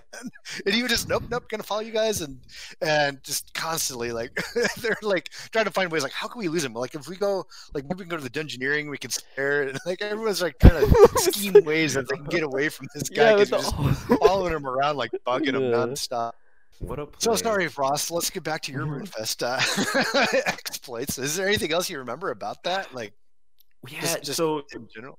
And 0.64 0.74
he 0.74 0.82
was 0.82 0.90
just, 0.92 1.08
"Nope, 1.08 1.24
nope, 1.30 1.48
gonna 1.48 1.62
follow 1.62 1.80
you 1.80 1.92
guys," 1.92 2.20
and 2.20 2.38
and 2.80 3.22
just 3.24 3.52
constantly 3.54 4.12
like 4.12 4.38
they're 4.80 4.96
like 5.02 5.30
trying 5.52 5.64
to 5.64 5.70
find 5.70 5.90
ways 5.90 6.02
like, 6.02 6.12
how 6.12 6.28
can 6.28 6.38
we 6.38 6.48
lose 6.48 6.64
him? 6.64 6.72
Like 6.74 6.94
if 6.94 7.08
we 7.08 7.16
go, 7.16 7.46
like 7.74 7.84
maybe 7.84 7.94
we 7.96 8.04
can 8.04 8.08
go 8.10 8.16
to 8.16 8.22
the 8.22 8.30
dungeoneering, 8.30 8.88
we 8.90 8.98
can 8.98 9.10
spare 9.10 9.62
it. 9.64 9.70
And, 9.70 9.78
like 9.84 10.00
everyone's 10.02 10.40
like 10.42 10.58
trying 10.60 10.86
to 10.88 11.08
scheme 11.18 11.54
ways 11.64 11.94
that 11.94 12.08
they 12.08 12.16
can 12.16 12.26
get 12.26 12.42
away 12.42 12.68
from 12.68 12.86
this 12.94 13.08
guy 13.08 13.34
because 13.34 13.50
with 13.50 13.78
we're 13.78 13.90
just 13.92 14.20
following 14.22 14.52
him 14.54 14.66
around, 14.66 14.96
like 14.96 15.10
bugging 15.26 15.54
him 15.54 15.62
Yeah. 15.62 15.76
nonstop. 15.76 16.32
What 16.78 16.98
a 16.98 17.08
So 17.18 17.34
sorry, 17.34 17.68
Frost. 17.68 18.10
Let's 18.10 18.28
get 18.30 18.42
back 18.44 18.60
to 18.62 18.72
your 18.72 18.82
Mhm. 18.84 19.08
RuneFest 19.08 19.42
uh, 19.42 20.40
exploits. 20.46 21.18
Is 21.18 21.34
there 21.36 21.46
anything 21.48 21.72
else 21.72 21.88
you 21.90 21.98
remember 21.98 22.30
about 22.30 22.62
that? 22.64 22.94
Like 22.94 23.12
Yeah, 23.88 24.00
just- 24.00 24.22
just- 24.24 24.36
so 24.36 24.62
in 24.74 24.88
general? 24.94 25.18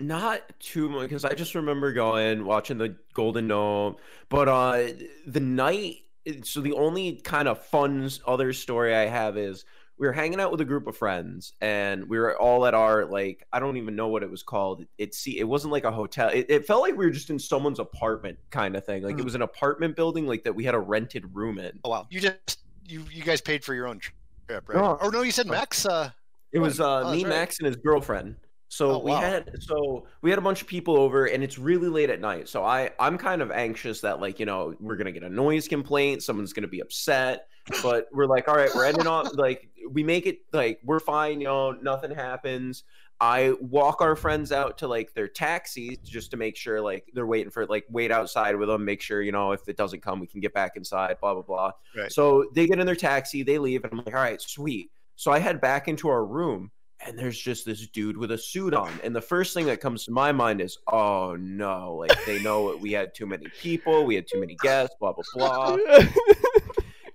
not 0.00 0.42
too 0.60 0.88
much 0.88 1.02
because 1.08 1.24
I 1.24 1.34
just 1.34 1.54
remember 1.56 1.92
going 1.92 2.44
watching 2.44 2.78
the 2.78 2.96
Golden 3.14 3.48
Gnome, 3.48 3.96
but 4.28 4.48
uh, 4.48 4.88
the 5.26 5.40
night. 5.40 5.96
So 6.44 6.60
the 6.60 6.74
only 6.74 7.16
kind 7.24 7.48
of 7.48 7.64
fun 7.66 8.08
other 8.26 8.52
story 8.52 8.94
I 8.94 9.06
have 9.06 9.38
is 9.38 9.64
we 9.96 10.06
were 10.06 10.12
hanging 10.12 10.40
out 10.40 10.50
with 10.52 10.60
a 10.60 10.64
group 10.64 10.86
of 10.86 10.94
friends 10.94 11.54
and 11.62 12.06
we 12.06 12.18
were 12.18 12.38
all 12.38 12.66
at 12.66 12.74
our 12.74 13.06
like 13.06 13.46
I 13.50 13.58
don't 13.58 13.78
even 13.78 13.96
know 13.96 14.08
what 14.08 14.22
it 14.22 14.30
was 14.30 14.42
called. 14.42 14.84
It 14.98 15.14
see 15.14 15.38
it 15.38 15.44
wasn't 15.48 15.72
like 15.72 15.84
a 15.84 15.90
hotel. 15.90 16.28
It, 16.28 16.44
it 16.50 16.66
felt 16.66 16.82
like 16.82 16.96
we 16.98 17.06
were 17.06 17.10
just 17.10 17.30
in 17.30 17.38
someone's 17.38 17.78
apartment 17.78 18.38
kind 18.50 18.76
of 18.76 18.84
thing. 18.84 19.02
Like 19.04 19.14
it 19.16 19.22
Mhm. 19.22 19.24
was 19.24 19.34
an 19.36 19.42
apartment 19.42 19.96
building 19.96 20.26
like 20.26 20.44
that 20.44 20.52
we 20.54 20.64
had 20.64 20.74
a 20.74 20.78
rented 20.78 21.34
room 21.34 21.58
in. 21.58 21.80
Oh 21.82 21.88
wow, 21.90 22.06
you 22.10 22.20
just 22.20 22.58
you 22.86 23.04
you 23.10 23.22
guys 23.24 23.40
paid 23.40 23.64
for 23.64 23.72
your 23.74 23.86
own 23.88 23.98
trip, 23.98 24.68
right? 24.68 24.76
No. 24.76 24.98
Oh 25.00 25.08
no, 25.08 25.22
you 25.22 25.32
said 25.32 25.46
Max. 25.46 25.86
Uh, 25.86 26.10
It 26.52 26.58
was 26.58 26.80
Oh, 26.80 26.86
uh, 26.86 27.00
that's 27.04 27.16
me, 27.16 27.24
right. 27.24 27.30
Max, 27.30 27.58
and 27.58 27.66
his 27.66 27.76
girlfriend. 27.76 28.36
So 28.70 28.96
Oh, 28.96 28.98
we 28.98 29.10
wow. 29.12 29.20
had 29.20 29.50
so 29.62 30.06
we 30.20 30.30
had 30.30 30.38
a 30.38 30.42
bunch 30.42 30.60
of 30.60 30.66
people 30.68 30.96
over 30.98 31.24
and 31.26 31.42
it's 31.42 31.58
really 31.58 31.88
late 31.88 32.10
at 32.10 32.20
night. 32.20 32.48
So 32.48 32.64
I 32.64 32.90
I'm 32.98 33.16
kind 33.16 33.40
of 33.40 33.50
anxious 33.50 34.00
that 34.02 34.20
like, 34.20 34.38
you 34.38 34.46
know, 34.46 34.74
we're 34.78 34.96
going 34.96 35.06
to 35.06 35.12
get 35.12 35.22
a 35.22 35.28
noise 35.30 35.68
complaint, 35.68 36.22
someone's 36.22 36.52
going 36.52 36.62
to 36.62 36.68
be 36.68 36.80
upset, 36.80 37.48
but 37.82 38.08
we're 38.12 38.26
like, 38.26 38.46
all 38.48 38.56
right, 38.56 38.70
we're 38.74 38.84
ending 38.84 39.06
on 39.06 39.26
like 39.36 39.70
we 39.90 40.02
make 40.02 40.26
it 40.26 40.40
like 40.52 40.80
we're 40.84 41.00
fine, 41.00 41.40
you 41.40 41.46
know, 41.46 41.72
nothing 41.72 42.10
happens. 42.10 42.84
I 43.20 43.54
walk 43.60 44.00
our 44.00 44.14
friends 44.14 44.52
out 44.52 44.78
to 44.78 44.86
like 44.86 45.12
their 45.14 45.26
taxis 45.28 45.96
just 46.04 46.30
to 46.30 46.36
make 46.36 46.54
sure 46.56 46.80
like 46.80 47.08
they're 47.14 47.26
waiting 47.26 47.50
for 47.50 47.66
like 47.66 47.84
wait 47.90 48.12
outside 48.12 48.54
with 48.54 48.68
them, 48.68 48.84
make 48.84 49.00
sure, 49.00 49.22
you 49.22 49.32
know, 49.32 49.52
if 49.52 49.66
it 49.66 49.76
doesn't 49.76 50.02
come, 50.02 50.20
we 50.20 50.26
can 50.28 50.40
get 50.40 50.52
back 50.54 50.76
inside, 50.76 51.16
blah 51.20 51.32
blah 51.34 51.42
blah. 51.42 51.72
Right. 51.96 52.12
So 52.12 52.44
they 52.54 52.66
get 52.66 52.78
in 52.78 52.86
their 52.86 52.94
taxi, 52.94 53.42
they 53.42 53.58
leave, 53.58 53.82
and 53.84 53.92
I'm 53.92 53.98
like, 54.04 54.14
all 54.14 54.22
right, 54.22 54.40
sweet. 54.40 54.90
So 55.18 55.32
I 55.32 55.40
head 55.40 55.60
back 55.60 55.88
into 55.88 56.08
our 56.08 56.24
room, 56.24 56.70
and 57.04 57.18
there's 57.18 57.36
just 57.36 57.66
this 57.66 57.88
dude 57.88 58.16
with 58.16 58.30
a 58.30 58.38
suit 58.38 58.72
on. 58.72 58.92
And 59.02 59.16
the 59.16 59.20
first 59.20 59.52
thing 59.52 59.66
that 59.66 59.80
comes 59.80 60.04
to 60.04 60.12
my 60.12 60.30
mind 60.30 60.60
is, 60.60 60.78
oh 60.86 61.36
no, 61.36 61.96
like 61.96 62.16
they 62.24 62.40
know 62.40 62.76
we 62.80 62.92
had 62.92 63.16
too 63.16 63.26
many 63.26 63.46
people, 63.60 64.04
we 64.04 64.14
had 64.14 64.28
too 64.28 64.38
many 64.38 64.56
guests, 64.62 64.94
blah 65.00 65.12
blah 65.12 65.24
blah. 65.34 65.76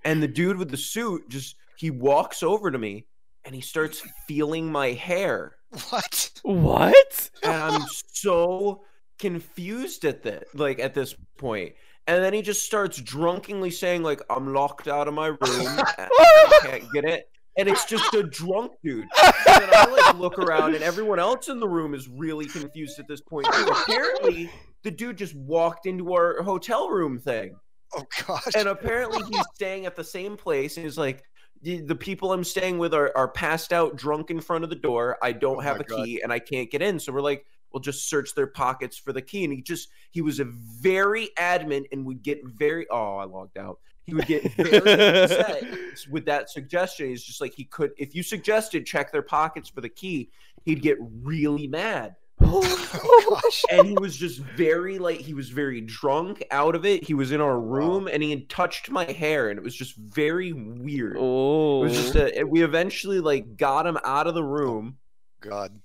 And 0.05 0.21
the 0.21 0.27
dude 0.27 0.57
with 0.57 0.69
the 0.69 0.75
suit 0.75 1.29
just 1.29 1.55
he 1.77 1.89
walks 1.89 2.43
over 2.43 2.69
to 2.69 2.77
me 2.77 3.05
and 3.45 3.55
he 3.55 3.61
starts 3.61 4.03
feeling 4.27 4.69
my 4.69 4.91
hair. 4.91 5.55
What? 5.89 6.31
what? 6.43 7.29
And 7.41 7.53
I'm 7.53 7.85
so 8.11 8.83
confused 9.17 10.03
at 10.03 10.23
this, 10.23 10.43
like 10.53 10.79
at 10.79 10.93
this 10.93 11.15
point. 11.37 11.73
And 12.05 12.21
then 12.21 12.33
he 12.33 12.41
just 12.41 12.65
starts 12.65 12.97
drunkenly 12.97 13.71
saying, 13.71 14.03
like, 14.03 14.21
I'm 14.29 14.53
locked 14.53 14.89
out 14.89 15.07
of 15.07 15.13
my 15.13 15.27
room. 15.27 15.39
I 15.41 16.59
can't 16.63 16.91
get 16.91 17.05
it. 17.05 17.29
And 17.57 17.69
it's 17.69 17.85
just 17.85 18.13
a 18.13 18.23
drunk 18.23 18.73
dude. 18.83 19.05
And 19.45 19.71
I 19.71 19.85
like 19.85 20.17
look 20.17 20.39
around 20.39 20.73
and 20.73 20.83
everyone 20.83 21.19
else 21.19 21.47
in 21.47 21.59
the 21.59 21.67
room 21.67 21.93
is 21.93 22.07
really 22.07 22.45
confused 22.45 22.97
at 22.99 23.07
this 23.07 23.21
point. 23.21 23.45
Too. 23.53 23.67
Apparently, 23.83 24.49
the 24.83 24.89
dude 24.91 25.17
just 25.17 25.35
walked 25.35 25.85
into 25.85 26.13
our 26.13 26.41
hotel 26.41 26.89
room 26.89 27.19
thing. 27.19 27.55
Oh 27.95 28.03
gosh. 28.25 28.47
And 28.55 28.67
apparently 28.67 29.21
he's 29.29 29.45
staying 29.53 29.85
at 29.85 29.95
the 29.95 30.03
same 30.03 30.35
place 30.37 30.77
and 30.77 30.85
he's 30.85 30.97
like, 30.97 31.23
the, 31.61 31.81
the 31.81 31.95
people 31.95 32.33
I'm 32.33 32.43
staying 32.43 32.77
with 32.79 32.93
are, 32.93 33.15
are 33.15 33.27
passed 33.29 33.71
out 33.71 33.95
drunk 33.95 34.31
in 34.31 34.41
front 34.41 34.63
of 34.63 34.69
the 34.69 34.75
door. 34.75 35.17
I 35.21 35.31
don't 35.31 35.57
Oh 35.57 35.61
have 35.61 35.79
a 35.79 35.83
God. 35.83 36.03
key 36.03 36.21
and 36.21 36.33
I 36.33 36.39
can't 36.39 36.71
get 36.71 36.81
in. 36.81 36.99
So 36.99 37.13
we're 37.13 37.21
like, 37.21 37.45
we'll 37.71 37.81
just 37.81 38.09
search 38.09 38.33
their 38.35 38.47
pockets 38.47 38.97
for 38.97 39.13
the 39.13 39.21
key. 39.21 39.43
And 39.43 39.53
he 39.53 39.61
just 39.61 39.89
he 40.11 40.21
was 40.21 40.39
a 40.39 40.45
very 40.81 41.29
adamant 41.37 41.87
and 41.91 42.05
would 42.05 42.23
get 42.23 42.39
very 42.45 42.87
oh, 42.89 43.17
I 43.17 43.25
logged 43.25 43.57
out. 43.57 43.77
He 44.05 44.13
would 44.13 44.27
get 44.27 44.51
very 44.55 44.77
upset 45.23 45.63
with 46.09 46.25
that 46.25 46.49
suggestion. 46.49 47.09
He's 47.09 47.23
just 47.23 47.41
like 47.41 47.53
he 47.53 47.65
could 47.65 47.91
if 47.97 48.13
you 48.15 48.23
suggested 48.23 48.85
check 48.85 49.11
their 49.11 49.21
pockets 49.21 49.69
for 49.69 49.81
the 49.81 49.89
key, 49.89 50.29
he'd 50.63 50.81
get 50.81 50.97
really 50.99 51.67
mad 51.67 52.15
oh 52.41 53.29
gosh. 53.29 53.63
and 53.71 53.87
he 53.87 53.95
was 53.95 54.17
just 54.17 54.39
very 54.39 54.99
like 54.99 55.19
he 55.19 55.33
was 55.33 55.49
very 55.49 55.81
drunk 55.81 56.43
out 56.51 56.75
of 56.75 56.85
it 56.85 57.03
he 57.03 57.13
was 57.13 57.31
in 57.31 57.41
our 57.41 57.59
room 57.59 58.07
and 58.11 58.23
he 58.23 58.29
had 58.29 58.49
touched 58.49 58.89
my 58.89 59.09
hair 59.11 59.49
and 59.49 59.57
it 59.57 59.63
was 59.63 59.75
just 59.75 59.95
very 59.95 60.53
weird 60.53 61.15
oh. 61.19 61.83
it 61.83 61.89
was 61.89 61.93
just 61.93 62.15
a, 62.15 62.43
we 62.43 62.63
eventually 62.63 63.19
like 63.19 63.57
got 63.57 63.85
him 63.85 63.97
out 64.03 64.27
of 64.27 64.33
the 64.33 64.43
room 64.43 64.97
God. 65.41 65.79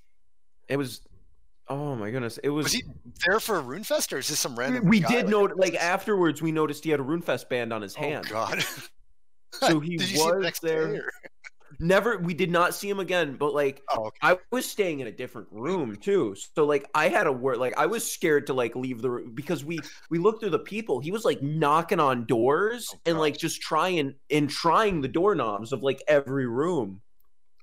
it 0.69 0.77
was 0.77 1.01
oh 1.71 1.95
my 1.97 2.11
goodness 2.11 2.39
it 2.39 2.49
was, 2.51 2.65
Was 2.65 2.73
he 2.75 2.83
there 3.27 3.41
for 3.41 3.61
RuneFest 3.63 4.13
or 4.13 4.19
is 4.19 4.29
this 4.29 4.39
some 4.41 4.59
random? 4.59 4.87
we 4.89 5.01
guy 5.01 5.09
did 5.09 5.25
like- 5.25 5.31
note 5.31 5.53
like 5.57 5.75
afterwards 5.75 6.41
we 6.43 6.53
noticed 6.53 6.85
he 6.85 6.91
had 6.91 7.01
a 7.01 7.05
runefest 7.05 7.49
band 7.49 7.73
on 7.73 7.83
his 7.83 7.97
Oh 7.97 8.01
hand 8.03 8.29
God. 8.29 8.65
so 9.53 9.81
he 9.81 9.97
did 9.97 10.11
you 10.11 10.17
see 10.19 10.25
was 10.25 10.43
next 10.43 10.61
there 10.61 11.11
never 11.81 12.19
we 12.19 12.35
did 12.35 12.51
not 12.51 12.75
see 12.75 12.89
him 12.91 12.99
again 12.99 13.37
but 13.37 13.55
like 13.55 13.83
Oh, 13.91 14.07
okay. 14.07 14.17
I 14.23 14.39
was 14.51 14.67
staying 14.67 15.01
in 15.01 15.07
a 15.07 15.13
different 15.13 15.49
room 15.51 15.95
too. 15.97 16.35
So 16.55 16.65
like 16.65 16.89
I 16.95 17.09
had 17.09 17.27
a 17.27 17.33
word 17.33 17.59
like 17.59 17.77
I 17.79 17.87
was 17.87 18.11
scared 18.11 18.47
to 18.49 18.55
like 18.55 18.75
leave 18.75 19.01
the 19.03 19.11
room 19.11 19.33
because 19.35 19.65
we 19.65 19.79
we 20.11 20.19
looked 20.19 20.41
through 20.41 20.51
the 20.51 20.59
people. 20.59 20.99
He 21.01 21.11
was 21.13 21.25
like 21.25 21.41
knocking 21.43 22.01
on 22.01 22.25
doors 22.27 22.91
Oh, 22.95 22.99
and 23.07 23.19
like 23.19 23.37
just 23.37 23.61
trying 23.61 24.15
and 24.31 24.51
trying 24.51 25.03
the 25.03 25.09
doorknobs 25.09 25.73
of 25.73 25.83
like 25.83 26.03
every 26.09 26.47
room. 26.49 27.01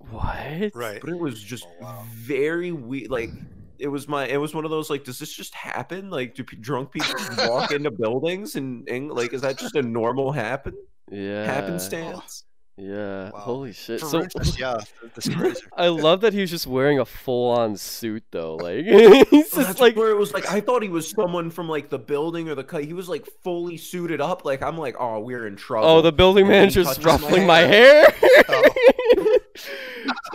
what? 0.10 0.72
right. 0.76 1.02
But 1.02 1.10
it 1.10 1.20
was 1.20 1.42
just 1.42 1.66
Oh, 1.82 1.84
wow. 1.84 2.04
very 2.14 2.72
weird 2.72 3.10
like 3.12 3.32
it 3.80 3.88
was 3.88 4.08
my 4.08 4.28
it 4.28 4.38
was 4.38 4.54
one 4.54 4.66
of 4.66 4.72
those 4.72 4.90
like 4.90 5.04
does 5.04 5.20
this 5.20 5.34
just 5.34 5.54
happen? 5.54 6.10
Like 6.10 6.36
do 6.36 6.44
p- 6.44 6.58
drunk 6.58 6.92
people 6.94 7.14
walk 7.50 7.72
into 7.72 7.92
buildings 7.92 8.56
and, 8.56 8.88
and 8.90 9.12
like 9.12 9.34
is 9.34 9.42
that 9.42 9.58
just 9.58 9.76
a 9.76 9.82
normal 9.82 10.32
happen 10.32 10.74
Yeah. 11.12 11.46
happenstance? 11.46 12.44
Yeah. 12.78 13.30
Wow. 13.30 13.40
Holy 13.40 13.72
shit. 13.72 14.02
For 14.02 14.08
So 14.08 14.28
yeah. 14.58 14.78
The 15.14 15.22
stories 15.22 15.62
are- 15.62 15.70
I 15.86 15.88
love 15.88 16.22
that 16.22 16.34
he 16.34 16.42
was 16.42 16.50
just 16.50 16.68
wearing 16.68 17.00
a 17.00 17.06
full-on 17.06 17.78
suit 17.78 18.24
though. 18.32 18.58
Like 18.58 18.86
he's 18.86 18.94
oh, 18.94 19.26
just 19.32 19.56
that's 19.56 19.80
like 19.80 19.96
where 19.96 20.12
it 20.12 20.18
was 20.18 20.34
like 20.34 20.50
I 20.52 20.60
thought 20.60 20.84
he 20.84 20.90
was 20.90 21.10
someone 21.10 21.52
from 21.52 21.70
like 21.70 21.90
the 21.90 22.00
building 22.00 22.50
or 22.50 22.56
the 22.56 22.66
cut. 22.66 22.84
He 22.84 22.94
was 22.94 23.08
like 23.08 23.26
fully 23.44 23.78
suited 23.78 24.20
up. 24.20 24.44
Like 24.44 24.62
I'm 24.62 24.78
like, 24.78 24.96
oh, 25.00 25.20
we're 25.22 25.48
in 25.48 25.54
oh, 25.54 25.58
trouble. 25.58 25.88
Oh, 25.88 26.02
the 26.02 26.12
building 26.12 26.48
manager's 26.48 26.88
touches 26.88 27.06
my 27.06 27.12
ruffling 27.12 27.48
my 27.48 27.60
hair. 27.60 28.14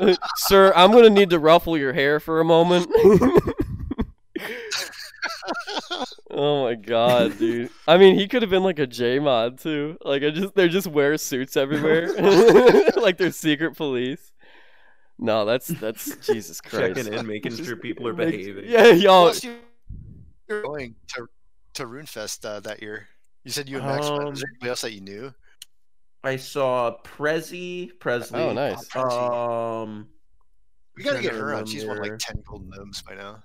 Oh. 0.01 0.17
Sir, 0.37 0.73
I'm 0.75 0.93
gonna 0.93 1.11
need 1.11 1.31
to 1.31 1.39
ruffle 1.39 1.77
your 1.77 1.93
hair 1.93 2.21
for 2.21 2.41
a 2.41 2.45
moment. 2.45 2.91
Oh 6.41 6.65
my 6.65 6.75
god, 6.75 7.39
dude. 7.39 7.71
I 7.87 7.99
mean, 7.99 8.19
he 8.19 8.29
could 8.29 8.43
have 8.43 8.51
been 8.51 8.63
like 8.63 8.79
a 8.79 8.87
J 8.87 9.19
mod 9.19 9.59
too. 9.59 9.99
Like, 10.05 10.23
I 10.23 10.31
just 10.31 10.55
they 10.55 10.69
just 10.69 10.87
wear 10.87 11.17
suits 11.19 11.57
everywhere, 11.57 12.13
like 12.97 13.19
they're 13.19 13.31
secret 13.31 13.77
police. 13.77 14.33
No, 15.19 15.45
that's 15.45 15.69
that's 15.69 16.17
Jesus 16.27 16.61
Christ. 16.61 16.97
checking 16.97 17.13
in, 17.13 17.27
making 17.27 17.57
sure 17.57 17.77
people 17.77 18.09
are 18.09 18.15
behaving. 18.15 18.65
Yeah, 18.67 18.87
y'all. 18.87 19.33
You're 20.49 20.63
going 20.63 20.95
to 21.15 21.29
to 21.75 21.85
RuneFest 21.85 22.45
uh, 22.45 22.61
that 22.61 22.83
year. 22.83 23.07
You 23.45 23.51
said 23.51 23.69
you 23.69 23.79
and 23.79 23.87
Max 23.87 24.09
went. 24.09 24.23
Um, 24.23 24.31
Was 24.31 24.41
there 24.41 24.49
anybody 24.51 24.69
else 24.71 24.81
that 24.81 24.93
you 24.93 25.01
knew? 25.01 25.35
I 26.23 26.37
saw 26.37 26.97
Prezi 27.05 27.99
Presley. 27.99 28.41
Oh, 28.41 28.53
nice. 28.53 28.95
Um, 28.97 30.09
We 30.97 31.03
got 31.05 31.17
to 31.17 31.23
get 31.23 31.33
her 31.33 31.55
on. 31.55 31.67
She's 31.67 31.85
won 31.85 31.99
like 31.99 32.19
ten 32.19 32.43
golden 32.47 32.71
gnomes 32.71 33.03
by 33.03 33.15
now. 33.15 33.43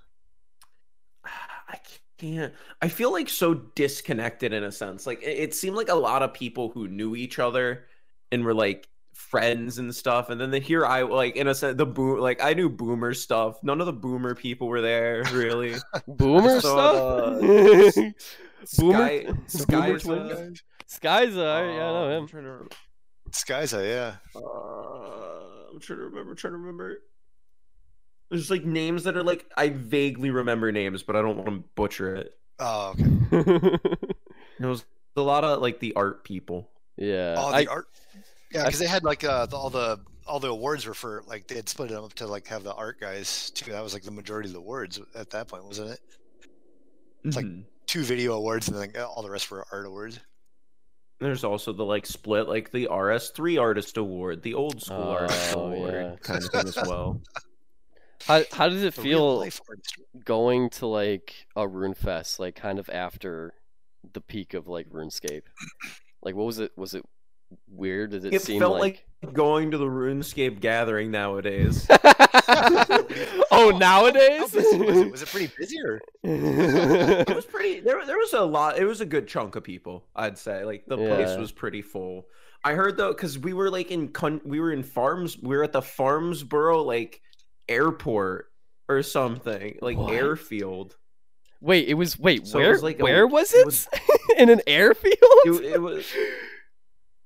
I 1.26 1.80
can't. 2.18 2.54
I 2.82 2.88
feel 2.88 3.12
like 3.12 3.30
so 3.30 3.54
disconnected 3.54 4.54
in 4.54 4.64
a 4.64 4.72
sense. 4.72 5.06
Like 5.06 5.22
it, 5.22 5.38
it 5.38 5.54
seemed 5.54 5.76
like 5.76 5.90
a 5.90 5.96
lot 5.96 6.24
of 6.24 6.34
people 6.34 6.70
who 6.70 6.88
knew 6.88 7.16
each 7.16 7.40
other 7.40 7.86
and 8.32 8.44
were 8.44 8.54
like 8.54 8.88
friends 9.14 9.78
and 9.78 9.94
stuff. 9.96 10.30
And 10.30 10.40
then 10.40 10.52
the, 10.52 10.60
here 10.60 10.86
I 10.86 11.02
like 11.04 11.36
in 11.36 11.48
a 11.48 11.56
sense 11.56 11.78
the 11.78 11.86
boom. 11.86 12.20
Like 12.20 12.44
I 12.44 12.54
knew 12.54 12.70
boomer 12.70 13.14
stuff. 13.14 13.62
None 13.64 13.80
of 13.80 13.86
the 13.86 13.94
boomer 13.94 14.36
people 14.36 14.68
were 14.68 14.82
there 14.82 15.24
really. 15.32 15.76
Boomer 16.08 16.60
saw 16.62 17.38
stuff. 17.38 17.96
Boomer, 18.78 19.08
Sky, 19.08 19.26
Boomer 19.26 20.00
Sky's, 20.00 20.04
twins? 20.04 20.32
uh, 20.32 20.50
Sky's 20.88 21.38
uh, 21.38 21.40
yeah, 21.42 21.86
I 21.86 21.92
know 21.92 22.18
him. 22.18 22.28
trying 22.28 22.44
to. 22.46 22.68
Skyza, 23.32 23.84
yeah. 23.88 24.16
Uh, 24.36 25.72
I'm 25.72 25.80
trying 25.80 26.00
to 26.00 26.06
remember. 26.06 26.36
Trying 26.36 26.54
to 26.54 26.58
remember. 26.58 27.00
There's 28.30 28.50
like 28.50 28.66
names 28.66 29.04
that 29.04 29.16
are 29.16 29.24
like 29.24 29.46
I 29.56 29.70
vaguely 29.70 30.30
remember 30.32 30.72
names, 30.72 31.04
but 31.04 31.16
I 31.16 31.22
don't 31.22 31.38
want 31.38 31.50
to 31.50 31.64
butcher 31.76 32.16
it. 32.16 32.38
Oh, 32.60 32.96
okay. 33.32 33.78
It 34.60 34.66
was 34.66 34.86
a 35.18 35.22
lot 35.22 35.44
of 35.44 35.62
like 35.62 35.80
the 35.82 35.94
art 35.96 36.24
people. 36.24 36.70
yeah, 36.98 37.36
Oh, 37.38 37.48
I, 37.48 37.64
the 37.66 37.70
art. 37.72 37.88
Yeah, 38.52 38.64
because 38.64 38.80
they 38.80 38.88
had 38.88 39.04
like 39.04 39.24
uh, 39.26 39.46
the, 39.48 39.58
all 39.58 39.70
the 39.70 40.00
all 40.26 40.40
the 40.40 40.48
awards 40.50 40.86
were 40.86 40.94
for 40.94 41.24
like 41.28 41.48
they 41.48 41.56
had 41.56 41.68
split 41.68 41.90
them 41.90 42.04
up 42.06 42.14
to 42.16 42.26
like 42.28 42.48
have 42.48 42.64
the 42.64 42.74
art 42.74 43.00
guys 43.02 43.50
too. 43.52 43.72
That 43.72 43.84
was 43.84 43.94
like 43.94 44.04
the 44.04 44.12
majority 44.12 44.48
of 44.50 44.54
the 44.54 44.60
awards 44.60 45.00
at 45.14 45.30
that 45.32 45.50
point, 45.50 45.66
wasn't 45.66 45.92
it? 45.92 46.00
It's 47.26 47.36
like- 47.36 47.46
Mhm. 47.46 47.64
Two 47.86 48.04
video 48.04 48.34
awards 48.34 48.68
and 48.68 48.78
then 48.78 48.92
like, 48.96 49.00
all 49.16 49.22
the 49.22 49.30
rest 49.30 49.52
were 49.52 49.64
art 49.72 49.86
awards. 49.86 50.20
There's 51.20 51.44
also 51.44 51.72
the 51.72 51.86
like 51.86 52.06
split, 52.08 52.48
like 52.48 52.72
the 52.72 52.88
RS3 52.90 53.62
Artist 53.62 53.98
Award, 53.98 54.42
the 54.42 54.54
Old 54.56 54.82
School 54.82 55.04
Artist 55.04 55.54
Oh, 55.56 55.68
Award 55.72 55.94
yeah. 55.94 56.16
kind 56.22 56.44
of 56.44 56.50
thing 56.50 56.68
as 56.68 56.76
well. 56.78 57.22
how 58.26 58.44
how 58.52 58.70
does 58.70 58.84
it 58.84 58.94
feel 58.94 59.46
going 60.24 60.70
to 60.70 60.88
like 60.88 61.48
a 61.56 61.68
rune 61.68 61.94
fest 61.94 62.40
like 62.40 62.56
kind 62.56 62.80
of 62.80 62.90
after 62.90 63.54
the 64.14 64.22
peak 64.22 64.54
of 64.54 64.68
like 64.68 64.90
runescape 64.90 65.44
like 66.24 66.36
what 66.36 66.46
was 66.46 66.60
it 66.60 66.72
was 66.76 66.94
it 66.94 67.04
weird 67.70 68.12
did 68.12 68.26
it, 68.26 68.34
It 68.34 68.42
seem 68.42 68.60
felt 68.60 68.80
like, 68.80 69.06
like 69.24 69.34
going 69.34 69.72
to 69.72 69.78
the 69.78 69.86
RuneScape 69.86 70.60
gathering 70.60 71.12
nowadays. 71.12 71.88
oh 73.52 73.76
nowadays 73.80 74.54
was 74.54 74.56
it? 74.56 75.12
Was 75.12 75.22
it 75.22 75.30
pretty 75.30 75.52
busy 75.58 75.78
or? 75.82 76.02
it 76.24 77.36
was 77.36 77.46
pretty 77.46 77.80
there 77.80 78.06
there 78.06 78.18
was 78.18 78.34
a 78.34 78.42
lot 78.42 78.78
it 78.78 78.86
was 78.86 79.02
a 79.02 79.06
good 79.06 79.28
chunk 79.28 79.56
of 79.56 79.64
people 79.64 80.06
i'd 80.16 80.38
say 80.38 80.64
like 80.64 80.86
the 80.88 80.98
place 80.98 81.38
was 81.38 81.52
pretty 81.52 81.82
full 81.82 82.26
i 82.64 82.74
heard 82.74 82.98
though 82.98 83.14
because 83.14 83.40
we 83.40 83.54
were 83.54 83.70
like 83.70 83.90
in 83.90 84.10
con- 84.10 84.42
we 84.44 84.60
were 84.60 84.72
in 84.72 84.84
farms 84.84 85.38
we 85.42 85.56
were 85.56 85.64
at 85.64 85.72
the 85.72 85.82
Farnborough 85.82 86.84
like 86.84 87.22
airport 87.68 88.52
or 88.90 89.02
something 89.04 89.78
like 89.82 89.98
What? 89.98 90.14
airfield 90.14 90.96
wait 91.62 91.88
it 91.88 91.96
was 91.96 92.20
wait 92.20 92.46
So 92.48 92.60
it 92.60 92.62
where 92.64 92.72
was 92.72 92.84
like 92.84 93.00
a- 93.00 93.04
where 93.04 93.28
was 93.28 93.54
it 93.54 93.60
it, 93.60 93.66
was- 93.66 93.88
in 94.38 94.50
an 94.50 94.62
airfield 94.68 95.16
it, 95.46 95.64
it 95.76 95.82
was 95.82 96.06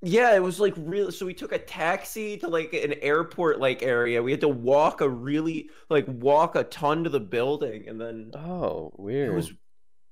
Yeah, 0.02 0.34
it 0.34 0.42
was 0.42 0.62
like 0.62 0.74
real. 0.78 1.12
So 1.12 1.26
we 1.26 1.34
took 1.34 1.52
a 1.52 1.58
taxi 1.60 2.38
to 2.38 2.48
like 2.48 2.74
an 2.74 2.94
airport 3.02 3.60
like 3.60 3.84
area. 3.84 4.24
We 4.24 4.32
had 4.32 4.40
to 4.42 4.48
walk 4.48 5.02
a 5.02 5.10
really 5.10 5.70
like 5.90 6.06
walk 6.08 6.56
a 6.56 6.64
ton 6.64 7.04
to 7.04 7.10
the 7.10 7.20
building, 7.20 7.90
and 7.90 8.00
then 8.00 8.32
Oh, 8.34 8.94
weird. 8.98 9.30
it 9.30 9.36
was 9.36 9.52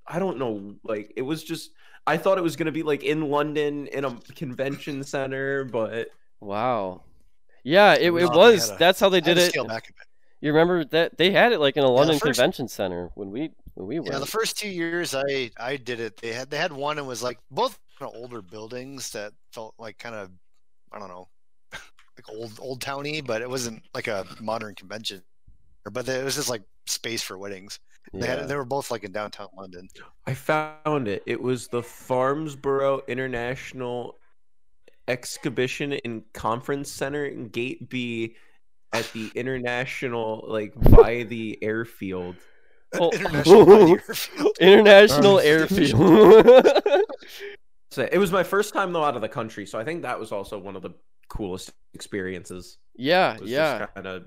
I 0.05 0.19
don't 0.19 0.39
know, 0.39 0.75
like 0.83 1.13
it 1.15 1.21
was 1.21 1.41
just 1.41 1.71
I 2.05 2.17
thought 2.17 2.37
it 2.37 2.41
was 2.41 2.57
gonna 2.57 2.73
be 2.73 2.83
like 2.83 3.03
in 3.05 3.29
London 3.29 3.87
in 3.87 4.03
a 4.03 4.11
convention 4.35 5.03
center, 5.05 5.63
but 5.63 6.09
Wow. 6.41 7.03
Yeah, 7.63 7.93
it, 7.93 8.07
it 8.07 8.29
was. 8.29 8.69
a- 8.69 8.75
That's 8.77 8.99
how 8.99 9.07
they 9.07 9.21
did 9.21 9.37
it. 9.37 9.49
scale 9.51 9.65
back 9.65 9.89
a 9.89 9.93
bit. 9.93 10.06
You 10.39 10.51
remember 10.51 10.85
that 10.85 11.17
they 11.17 11.31
had 11.31 11.51
it 11.51 11.59
like 11.59 11.77
in 11.77 11.83
a 11.83 11.89
London 11.89 12.19
first- 12.19 12.37
Convention 12.37 12.67
Center 12.67 13.09
when 13.15 13.31
we 13.31 13.51
when 13.73 13.87
we 13.87 13.99
went. 13.99 14.13
Yeah, 14.13 14.19
the 14.19 14.25
first 14.25 14.57
two 14.57 14.69
years 14.69 15.15
I 15.15 15.51
I 15.57 15.77
did 15.77 15.99
it, 15.99 16.17
they 16.17 16.33
had 16.33 16.49
they 16.49 16.57
had 16.57 16.71
one 16.71 16.97
and 16.97 17.07
was 17.07 17.23
like 17.23 17.39
both 17.49 17.79
kind 17.97 18.11
of 18.11 18.19
older 18.21 18.41
buildings 18.41 19.11
that 19.11 19.33
felt 19.51 19.73
like 19.79 19.97
kind 19.97 20.15
of 20.15 20.29
I 20.91 20.99
don't 20.99 21.09
know, 21.09 21.27
like 21.71 22.29
old 22.29 22.51
old 22.59 22.81
towny, 22.81 23.21
but 23.21 23.41
it 23.41 23.49
wasn't 23.49 23.83
like 23.93 24.07
a 24.07 24.25
modern 24.39 24.75
convention. 24.75 25.23
But 25.91 26.07
it 26.07 26.23
was 26.23 26.35
just 26.35 26.49
like 26.49 26.63
space 26.85 27.23
for 27.23 27.37
weddings. 27.37 27.79
They 28.13 28.19
yeah. 28.19 28.35
had 28.37 28.47
they 28.47 28.55
were 28.55 28.65
both 28.65 28.91
like 28.91 29.03
in 29.03 29.11
downtown 29.11 29.49
London. 29.57 29.89
I 30.25 30.33
found 30.33 31.07
it. 31.07 31.23
It 31.25 31.41
was 31.41 31.67
the 31.67 31.83
Farnborough 31.83 33.01
International 33.07 34.17
Exhibition 35.07 35.93
and 36.05 36.23
Conference 36.33 36.91
Center 36.91 37.25
in 37.25 37.47
Gate 37.47 37.89
B 37.89 38.35
at 38.99 39.11
the 39.13 39.31
international 39.35 40.43
like 40.47 40.73
by 40.91 41.23
the 41.23 41.57
airfield. 41.61 42.35
Oh. 42.99 43.09
International 43.11 43.69
Airfield. 43.89 44.57
International 44.59 45.39
Airfield. 45.51 46.67
So 47.89 48.07
it 48.11 48.17
was 48.17 48.31
my 48.31 48.43
first 48.43 48.73
time 48.73 48.91
though 48.93 49.03
out 49.03 49.15
of 49.15 49.21
the 49.21 49.29
country, 49.29 49.65
so 49.65 49.79
I 49.79 49.83
think 49.83 50.03
that 50.03 50.19
was 50.19 50.31
also 50.31 50.59
one 50.59 50.75
of 50.75 50.81
the 50.83 50.91
coolest 51.29 51.71
experiences. 51.93 52.77
yeah, 52.95 53.37
yeah. 53.41 53.87
kind 53.95 54.05
of 54.05 54.23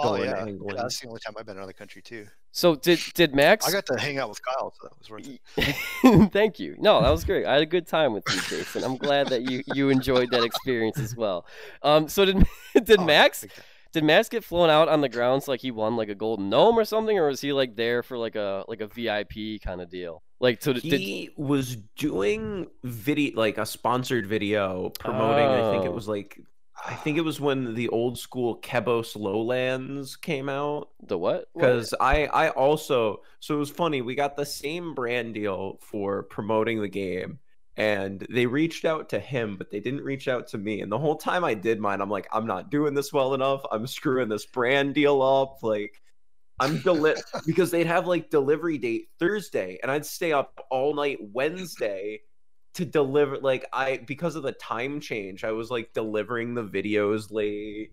Oh 0.00 0.14
yeah. 0.14 0.46
yeah, 0.46 0.54
that's 0.76 1.00
the 1.00 1.08
only 1.08 1.20
time 1.20 1.34
I've 1.36 1.44
been 1.44 1.56
out 1.56 1.62
of 1.62 1.66
the 1.66 1.74
country 1.74 2.00
too. 2.00 2.26
So 2.52 2.76
did 2.76 3.00
did 3.14 3.34
Max? 3.34 3.66
I 3.66 3.72
got 3.72 3.84
to 3.86 3.98
hang 3.98 4.18
out 4.18 4.28
with 4.28 4.40
Kyle, 4.44 4.72
so 4.80 4.88
that 4.88 4.98
was 4.98 5.10
worth 5.10 5.28
it. 5.56 6.32
Thank 6.32 6.60
you. 6.60 6.76
No, 6.78 7.02
that 7.02 7.10
was 7.10 7.24
great. 7.24 7.46
I 7.46 7.54
had 7.54 7.62
a 7.62 7.66
good 7.66 7.86
time 7.88 8.12
with 8.12 8.22
you, 8.30 8.40
Jason. 8.42 8.84
I'm 8.84 8.96
glad 8.96 9.26
that 9.28 9.42
you 9.50 9.62
you 9.74 9.90
enjoyed 9.90 10.30
that 10.30 10.44
experience 10.44 10.98
as 10.98 11.16
well. 11.16 11.46
Um, 11.82 12.08
so 12.08 12.24
did 12.24 12.46
did 12.84 13.00
Oh, 13.00 13.04
Max 13.04 13.40
big 13.42 13.52
time. 13.52 13.64
Did 13.92 14.04
Max 14.04 14.28
get 14.28 14.44
flown 14.44 14.70
out 14.70 14.88
on 14.88 15.00
the 15.00 15.08
grounds 15.08 15.48
like 15.48 15.60
he 15.60 15.70
won 15.70 15.96
like 15.96 16.08
a 16.08 16.14
golden 16.14 16.48
gnome 16.50 16.78
or 16.78 16.84
something, 16.84 17.18
or 17.18 17.28
was 17.28 17.40
he 17.40 17.52
like 17.52 17.76
there 17.76 18.02
for 18.02 18.18
like 18.18 18.36
a 18.36 18.64
like 18.68 18.80
a 18.80 18.86
VIP 18.86 19.60
kind 19.62 19.80
of 19.80 19.88
deal? 19.90 20.22
Like 20.40 20.62
so 20.62 20.72
did 20.72 20.84
he 20.84 21.30
was 21.36 21.76
doing 21.96 22.68
video 22.84 23.36
like 23.36 23.58
a 23.58 23.66
sponsored 23.66 24.26
video 24.26 24.90
promoting 24.90 25.46
I 25.46 25.70
think 25.72 25.84
Oh. 25.84 25.86
it 25.86 25.92
was 25.92 26.06
like 26.08 26.40
I 26.86 26.94
think 26.94 27.18
it 27.18 27.22
was 27.22 27.40
when 27.40 27.74
the 27.74 27.88
old 27.88 28.18
school 28.20 28.60
Kebos 28.60 29.16
Lowlands 29.16 30.14
came 30.16 30.48
out. 30.48 30.90
the 31.02 31.18
what? 31.18 31.48
What? 31.52 31.60
because 31.60 31.92
I 31.98 32.26
I 32.26 32.50
also 32.50 33.22
so 33.40 33.54
it 33.56 33.58
was 33.58 33.70
funny 33.70 34.00
we 34.02 34.14
got 34.14 34.36
the 34.36 34.46
same 34.46 34.94
brand 34.94 35.34
deal 35.34 35.78
for 35.80 36.22
promoting 36.24 36.80
the 36.80 36.88
game 36.88 37.40
and 37.78 38.26
they 38.28 38.44
reached 38.44 38.84
out 38.84 39.08
to 39.08 39.18
him 39.20 39.56
but 39.56 39.70
they 39.70 39.80
didn't 39.80 40.02
reach 40.02 40.26
out 40.28 40.48
to 40.48 40.58
me 40.58 40.80
and 40.82 40.90
the 40.90 40.98
whole 40.98 41.16
time 41.16 41.44
I 41.44 41.54
did 41.54 41.80
mine 41.80 42.00
I'm 42.00 42.10
like 42.10 42.28
I'm 42.32 42.46
not 42.46 42.70
doing 42.70 42.92
this 42.92 43.12
well 43.12 43.34
enough 43.34 43.62
I'm 43.70 43.86
screwing 43.86 44.28
this 44.28 44.44
brand 44.44 44.94
deal 44.94 45.22
up 45.22 45.62
like 45.62 46.02
I'm 46.60 46.78
deli- 46.80 47.14
because 47.46 47.70
they'd 47.70 47.86
have 47.86 48.06
like 48.06 48.30
delivery 48.30 48.78
date 48.78 49.08
Thursday 49.18 49.78
and 49.82 49.90
I'd 49.90 50.04
stay 50.04 50.32
up 50.32 50.60
all 50.70 50.92
night 50.92 51.18
Wednesday 51.20 52.20
to 52.74 52.84
deliver 52.84 53.38
like 53.38 53.64
I 53.72 53.98
because 53.98 54.34
of 54.34 54.42
the 54.42 54.52
time 54.52 55.00
change 55.00 55.44
I 55.44 55.52
was 55.52 55.70
like 55.70 55.94
delivering 55.94 56.54
the 56.54 56.64
videos 56.64 57.30
late 57.30 57.92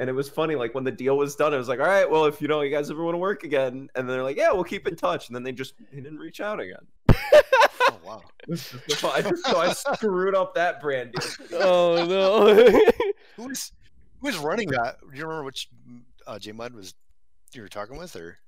and 0.00 0.10
it 0.10 0.12
was 0.12 0.28
funny, 0.28 0.56
like 0.56 0.74
when 0.74 0.82
the 0.82 0.90
deal 0.90 1.16
was 1.16 1.36
done, 1.36 1.54
I 1.54 1.56
was 1.56 1.68
like, 1.68 1.78
"All 1.78 1.86
right, 1.86 2.10
well, 2.10 2.24
if 2.24 2.42
you 2.42 2.48
know 2.48 2.62
you 2.62 2.70
guys 2.70 2.90
ever 2.90 3.04
want 3.04 3.14
to 3.14 3.18
work 3.18 3.44
again," 3.44 3.88
and 3.94 4.10
they're 4.10 4.24
like, 4.24 4.36
"Yeah, 4.36 4.50
we'll 4.50 4.64
keep 4.64 4.88
in 4.88 4.96
touch." 4.96 5.28
And 5.28 5.36
then 5.36 5.44
they 5.44 5.52
just 5.52 5.74
they 5.92 6.00
didn't 6.00 6.18
reach 6.18 6.40
out 6.40 6.58
again. 6.58 6.84
Oh 7.80 7.98
wow. 8.04 8.22
so 8.56 9.08
I, 9.10 9.22
so 9.46 9.58
I 9.60 9.72
screwed 9.72 10.34
up 10.34 10.54
that 10.54 10.80
brand 10.80 11.12
deal. 11.12 11.58
oh 11.62 12.04
no. 12.06 12.80
Who 13.36 13.48
was 13.48 13.72
who 14.20 14.26
was 14.28 14.36
running 14.38 14.68
that? 14.70 14.96
Do 15.00 15.18
you 15.18 15.24
remember 15.24 15.44
which 15.44 15.68
uh, 16.26 16.38
J 16.38 16.52
Mod 16.52 16.72
was 16.74 16.94
you 17.52 17.62
were 17.62 17.68
talking 17.68 17.96
with, 17.96 18.14
or 18.16 18.38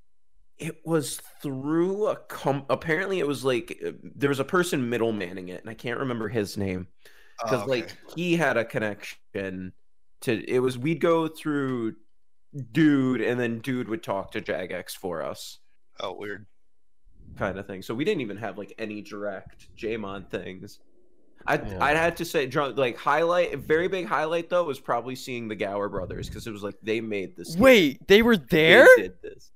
It 0.59 0.77
was 0.85 1.21
through 1.43 2.07
a 2.07 2.17
com. 2.17 2.65
Apparently, 2.71 3.19
it 3.19 3.27
was 3.27 3.45
like 3.45 3.79
uh, 3.85 3.91
there 4.03 4.29
was 4.31 4.41
a 4.41 4.45
person 4.45 4.91
middlemaning 4.91 5.49
it, 5.49 5.61
and 5.61 5.69
I 5.71 5.75
can't 5.75 5.99
remember 5.99 6.29
his 6.29 6.57
name 6.57 6.87
because 7.43 7.61
Oh, 7.61 7.63
okay. 7.65 7.71
like 7.83 7.97
he 8.17 8.37
had 8.37 8.57
a 8.57 8.65
connection 8.65 9.73
to. 10.23 10.45
It 10.51 10.61
was 10.61 10.79
we'd 10.79 11.01
go 11.01 11.29
through 11.29 11.97
dude, 12.73 13.21
and 13.21 13.39
then 13.39 13.59
dude 13.59 13.89
would 13.89 14.03
talk 14.03 14.31
to 14.33 14.41
Jagex 14.41 14.93
for 14.93 15.23
us. 15.23 15.59
oh 16.01 16.15
weird. 16.15 16.47
Kind 17.39 17.59
of 17.59 17.67
thing. 17.67 17.83
So 17.83 17.95
we 17.95 18.05
didn't 18.05 18.21
even 18.23 18.37
have 18.39 18.59
like 18.59 18.73
any 18.79 19.03
direct 19.03 19.69
Jamon 19.77 20.29
things. 20.29 20.79
I 21.47 21.57
Yeah. 21.57 21.79
I'd 21.81 21.97
had 21.97 22.17
to 22.19 22.25
say 22.25 22.47
dr- 22.47 22.77
like 22.77 22.97
highlight 22.97 23.57
very 23.59 23.89
big 23.89 24.07
highlight 24.07 24.49
though 24.51 24.65
was 24.65 24.81
probably 24.81 25.15
seeing 25.15 25.47
the 25.49 25.55
Gower 25.55 25.89
brothers 25.89 26.29
because 26.29 26.47
it 26.47 26.51
was 26.53 26.63
like 26.63 26.77
they 26.83 27.01
made 27.01 27.37
this. 27.37 27.55
game. 27.55 27.63
Wait, 27.63 28.09
they 28.09 28.23
were 28.23 28.37
They 28.37 28.45
there? 28.49 28.89
did 28.97 29.13
this. 29.23 29.53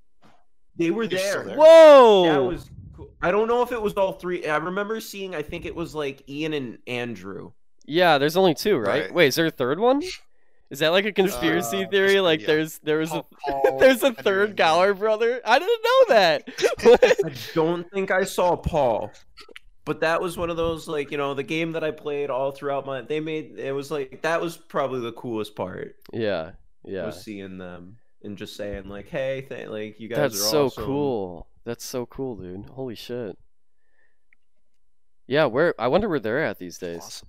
They 0.76 0.90
were 0.90 1.06
there. 1.06 1.44
there. 1.44 1.56
Whoa! 1.58 2.24
That 2.26 2.42
was. 2.42 2.70
Cool. 2.96 3.10
I 3.20 3.30
don't 3.30 3.48
know 3.48 3.62
if 3.62 3.72
it 3.72 3.80
was 3.82 3.94
all 3.94 4.12
three. 4.12 4.46
I 4.46 4.56
remember 4.56 5.00
seeing. 5.00 5.34
I 5.34 5.42
think 5.42 5.64
it 5.66 5.74
was 5.74 5.94
like 5.94 6.22
Ian 6.28 6.52
and 6.54 6.78
Andrew. 6.86 7.52
Yeah, 7.86 8.18
there's 8.18 8.36
only 8.36 8.54
two, 8.54 8.78
right? 8.78 9.02
Right. 9.04 9.14
Wait, 9.14 9.26
is 9.28 9.34
there 9.34 9.46
a 9.46 9.50
third 9.50 9.78
one? 9.80 10.00
Is 10.70 10.78
that 10.78 10.90
like 10.90 11.04
a 11.04 11.12
conspiracy 11.12 11.84
Uh, 11.84 11.88
theory? 11.88 12.12
just- 12.14 12.22
Like 12.24 12.40
yeah. 12.42 12.46
there's 12.46 12.78
there 12.78 12.98
was 12.98 13.10
Paul- 13.10 13.26
a 13.48 13.50
Paul, 13.68 13.78
there's 13.78 14.02
a 14.02 14.12
third 14.12 14.50
and- 14.50 14.56
Gower 14.56 14.94
brother? 14.94 15.40
I 15.44 15.58
didn't 15.58 15.82
know 15.82 16.14
that. 16.14 17.18
I 17.26 17.32
don't 17.54 17.90
think 17.90 18.10
I 18.10 18.22
saw 18.24 18.54
Paul, 18.56 19.10
but 19.84 20.00
that 20.00 20.22
was 20.22 20.36
one 20.36 20.48
of 20.50 20.56
those 20.56 20.86
like 20.86 21.10
you 21.10 21.18
know 21.18 21.34
the 21.34 21.42
game 21.42 21.72
that 21.72 21.82
I 21.82 21.90
played 21.90 22.30
all 22.30 22.52
throughout 22.52 22.86
my. 22.86 23.00
They 23.02 23.18
made 23.20 23.58
it 23.58 23.72
was 23.72 23.90
like 23.90 24.22
that 24.22 24.40
was 24.40 24.56
probably 24.56 25.00
the 25.00 25.12
coolest 25.12 25.56
part. 25.56 25.96
yeah, 26.12 26.52
yeah. 26.84 27.06
was 27.06 27.20
seeing 27.22 27.58
them 27.58 27.96
and 28.22 28.38
just 28.38 28.54
saying 28.56 28.88
like, 28.88 29.08
"Hey, 29.08 29.46
th- 29.48 29.68
like 29.68 29.98
you 29.98 30.08
guys 30.08 30.18
That's 30.18 30.34
are 30.36 30.50
so 30.50 30.66
awesome." 30.66 30.84
cool. 30.84 31.46
That's 31.64 31.84
so 31.84 32.06
cool, 32.06 32.36
dude. 32.36 32.66
Holy 32.70 32.94
shit. 32.94 33.36
Yeah, 35.26 35.46
where 35.46 35.74
I 35.80 35.88
wonder 35.88 36.08
where 36.08 36.20
they're 36.20 36.42
at 36.44 36.58
these 36.58 36.78
days. 36.78 36.98
Awesome. 37.02 37.28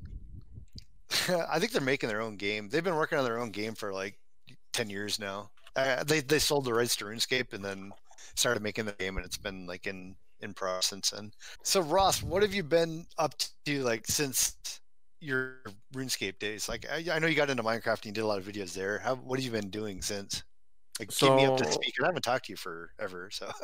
I 1.49 1.59
think 1.59 1.71
they're 1.71 1.81
making 1.81 2.09
their 2.09 2.21
own 2.21 2.37
game. 2.37 2.69
They've 2.69 2.83
been 2.83 2.95
working 2.95 3.17
on 3.17 3.23
their 3.25 3.39
own 3.39 3.51
game 3.51 3.75
for 3.75 3.93
like 3.93 4.17
ten 4.73 4.89
years 4.89 5.19
now. 5.19 5.51
Uh, 5.75 6.03
they 6.03 6.21
they 6.21 6.39
sold 6.39 6.65
the 6.65 6.73
rights 6.73 6.95
to 6.97 7.05
RuneScape 7.05 7.53
and 7.53 7.63
then 7.63 7.93
started 8.35 8.63
making 8.63 8.85
the 8.85 8.93
game, 8.93 9.17
and 9.17 9.25
it's 9.25 9.37
been 9.37 9.65
like 9.67 9.87
in 9.87 10.15
in 10.41 10.53
progress 10.53 10.87
since 10.87 11.11
then. 11.11 11.31
So 11.63 11.81
Ross, 11.81 12.23
what 12.23 12.41
have 12.43 12.53
you 12.53 12.63
been 12.63 13.05
up 13.17 13.33
to 13.65 13.83
like 13.83 14.07
since 14.07 14.57
your 15.19 15.61
RuneScape 15.93 16.39
days? 16.39 16.69
Like 16.69 16.85
I, 16.91 17.05
I 17.13 17.19
know 17.19 17.27
you 17.27 17.35
got 17.35 17.49
into 17.49 17.63
Minecraft 17.63 17.97
and 17.97 18.05
you 18.07 18.13
did 18.13 18.21
a 18.21 18.27
lot 18.27 18.39
of 18.39 18.45
videos 18.45 18.73
there. 18.73 18.99
How 18.99 19.15
what 19.15 19.39
have 19.39 19.45
you 19.45 19.51
been 19.51 19.69
doing 19.69 20.01
since? 20.01 20.43
Like 20.99 21.15
keep 21.15 21.33
me 21.33 21.45
up 21.45 21.57
to 21.57 21.65
So-. 21.65 21.71
'cause 21.71 22.03
I 22.03 22.07
haven't 22.07 22.23
talked 22.23 22.45
to 22.47 22.53
you 22.53 22.57
forever, 22.57 23.29
so 23.31 23.51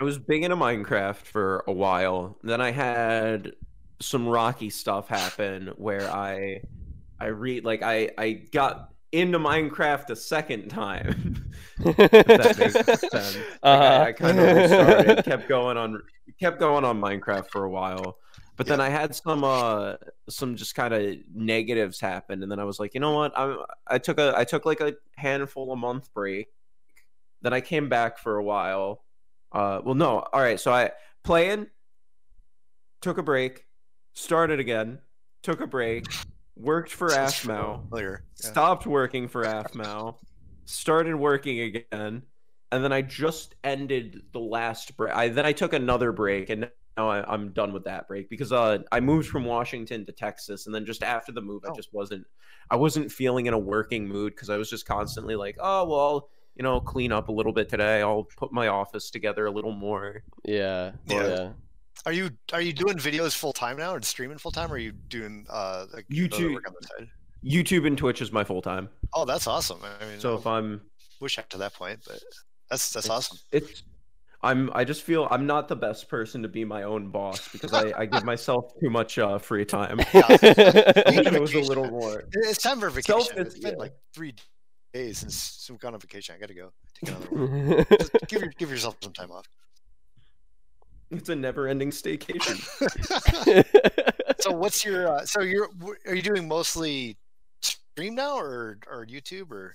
I 0.00 0.04
was 0.04 0.18
big 0.18 0.42
into 0.42 0.56
Minecraft 0.56 1.16
for 1.16 1.64
a 1.66 1.72
while. 1.72 2.38
Then 2.42 2.60
I 2.60 2.70
had 2.72 3.52
some 4.00 4.28
rocky 4.28 4.70
stuff 4.70 5.08
happen 5.08 5.72
where 5.76 6.10
I 6.10 6.62
I 7.20 7.26
read 7.26 7.64
like 7.64 7.82
I 7.82 8.10
I 8.18 8.32
got 8.52 8.90
into 9.12 9.38
Minecraft 9.38 10.10
a 10.10 10.16
second 10.16 10.68
time. 10.68 11.46
that 11.78 12.56
makes 12.58 12.72
sense. 13.00 13.36
Like, 13.36 13.62
I, 13.62 14.06
I 14.08 14.12
kind 14.12 14.38
of 14.38 14.56
restarted, 14.56 15.24
kept 15.24 15.48
going 15.48 15.76
on 15.76 16.02
kept 16.40 16.58
going 16.58 16.84
on 16.84 17.00
Minecraft 17.00 17.48
for 17.48 17.64
a 17.64 17.70
while. 17.70 18.18
But 18.56 18.66
then 18.66 18.80
I 18.80 18.88
had 18.88 19.14
some 19.14 19.44
uh 19.44 19.94
some 20.28 20.56
just 20.56 20.74
kind 20.74 20.92
of 20.92 21.16
negatives 21.32 22.00
happen 22.00 22.42
and 22.42 22.50
then 22.50 22.58
I 22.58 22.64
was 22.64 22.78
like, 22.78 22.94
you 22.94 23.00
know 23.00 23.12
what? 23.12 23.32
I 23.36 23.56
I 23.86 23.98
took 23.98 24.18
a 24.18 24.34
I 24.36 24.44
took 24.44 24.66
like 24.66 24.80
a 24.80 24.94
handful 25.16 25.72
a 25.72 25.76
month 25.76 26.12
break. 26.12 26.48
Then 27.42 27.52
I 27.52 27.60
came 27.60 27.88
back 27.88 28.18
for 28.18 28.36
a 28.36 28.44
while. 28.44 29.04
Uh 29.52 29.80
well 29.84 29.94
no, 29.94 30.18
all 30.18 30.40
right, 30.40 30.58
so 30.58 30.72
I 30.72 30.90
playing 31.22 31.68
took 33.00 33.18
a 33.18 33.22
break, 33.22 33.64
started 34.14 34.60
again, 34.60 34.98
took 35.42 35.60
a 35.60 35.66
break, 35.66 36.04
worked 36.56 36.90
for 36.92 37.10
Sounds 37.10 37.34
Aphmau 37.34 37.82
familiar. 37.88 38.24
Yeah. 38.42 38.50
stopped 38.50 38.86
working 38.86 39.28
for 39.28 39.44
Aphmau, 39.44 40.16
started 40.64 41.16
working 41.16 41.60
again, 41.60 42.22
and 42.72 42.84
then 42.84 42.92
I 42.92 43.02
just 43.02 43.54
ended 43.62 44.22
the 44.32 44.40
last 44.40 44.96
break. 44.96 45.14
I 45.14 45.28
then 45.28 45.46
I 45.46 45.52
took 45.52 45.72
another 45.72 46.12
break, 46.12 46.50
and 46.50 46.70
now 46.96 47.08
I, 47.10 47.32
I'm 47.32 47.50
done 47.50 47.72
with 47.72 47.84
that 47.84 48.08
break 48.08 48.28
because 48.30 48.52
uh, 48.52 48.78
I 48.92 49.00
moved 49.00 49.28
from 49.28 49.44
Washington 49.44 50.06
to 50.06 50.12
Texas, 50.12 50.66
and 50.66 50.74
then 50.74 50.86
just 50.86 51.02
after 51.02 51.32
the 51.32 51.42
move, 51.42 51.62
I 51.66 51.70
Oh. 51.70 51.74
just 51.74 51.92
wasn't 51.92 52.26
I 52.70 52.76
wasn't 52.76 53.12
feeling 53.12 53.44
in 53.46 53.52
a 53.52 53.58
working 53.58 54.08
mood 54.08 54.34
because 54.34 54.48
I 54.48 54.56
was 54.56 54.70
just 54.70 54.86
constantly 54.86 55.36
like, 55.36 55.56
oh 55.60 55.84
well, 55.86 56.30
you 56.56 56.62
know, 56.62 56.80
clean 56.80 57.12
up 57.12 57.28
a 57.28 57.32
little 57.32 57.52
bit 57.52 57.68
today. 57.68 58.00
I'll 58.00 58.26
put 58.36 58.52
my 58.52 58.68
office 58.68 59.10
together 59.10 59.44
a 59.46 59.50
little 59.50 59.72
more. 59.74 60.22
yeah, 60.44 60.92
Yeah. 61.06 61.26
yeah. 61.26 61.48
Are 62.06 62.12
you 62.12 62.30
are 62.52 62.60
you 62.60 62.72
doing 62.72 62.96
videos 62.98 63.34
full 63.36 63.52
time 63.52 63.76
now 63.76 63.94
and 63.94 64.04
streaming 64.04 64.38
full 64.38 64.50
time? 64.52 64.70
Or 64.70 64.74
are 64.74 64.78
you 64.78 64.92
doing 64.92 65.46
uh 65.50 65.86
like 65.92 66.06
YouTube- 66.08 66.54
work 66.54 66.68
on 66.68 66.74
the 66.80 66.86
side? 66.86 67.08
YouTube 67.44 67.86
and 67.86 67.96
Twitch 67.96 68.20
is 68.22 68.32
my 68.32 68.44
full 68.44 68.62
time. 68.62 68.88
Oh, 69.12 69.24
that's 69.24 69.46
awesome. 69.46 69.80
I 69.82 70.04
mean, 70.06 70.20
So 70.20 70.34
if 70.34 70.46
I'm 70.46 70.80
wish 71.20 71.38
up 71.38 71.48
to 71.50 71.58
that 71.58 71.74
point, 71.74 72.00
but 72.06 72.20
that's 72.70 72.90
that's 72.92 73.06
It's- 73.06 73.10
awesome. 73.10 73.38
it's 73.52 73.82
I'm 74.42 74.70
I 74.74 74.84
just 74.84 75.02
feel 75.02 75.26
I'm 75.30 75.46
not 75.46 75.68
the 75.68 75.76
best 75.76 76.08
person 76.10 76.42
to 76.42 76.48
be 76.48 76.66
my 76.66 76.82
own 76.82 77.08
boss 77.10 77.48
because 77.50 77.72
I, 77.72 77.92
I 78.00 78.04
give 78.04 78.24
myself 78.24 78.72
too 78.78 78.90
much 78.90 79.18
uh, 79.18 79.38
free 79.38 79.64
time. 79.64 79.96
Wish 79.98 80.06
it 80.12 81.40
was 81.40 81.54
a 81.54 81.60
little 81.60 81.88
more. 81.90 82.24
It's 82.32 82.60
time 82.62 82.78
for 82.78 82.90
vacation. 82.90 83.22
Self- 83.22 83.38
it's 83.38 83.58
been 83.58 83.72
yeah. 83.72 83.78
like 83.78 83.94
three 84.14 84.34
days 84.92 85.18
since 85.20 85.66
we've 85.70 85.78
gone 85.78 85.94
on 85.94 86.00
vacation. 86.00 86.34
I 86.34 86.38
gotta 86.38 86.52
go 86.52 86.72
take 87.02 87.08
another 87.16 87.26
one. 87.28 87.86
Just 87.98 88.12
give 88.28 88.42
your, 88.42 88.52
give 88.58 88.70
yourself 88.70 88.96
some 89.02 89.14
time 89.14 89.30
off. 89.30 89.46
It's 91.10 91.28
a 91.28 91.36
never-ending 91.36 91.90
staycation. 91.90 92.60
so 94.40 94.50
what's 94.52 94.84
your 94.84 95.08
uh, 95.08 95.24
so 95.24 95.40
you're 95.40 95.68
are 96.06 96.14
you 96.14 96.22
doing 96.22 96.48
mostly 96.48 97.16
stream 97.62 98.14
now 98.14 98.36
or 98.38 98.78
or 98.90 99.06
YouTube 99.06 99.50
or 99.50 99.74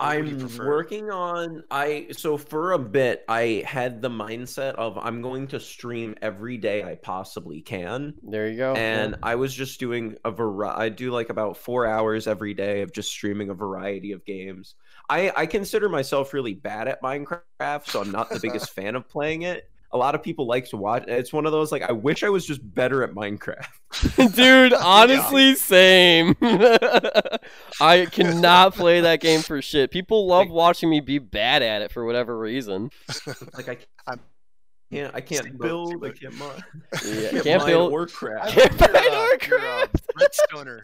what 0.00 0.22
do 0.22 0.30
you 0.30 0.34
I'm 0.34 0.38
prefer? 0.38 0.66
working 0.68 1.10
on 1.10 1.64
I 1.72 2.06
so 2.12 2.36
for 2.36 2.72
a 2.72 2.78
bit 2.78 3.24
I 3.28 3.64
had 3.66 4.00
the 4.00 4.08
mindset 4.08 4.74
of 4.76 4.96
I'm 4.96 5.20
going 5.22 5.48
to 5.48 5.58
stream 5.58 6.14
every 6.22 6.56
day 6.56 6.84
I 6.84 6.94
possibly 6.94 7.60
can. 7.60 8.14
there 8.22 8.48
you 8.48 8.56
go. 8.58 8.74
and 8.74 9.16
I 9.24 9.34
was 9.34 9.52
just 9.52 9.80
doing 9.80 10.16
a 10.24 10.30
variety. 10.30 10.80
I 10.80 10.88
do 10.90 11.10
like 11.10 11.30
about 11.30 11.56
four 11.56 11.84
hours 11.86 12.28
every 12.28 12.54
day 12.54 12.82
of 12.82 12.92
just 12.92 13.10
streaming 13.10 13.50
a 13.50 13.54
variety 13.54 14.12
of 14.12 14.24
games. 14.24 14.76
I 15.10 15.32
I 15.36 15.46
consider 15.46 15.88
myself 15.88 16.32
really 16.32 16.54
bad 16.54 16.86
at 16.86 17.02
Minecraft, 17.02 17.86
so 17.86 18.00
I'm 18.00 18.12
not 18.12 18.30
the 18.30 18.38
biggest 18.42 18.70
fan 18.70 18.94
of 18.94 19.08
playing 19.08 19.42
it. 19.42 19.68
A 19.92 19.96
lot 19.96 20.14
of 20.14 20.22
people 20.22 20.46
like 20.46 20.68
to 20.68 20.76
watch. 20.76 21.04
It's 21.08 21.32
one 21.32 21.46
of 21.46 21.52
those 21.52 21.72
like 21.72 21.82
I 21.82 21.92
wish 21.92 22.22
I 22.22 22.28
was 22.28 22.44
just 22.44 22.60
better 22.74 23.02
at 23.02 23.12
Minecraft. 23.12 24.34
Dude, 24.36 24.72
honestly, 24.80 25.54
same. 25.54 26.36
I 27.80 28.06
cannot 28.10 28.74
play 28.74 29.00
that 29.00 29.20
game 29.20 29.40
for 29.40 29.62
shit. 29.62 29.90
People 29.90 30.26
love 30.26 30.50
watching 30.50 30.90
me 30.90 31.00
be 31.00 31.18
bad 31.18 31.62
at 31.62 31.80
it 31.82 31.90
for 31.90 32.04
whatever 32.04 32.38
reason. 32.38 32.90
Like 33.54 33.68
I 33.68 33.78
I'm- 34.06 34.20
can't 34.90 35.14
I 35.14 35.20
can't 35.20 35.58
build. 35.58 36.04
I 36.04 36.10
can't 36.10 36.34
mine. 36.34 36.64
Yeah, 37.04 37.42
can't 37.42 37.66
build- 37.66 37.92
or 37.92 38.02
I 38.02 38.06
craft. 38.06 38.52
Can't 38.52 38.80
love 38.80 38.90
your, 38.90 39.02
find 39.02 39.14
uh, 39.14 39.46
your, 39.48 39.60
uh. 39.60 39.86
Redstoner. 40.18 40.80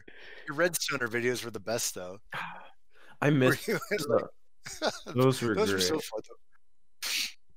Your 0.47 0.57
Redstoner 0.57 1.09
videos 1.09 1.45
were 1.45 1.51
the 1.51 1.61
best 1.61 1.95
though. 1.95 2.19
I 3.21 3.29
Where 3.31 3.33
miss 3.33 3.67
you 3.69 3.79
like, 4.09 4.25
those 5.15 5.41
were 5.43 5.55
those 5.55 5.71
great. 5.71 5.75
were 5.75 5.81
so 5.81 5.99
fun 6.01 6.21
though. 6.29 6.37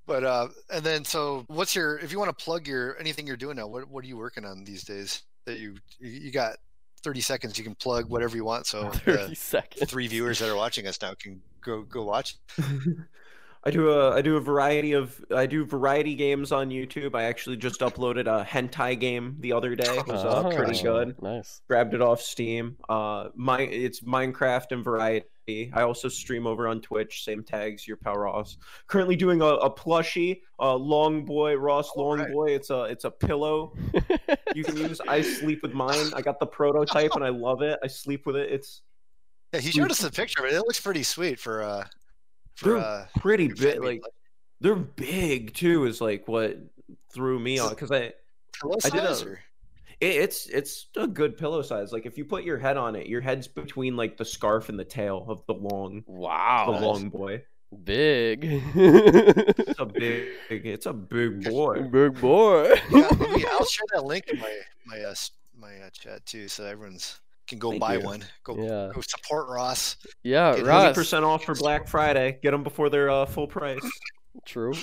But 0.07 0.23
uh, 0.23 0.47
and 0.73 0.83
then 0.83 1.03
so 1.05 1.43
what's 1.47 1.75
your 1.75 1.99
if 1.99 2.11
you 2.11 2.17
want 2.19 2.35
to 2.35 2.43
plug 2.43 2.65
your 2.67 2.97
anything 2.97 3.27
you're 3.27 3.35
doing 3.37 3.57
now? 3.57 3.67
What 3.67 3.87
what 3.89 4.03
are 4.03 4.07
you 4.07 4.17
working 4.17 4.45
on 4.45 4.63
these 4.63 4.83
days? 4.83 5.21
That 5.45 5.59
you 5.59 5.75
you 5.99 6.09
you 6.09 6.31
got 6.31 6.55
thirty 7.03 7.21
seconds. 7.21 7.57
You 7.57 7.63
can 7.65 7.75
plug 7.75 8.09
whatever 8.09 8.35
you 8.35 8.45
want. 8.45 8.65
So 8.67 8.89
Thirty 9.05 9.27
the 9.29 9.35
seconds. 9.35 9.91
three 9.91 10.07
viewers 10.07 10.39
that 10.39 10.49
are 10.49 10.55
watching 10.55 10.87
us 10.87 11.01
now 11.01 11.13
can 11.13 11.41
go 11.61 11.83
go 11.83 12.03
watch. 12.05 12.35
I 13.63 13.71
do 13.71 13.89
a 13.91 14.15
I 14.15 14.21
do 14.21 14.37
a 14.37 14.39
variety 14.39 14.93
of 14.93 15.19
I 15.35 15.45
do 15.45 15.65
variety 15.65 16.15
games 16.15 16.53
on 16.53 16.69
YouTube. 16.69 17.13
I 17.15 17.23
actually 17.23 17.57
just 17.57 17.81
uploaded 17.81 18.27
a 18.27 18.45
hentai 18.45 18.97
game 18.97 19.35
the 19.41 19.51
other 19.53 19.75
day. 19.75 19.89
It 19.97 20.07
was 20.07 20.23
uh, 20.23 20.49
pretty 20.55 20.79
Oh, 20.87 21.03
good. 21.05 21.21
Nice. 21.21 21.61
Grabbed 21.67 21.93
it 21.93 22.01
off 22.01 22.21
Steam. 22.21 22.77
Uh, 22.87 23.27
my 23.35 23.59
it's 23.61 24.01
Minecraft 24.01 24.67
and 24.71 24.83
variety. 24.85 25.25
I 25.49 25.81
also 25.83 26.09
stream 26.09 26.45
over 26.45 26.67
on 26.67 26.81
Twitch. 26.81 27.23
Same 27.23 27.41
tags, 27.41 27.85
YourPalRoss. 27.85 28.57
Currently 28.87 29.15
doing 29.15 29.41
a, 29.41 29.45
a 29.45 29.73
plushie, 29.73 30.41
a 30.59 30.75
Long 30.75 31.23
Boy 31.23 31.55
Ross 31.55 31.95
Long 31.95 32.19
Alright. 32.19 32.33
Boy. 32.33 32.49
It's 32.53 32.69
a 32.69 32.83
it's 32.83 33.05
a 33.05 33.11
pillow 33.11 33.73
you 34.55 34.65
can 34.65 34.75
use. 34.75 34.99
I 35.07 35.21
sleep 35.21 35.61
with 35.61 35.73
mine. 35.73 36.11
I 36.13 36.21
got 36.21 36.39
the 36.41 36.45
prototype 36.45 37.11
and 37.15 37.23
I 37.23 37.29
love 37.29 37.61
it. 37.61 37.79
I 37.81 37.87
sleep 37.87 38.25
with 38.25 38.35
it. 38.35 38.51
It's 38.51 38.81
Yeah, 39.53 39.61
he 39.61 39.71
showed 39.71 39.89
us 39.89 39.99
the 39.99 40.11
picture, 40.11 40.41
but 40.41 40.51
it 40.51 40.59
looks 40.59 40.81
pretty 40.81 41.03
sweet 41.03 41.39
for 41.39 41.61
uh 41.63 41.85
for 42.55 42.65
They're 42.69 42.77
uh 42.77 43.05
pretty 43.19 43.47
big. 43.47 43.81
Like 43.81 44.01
they're 44.59 44.75
big 44.75 45.53
too. 45.53 45.85
Is 45.85 46.01
like 46.01 46.27
what 46.27 46.57
threw 47.13 47.39
me 47.39 47.57
on 47.57 47.69
because 47.69 47.91
I 47.91 48.11
I 48.83 48.89
did 48.89 49.03
a- 49.03 49.25
or- 49.25 49.39
It, 49.99 50.15
it's 50.15 50.45
it's 50.47 50.87
a 50.95 51.07
good 51.07 51.37
pillow 51.37 51.61
size. 51.61 51.91
Like 51.91 52.05
if 52.05 52.17
you 52.17 52.25
put 52.25 52.43
your 52.43 52.57
head 52.57 52.77
on 52.77 52.95
it, 52.95 53.07
your 53.07 53.21
head's 53.21 53.47
between 53.47 53.95
like 53.95 54.17
the 54.17 54.25
scarf 54.25 54.69
and 54.69 54.77
the 54.79 54.85
tail 54.85 55.25
of 55.29 55.41
the 55.47 55.53
long 55.53 56.03
Wow. 56.05 56.71
the 56.71 56.85
long 56.85 57.09
boy. 57.09 57.43
Big. 57.83 58.61
It's 58.75 59.79
a 59.79 59.85
big 59.85 60.27
it's 60.49 60.85
a 60.85 60.93
big 60.93 61.43
boy. 61.49 61.81
Big 61.81 62.19
boy. 62.21 62.73
yeah, 62.91 63.09
I'll 63.51 63.65
share 63.65 63.85
that 63.93 64.03
link 64.05 64.27
in 64.29 64.39
my 64.39 64.53
my 64.85 64.99
uh, 65.01 65.15
my 65.59 65.73
uh, 65.79 65.89
chat 65.91 66.25
too, 66.25 66.47
so 66.47 66.63
everyone's 66.65 67.19
can 67.47 67.59
go 67.59 67.69
Thank 67.71 67.81
buy 67.81 67.95
you. 67.95 68.05
one. 68.05 68.23
Go 68.43 68.55
Yeah. 68.57 68.91
go 68.93 69.01
support 69.01 69.47
Ross. 69.49 69.97
Yeah, 70.23 70.55
Get 70.57 70.65
Ross. 70.65 70.95
percent 70.95 71.25
off 71.25 71.43
for 71.43 71.55
Black 71.55 71.87
Friday. 71.87 72.39
Get 72.43 72.51
them 72.51 72.63
before 72.63 72.89
they're 72.89 73.09
uh, 73.09 73.25
full 73.25 73.47
price. 73.47 73.79
True. 74.45 74.73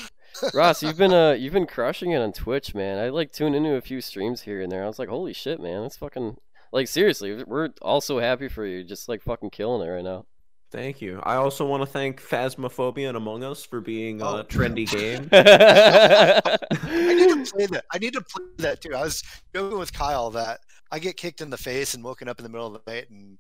Ross, 0.53 0.82
you've 0.82 0.97
been 0.97 1.12
uh 1.12 1.32
you've 1.32 1.53
been 1.53 1.66
crushing 1.66 2.11
it 2.12 2.18
on 2.20 2.32
Twitch, 2.32 2.74
man. 2.74 2.99
I 2.99 3.09
like 3.11 3.32
tuned 3.32 3.55
into 3.55 3.74
a 3.74 3.80
few 3.80 4.01
streams 4.01 4.43
here 4.43 4.61
and 4.61 4.70
there. 4.70 4.85
I 4.85 4.87
was 4.87 4.99
like, 4.99 5.09
holy 5.09 5.32
shit, 5.32 5.61
man, 5.61 5.82
that's 5.82 5.97
fucking 5.97 6.37
like 6.72 6.89
seriously, 6.89 7.45
we're 7.45 7.70
all 7.82 8.01
so 8.01 8.18
happy 8.18 8.49
for 8.49 8.66
you, 8.66 8.82
just 8.85 9.09
like 9.09 9.22
fucking 9.22 9.51
killing 9.51 9.87
it 9.87 9.91
right 9.91 10.03
now. 10.05 10.26
Thank 10.72 11.01
you. 11.01 11.20
I 11.22 11.37
also 11.37 11.64
want 11.64 11.82
to 11.82 11.87
thank 11.87 12.20
Phasmophobia 12.20 13.07
and 13.07 13.16
Among 13.16 13.45
Us 13.45 13.64
for 13.64 13.80
being 13.80 14.20
a 14.20 14.26
Oh. 14.26 14.43
trendy 14.43 14.91
game. 14.91 15.28
I 15.32 17.14
need 17.14 17.47
to 17.47 17.53
play 17.53 17.66
that. 17.66 17.85
I 17.93 17.99
need 17.99 18.12
to 18.14 18.20
play 18.22 18.45
that 18.59 18.80
too. 18.80 18.95
I 18.95 19.03
was 19.03 19.22
joking 19.55 19.78
with 19.78 19.93
Kyle 19.93 20.30
that 20.30 20.59
I 20.91 20.99
get 20.99 21.16
kicked 21.16 21.41
in 21.41 21.51
the 21.51 21.57
face 21.57 21.95
and 21.95 22.03
woken 22.03 22.28
up 22.28 22.41
in 22.41 22.43
the 22.43 22.49
middle 22.49 22.66
of 22.66 22.80
the 22.85 22.93
night, 22.93 23.09
and 23.11 23.39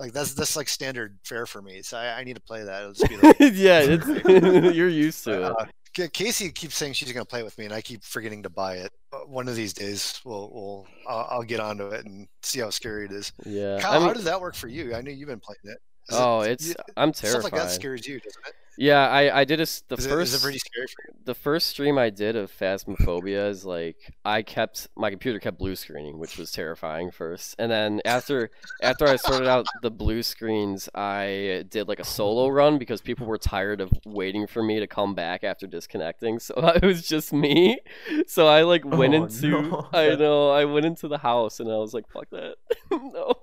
like 0.00 0.12
that's 0.12 0.34
that's 0.34 0.56
like 0.56 0.68
standard 0.68 1.18
fare 1.24 1.46
for 1.46 1.62
me. 1.62 1.82
So 1.82 1.96
I, 1.96 2.18
I 2.18 2.24
need 2.24 2.34
to 2.34 2.42
play 2.42 2.64
that. 2.64 2.80
It'll 2.82 2.92
just 2.94 3.08
be 3.08 3.16
like, 3.18 3.36
yeah, 3.40 3.80
it's, 3.84 4.74
you're 4.76 4.88
used 4.88 5.22
to 5.24 5.32
it. 5.32 5.42
uh, 5.44 5.54
K- 5.64 5.70
Casey 6.12 6.50
keeps 6.50 6.76
saying 6.76 6.94
she's 6.94 7.12
going 7.12 7.24
to 7.24 7.28
play 7.28 7.42
with 7.42 7.56
me, 7.58 7.64
and 7.66 7.74
I 7.74 7.80
keep 7.80 8.02
forgetting 8.02 8.42
to 8.42 8.50
buy 8.50 8.76
it. 8.76 8.92
Uh, 9.12 9.18
one 9.20 9.48
of 9.48 9.54
these 9.56 9.72
days, 9.72 10.20
we'll, 10.24 10.50
we'll 10.52 10.86
I'll, 11.08 11.26
I'll 11.30 11.42
get 11.42 11.60
onto 11.60 11.86
it 11.88 12.04
and 12.04 12.26
see 12.42 12.60
how 12.60 12.70
scary 12.70 13.04
it 13.06 13.12
is. 13.12 13.32
Yeah. 13.46 13.78
Kyle, 13.80 13.92
I 13.92 13.98
mean, 13.98 14.08
how 14.08 14.14
did 14.14 14.24
that 14.24 14.40
work 14.40 14.54
for 14.54 14.68
you? 14.68 14.94
I 14.94 15.00
know 15.02 15.10
you've 15.10 15.28
been 15.28 15.40
playing 15.40 15.58
it. 15.64 15.78
Is 16.08 16.16
it- 16.16 16.20
oh, 16.20 16.40
it's 16.40 16.68
you- 16.68 16.74
I'm 16.96 17.12
stuff 17.12 17.30
terrified. 17.30 17.52
like 17.52 17.62
that 17.62 17.70
scares 17.70 18.06
you, 18.06 18.18
doesn't 18.20 18.46
it? 18.46 18.54
Yeah, 18.76 19.08
I 19.08 19.40
I 19.40 19.44
did 19.44 19.60
a 19.60 19.66
the 19.88 19.96
Is, 19.96 20.06
first 20.06 20.10
it, 20.10 20.20
is 20.22 20.34
it 20.34 20.42
pretty 20.42 20.58
scary 20.58 20.86
the 21.24 21.34
first 21.34 21.68
stream 21.68 21.96
I 21.96 22.10
did 22.10 22.36
of 22.36 22.50
Phasmophobia 22.52 23.48
is 23.48 23.64
like 23.64 23.96
I 24.24 24.42
kept 24.42 24.88
my 24.96 25.10
computer 25.10 25.38
kept 25.38 25.58
blue 25.58 25.76
screening, 25.76 26.18
which 26.18 26.36
was 26.36 26.50
terrifying 26.52 27.10
first. 27.10 27.54
And 27.58 27.70
then 27.70 28.00
after 28.04 28.50
after 28.82 29.06
I 29.06 29.16
sorted 29.16 29.48
out 29.48 29.66
the 29.82 29.90
blue 29.90 30.22
screens, 30.22 30.88
I 30.94 31.64
did 31.70 31.88
like 31.88 32.00
a 32.00 32.04
solo 32.04 32.48
run 32.48 32.78
because 32.78 33.00
people 33.00 33.26
were 33.26 33.38
tired 33.38 33.80
of 33.80 33.92
waiting 34.04 34.46
for 34.46 34.62
me 34.62 34.80
to 34.80 34.86
come 34.86 35.14
back 35.14 35.44
after 35.44 35.66
disconnecting. 35.66 36.38
So 36.44 36.54
it 36.74 36.84
was 36.84 37.06
just 37.06 37.32
me. 37.32 37.78
So 38.26 38.46
I 38.48 38.62
like 38.62 38.84
went 38.84 39.14
Oh, 39.14 39.24
into 39.24 39.62
no. 39.62 39.88
I 39.92 40.14
know, 40.16 40.50
I 40.50 40.64
went 40.64 40.84
into 40.84 41.08
the 41.08 41.18
house 41.18 41.60
and 41.60 41.70
I 41.70 41.76
was 41.76 41.94
like, 41.94 42.08
fuck 42.08 42.28
that. 42.30 42.56
no. 42.90 43.34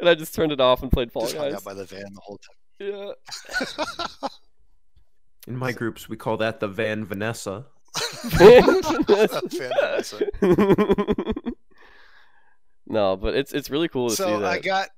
and 0.00 0.08
I 0.08 0.14
just 0.14 0.34
turned 0.34 0.52
it 0.52 0.60
off 0.60 0.82
and 0.82 0.90
played 0.90 1.12
Fall 1.12 1.22
Just 1.22 1.36
hung 1.36 1.54
out 1.54 1.64
by 1.64 1.74
the 1.74 1.84
van 1.84 2.00
the 2.12 2.20
whole 2.22 2.38
time. 2.38 2.56
Yeah. 2.80 3.12
In 5.46 5.56
my 5.56 5.72
groups, 5.72 6.08
we 6.08 6.16
call 6.16 6.38
that 6.38 6.60
the 6.60 6.68
Van 6.68 7.04
Vanessa. 7.04 7.66
Van 8.24 8.82
Vanessa. 9.04 10.20
no, 12.86 13.16
but 13.16 13.34
it's 13.34 13.52
it's 13.52 13.68
really 13.68 13.88
cool 13.88 14.08
to 14.08 14.16
see 14.16 14.22
so 14.22 14.40
that. 14.40 14.50
I 14.50 14.58
got. 14.58 14.88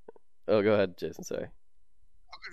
Oh, 0.47 0.63
go 0.63 0.75
ahead, 0.75 0.97
Jason. 0.97 1.25
Sorry. 1.25 1.49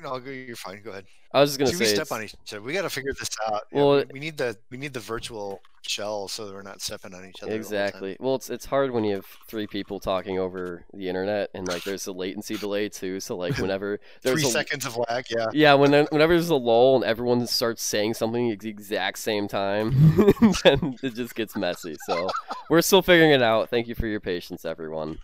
No, 0.02 0.20
go- 0.20 0.32
you're 0.32 0.56
fine. 0.56 0.82
Go 0.84 0.92
ahead. 0.92 1.06
I 1.34 1.42
was 1.42 1.52
just 1.52 1.60
gonna 1.60 1.72
See, 1.72 1.78
say. 1.78 1.84
we 1.84 1.86
step 1.88 2.02
it's- 2.08 2.12
on 2.12 2.24
each 2.24 2.54
other. 2.54 2.62
We 2.62 2.74
got 2.74 2.82
to 2.84 2.90
figure 2.90 3.14
this 3.14 3.30
out. 3.48 3.64
Yeah, 3.72 3.78
Well, 3.80 3.96
we, 3.98 4.06
we 4.14 4.20
need 4.20 4.38
the 4.38 4.58
we 4.72 4.78
need 4.78 4.94
the 4.94 5.00
virtual 5.00 5.62
shell 5.82 6.28
so 6.28 6.46
that 6.48 6.54
we're 6.54 6.62
not 6.64 6.82
stepping 6.82 7.14
on 7.14 7.24
each 7.26 7.42
other. 7.44 7.52
the 7.52 7.58
whole 7.58 7.70
time. 7.70 7.80
Exactly. 7.84 8.18
Well, 8.20 8.36
it's 8.36 8.50
it's 8.50 8.66
hard 8.66 8.92
when 8.92 9.04
you 9.04 9.16
have 9.16 9.26
three 9.48 9.68
people 9.68 10.00
talking 10.00 10.40
over 10.40 10.86
the 10.94 11.08
internet, 11.08 11.50
and 11.54 11.68
like 11.68 11.84
there's 11.84 12.08
a 12.08 12.12
latency 12.12 12.58
delay 12.58 12.90
too. 12.90 13.20
So 13.20 13.36
like 13.38 13.58
whenever 13.60 14.00
there's 14.24 14.42
Three 14.42 14.50
a 14.50 14.52
seconds 14.52 14.86
of 14.86 14.98
lag. 15.10 15.26
Yeah. 15.30 15.48
yeah, 15.54 15.74
when 15.76 15.92
whenever 15.92 16.34
there's 16.34 16.50
a 16.50 16.56
lull 16.56 16.96
and 16.96 17.04
everyone 17.06 17.46
starts 17.46 17.84
saying 17.84 18.16
something 18.16 18.52
at 18.52 18.60
the 18.60 18.70
exact 18.70 19.20
same 19.20 19.48
time, 19.48 19.92
then 20.64 20.96
it 21.04 21.14
just 21.14 21.36
gets 21.36 21.56
messy. 21.56 21.96
So 22.08 22.30
we're 22.70 22.82
still 22.82 23.02
figuring 23.02 23.32
it 23.32 23.44
out. 23.44 23.70
Thank 23.70 23.88
you 23.88 23.96
for 23.96 24.08
your 24.08 24.20
patience, 24.20 24.66
everyone. 24.66 25.20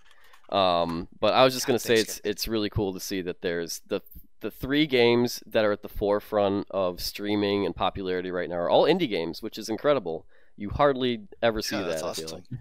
Um, 0.50 1.08
but 1.20 1.34
I 1.34 1.44
was 1.44 1.56
just 1.56 1.66
gonna 1.66 1.80
say 1.80 1.96
thanks, 1.96 2.18
it's 2.20 2.22
it's 2.26 2.48
really 2.48 2.70
cool 2.70 2.94
to 2.94 3.00
see 3.00 3.22
that 3.24 3.42
there's 3.42 3.82
the 3.88 4.02
the 4.42 4.52
three 4.52 4.86
games 4.86 5.42
that 5.46 5.66
are 5.66 5.72
at 5.72 5.82
the 5.82 5.90
forefront 5.90 6.68
of 6.72 7.02
streaming 7.02 7.66
and 7.66 7.76
popularity 7.76 8.32
right 8.32 8.50
now 8.50 8.58
are 8.58 8.70
all 8.70 8.84
indie 8.84 9.10
games, 9.10 9.42
which 9.42 9.58
is 9.58 9.70
incredible. 9.70 10.26
You 10.58 10.70
hardly 10.70 11.28
ever 11.42 11.62
see 11.62 11.76
Yeah, 11.76 11.84
that. 11.84 12.02
that's 12.02 12.04
I 12.04 12.14
feel 12.14 12.26
awesome. 12.26 12.46
like. 12.52 12.60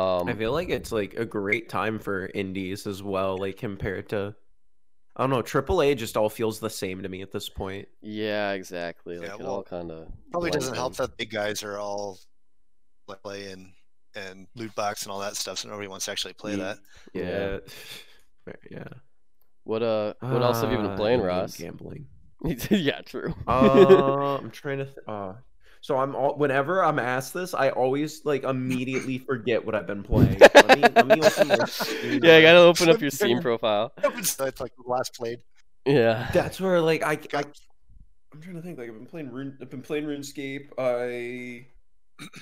Um, 0.00 0.28
I 0.28 0.34
feel 0.34 0.52
like 0.52 0.70
it's 0.70 0.90
like 0.90 1.14
a 1.14 1.24
great 1.24 1.68
time 1.68 1.98
for 2.00 2.26
indies 2.34 2.86
as 2.86 3.02
well, 3.02 3.38
like 3.38 3.56
compared 3.56 4.08
to 4.10 4.34
I 5.16 5.22
don't 5.22 5.30
know, 5.30 5.42
AAA 5.42 5.94
just 5.96 6.16
all 6.16 6.28
feels 6.28 6.58
the 6.58 6.68
same 6.70 7.02
to 7.04 7.08
me 7.08 7.22
at 7.22 7.30
this 7.30 7.48
point. 7.48 7.86
Yeah, 8.02 8.52
exactly. 8.52 9.18
Like 9.18 9.28
Yeah, 9.28 9.34
it 9.34 9.40
well, 9.40 9.50
all 9.50 9.62
kind 9.62 9.92
of 9.92 10.08
Probably 10.32 10.50
doesn't 10.50 10.74
help 10.74 10.96
that 10.96 11.16
big 11.16 11.30
guys 11.30 11.62
are 11.62 11.78
all 11.78 12.18
play 13.22 13.52
and 13.52 13.72
and 14.16 14.46
loot 14.54 14.74
box 14.74 15.02
and 15.04 15.12
all 15.12 15.20
that 15.20 15.36
stuff, 15.36 15.58
so 15.58 15.68
nobody 15.68 15.88
wants 15.88 16.04
to 16.06 16.10
actually 16.12 16.34
play 16.34 16.56
that. 16.56 16.78
Yeah. 17.12 17.58
Yeah. 18.70 18.88
yeah. 19.66 19.70
What 19.72 19.82
uh? 19.82 20.14
What 20.20 20.42
else 20.42 20.60
have 20.60 20.70
you 20.70 20.76
been 20.78 20.86
Uh, 20.86 20.96
playing, 20.96 21.20
in-game 21.20 21.26
Ross? 21.26 21.56
Gambling. 21.56 22.06
yeah, 22.70 23.00
true. 23.02 23.34
Uh, 23.46 24.36
I'm 24.40 24.50
trying 24.50 24.78
to. 24.78 24.84
Th- 24.84 24.96
uh, 25.06 25.32
so 25.80 25.98
I'm 25.98 26.14
all, 26.16 26.36
whenever 26.36 26.82
I'm 26.82 26.98
asked 26.98 27.34
this, 27.34 27.52
I 27.52 27.68
always 27.70 28.24
like 28.24 28.44
immediately 28.44 29.18
forget 29.18 29.64
what 29.64 29.74
I've 29.74 29.86
been 29.86 30.02
playing. 30.02 30.38
Let 30.38 30.78
me, 30.78 30.82
let 30.82 31.06
me 31.06 31.14
open 31.20 31.48
yeah, 32.22 32.36
I 32.36 32.42
gotta 32.42 32.60
open 32.60 32.88
up 32.88 33.00
your 33.02 33.10
Steam 33.10 33.40
profile. 33.42 33.92
so 34.22 34.44
it's 34.46 34.60
like 34.60 34.72
the 34.76 34.90
last 34.90 35.14
played. 35.14 35.40
Yeah. 35.84 36.30
That's 36.32 36.58
where 36.60 36.80
like 36.80 37.02
I, 37.02 37.18
I 37.34 37.44
I'm 38.32 38.40
trying 38.40 38.56
to 38.56 38.62
think. 38.62 38.78
Like 38.78 38.88
I've 38.88 38.94
been 38.94 39.06
playing 39.06 39.30
Rune, 39.30 39.58
I've 39.60 39.70
been 39.70 39.82
playing 39.82 40.04
RuneScape. 40.06 40.68
I 40.78 41.66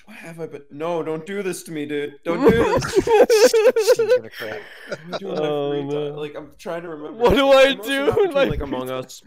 what 0.04 0.16
have 0.16 0.38
I 0.40 0.46
been? 0.46 0.62
No, 0.70 1.02
don't 1.02 1.24
do 1.26 1.42
this 1.42 1.62
to 1.64 1.72
me, 1.72 1.86
dude. 1.86 2.14
Don't 2.24 2.40
do 2.50 2.50
this. 2.80 3.98
You're 3.98 4.16
gonna 4.18 4.30
cry. 4.30 4.60
What 5.08 5.12
am 5.12 5.18
doing 5.18 5.80
in 5.80 5.86
my 5.86 5.92
free 5.92 6.08
time? 6.08 6.16
Like 6.16 6.34
I'm 6.36 6.50
trying 6.58 6.82
to 6.82 6.88
remember. 6.90 7.18
What 7.18 7.34
do 7.34 7.48
I 7.48 7.62
I'm 7.70 7.80
do 7.80 8.06
not 8.06 8.18
in 8.44 8.50
like 8.50 8.60
Among? 8.60 8.90
Us, 8.90 9.22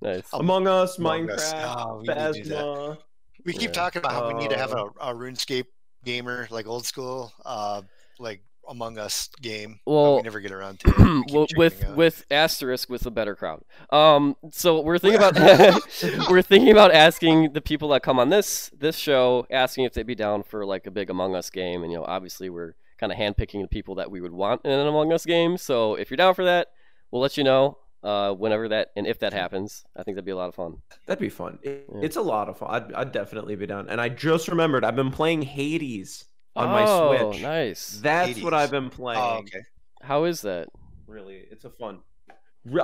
nice. 0.00 0.28
Among 0.32 0.66
Us, 0.66 0.98
Among 0.98 1.26
Minecraft, 1.28 1.74
Oh, 1.76 1.96
we 1.98 2.08
need 2.08 2.14
to 2.14 2.32
do 2.32 2.44
that. 2.50 2.64
Phasma. 2.64 2.98
We 3.44 3.52
keep 3.52 3.62
Yeah. 3.62 3.72
talking 3.72 4.00
about 4.00 4.12
how 4.12 4.28
we 4.28 4.34
need 4.34 4.50
to 4.50 4.58
have 4.58 4.72
Uh, 4.72 4.86
a, 5.00 5.10
a 5.10 5.14
RuneScape 5.14 5.66
gamer, 6.04 6.46
like 6.50 6.66
old 6.66 6.86
school, 6.86 7.32
uh, 7.44 7.82
like 8.18 8.42
Among 8.68 8.98
Us 8.98 9.28
game. 9.40 9.80
but 9.84 9.92
Well, 9.92 10.16
we 10.16 10.22
never 10.22 10.40
get 10.40 10.52
around 10.52 10.80
to 10.80 10.88
it. 10.90 11.32
Well, 11.32 11.46
with 11.56 11.84
out. 11.84 11.96
with 11.96 12.24
asterisk 12.30 12.88
with 12.90 13.06
a 13.06 13.10
better 13.10 13.34
crowd. 13.34 13.62
Um, 13.90 14.36
so 14.52 14.80
we're 14.80 14.98
thinking 14.98 15.20
about 15.22 15.34
we're 16.30 16.42
thinking 16.42 16.70
about 16.70 16.92
asking 16.92 17.52
the 17.52 17.60
people 17.60 17.88
that 17.90 18.02
come 18.02 18.18
on 18.18 18.28
this 18.30 18.70
this 18.78 18.96
show, 18.96 19.46
asking 19.50 19.84
if 19.84 19.92
they'd 19.94 20.06
be 20.06 20.14
down 20.14 20.42
for 20.42 20.64
like 20.66 20.86
a 20.86 20.90
big 20.90 21.10
Among 21.10 21.34
Us 21.34 21.50
game, 21.50 21.82
and 21.82 21.90
you 21.92 21.98
know, 21.98 22.04
obviously 22.04 22.50
we're 22.50 22.74
kind 22.98 23.12
of 23.12 23.18
handpicking 23.18 23.62
the 23.62 23.68
people 23.68 23.94
that 23.96 24.10
we 24.10 24.20
would 24.20 24.32
want 24.32 24.60
in 24.64 24.70
an 24.72 24.86
Among 24.86 25.12
Us 25.12 25.24
game. 25.24 25.56
So 25.56 25.94
if 25.94 26.10
you're 26.10 26.16
down 26.16 26.34
for 26.34 26.44
that, 26.44 26.68
we'll 27.10 27.22
let 27.22 27.36
you 27.36 27.44
know 27.44 27.78
uh, 28.02 28.32
whenever 28.32 28.68
that 28.68 28.88
and 28.96 29.06
if 29.06 29.20
that 29.20 29.32
happens. 29.32 29.84
I 29.96 30.02
think 30.02 30.16
that'd 30.16 30.24
be 30.24 30.32
a 30.32 30.36
lot 30.36 30.48
of 30.48 30.54
fun. 30.56 30.78
That'd 31.06 31.20
be 31.20 31.28
fun. 31.28 31.58
It- 31.62 31.86
Yeah. 31.94 32.00
It's 32.02 32.16
a 32.16 32.22
lot 32.22 32.48
of 32.48 32.58
fun. 32.58 32.68
I'd, 32.70 32.92
I'd 32.92 33.12
definitely 33.12 33.54
be 33.56 33.66
down. 33.66 33.88
And 33.88 34.00
I 34.00 34.08
just 34.08 34.48
remembered 34.48 34.84
I've 34.84 34.96
been 34.96 35.10
playing 35.12 35.42
Hades 35.42 36.24
on 36.58 36.68
my 36.70 36.84
oh, 36.86 37.30
Switch. 37.30 37.42
nice. 37.42 38.00
That's 38.02 38.40
what 38.40 38.54
I've 38.54 38.70
been 38.70 38.86
oh, 38.86 38.90
playing. 38.90 39.20
Oh, 39.20 39.38
okay. 39.38 39.60
How 40.02 40.24
is 40.24 40.42
that? 40.42 40.68
Really, 41.06 41.44
it's 41.50 41.64
a 41.64 41.70
fun. 41.70 42.00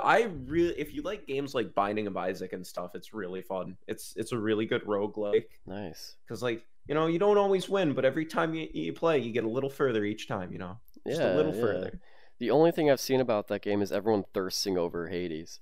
I 0.02 0.28
really, 0.46 0.78
if 0.78 0.94
you 0.94 1.02
like 1.02 1.26
games 1.26 1.54
like 1.54 1.74
Binding 1.74 2.06
of 2.06 2.16
Isaac 2.16 2.52
and 2.52 2.66
stuff, 2.66 2.94
it's 2.94 3.12
really 3.12 3.42
fun. 3.42 3.76
It's 3.86 4.14
it's 4.16 4.32
a 4.32 4.38
really 4.38 4.66
good 4.66 4.84
roguelike 4.84 5.46
Nice. 5.66 6.16
because 6.26 6.42
like 6.42 6.64
you 6.88 6.94
know 6.94 7.06
you 7.06 7.18
don't 7.18 7.36
always 7.36 7.68
win, 7.68 7.92
but 7.92 8.04
every 8.04 8.24
time 8.24 8.54
you, 8.54 8.68
you 8.72 8.92
play, 8.92 9.18
you 9.18 9.32
get 9.32 9.44
a 9.44 9.48
little 9.48 9.70
further 9.70 10.04
each 10.04 10.26
time. 10.26 10.52
You 10.52 10.58
know, 10.58 10.78
just 11.06 11.20
yeah, 11.20 11.34
a 11.34 11.36
little 11.36 11.54
yeah. 11.54 11.60
further. 11.60 12.00
The 12.38 12.50
only 12.50 12.72
thing 12.72 12.90
I've 12.90 13.00
seen 13.00 13.20
about 13.20 13.48
that 13.48 13.62
game 13.62 13.82
is 13.82 13.92
everyone 13.92 14.24
thirsting 14.32 14.78
over 14.78 15.08
Hades. 15.08 15.60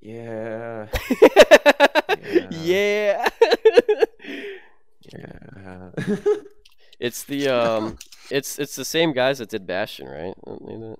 Yeah, 0.00 0.88
yeah. 2.50 2.50
yeah. 2.50 3.28
it's 7.00 7.24
the 7.24 7.48
um, 7.56 7.98
it's 8.30 8.58
it's 8.58 8.76
the 8.76 8.84
same 8.84 9.12
guys 9.12 9.38
that 9.38 9.48
did 9.48 9.66
Bastion, 9.66 10.06
right? 10.06 10.34
Don't 10.44 10.66
they 10.66 10.74
do 10.74 10.92
it? 10.92 10.98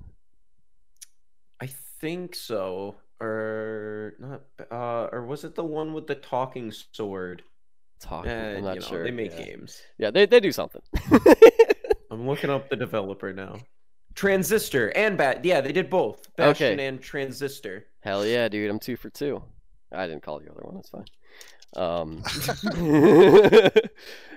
I 1.61 1.67
think 2.01 2.35
so. 2.35 2.97
Or 3.21 4.15
not? 4.19 4.43
Uh, 4.71 5.09
or 5.13 5.27
was 5.27 5.45
it 5.45 5.55
the 5.55 5.65
one 5.65 5.93
with 5.93 6.07
the 6.07 6.15
talking 6.15 6.73
sword? 6.93 7.43
Talking, 8.01 8.31
Eh, 8.31 8.57
I'm 8.57 8.65
not 8.65 8.77
you 8.77 8.81
know, 8.81 8.87
sure. 8.87 9.05
They 9.05 9.11
make 9.11 9.33
yeah. 9.33 9.45
games. 9.45 9.83
Yeah, 9.99 10.11
they 10.11 10.25
they 10.25 10.41
do 10.41 10.53
something. 10.53 10.81
I'm 12.11 12.27
looking 12.27 12.49
up 12.49 12.71
the 12.71 12.77
developer 12.77 13.33
now. 13.33 13.57
Transistor 14.15 14.89
and 14.97 15.17
Bat. 15.17 15.45
Yeah, 15.45 15.61
they 15.61 15.73
did 15.73 15.91
both. 15.91 16.27
Okay. 16.39 16.87
And 16.87 17.01
Transistor. 17.01 17.87
Hell 18.01 18.27
yeah, 18.27 18.49
dude! 18.49 18.71
I'm 18.71 18.79
two 18.81 18.97
for 18.97 19.11
two. 19.11 19.43
I 19.93 20.07
didn't 20.07 20.23
call 20.23 20.41
the 20.41 20.51
other 20.51 20.63
one. 20.63 20.77
That's 20.77 20.89
fine. 20.89 21.05
Um, 21.77 22.23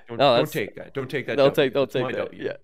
Don't, 0.10 0.18
No, 0.20 0.36
don't 0.38 0.52
take 0.52 0.76
that. 0.76 0.94
Don't 0.94 1.10
take 1.10 1.26
that. 1.28 1.38
don't 1.38 1.56
W. 1.56 1.70
take 1.70 1.74
don't 1.74 1.84
It's 1.86 1.94
take 1.94 2.04
my 2.04 2.12
that. 2.12 2.32
W. 2.32 2.44
Yeah. 2.44 2.58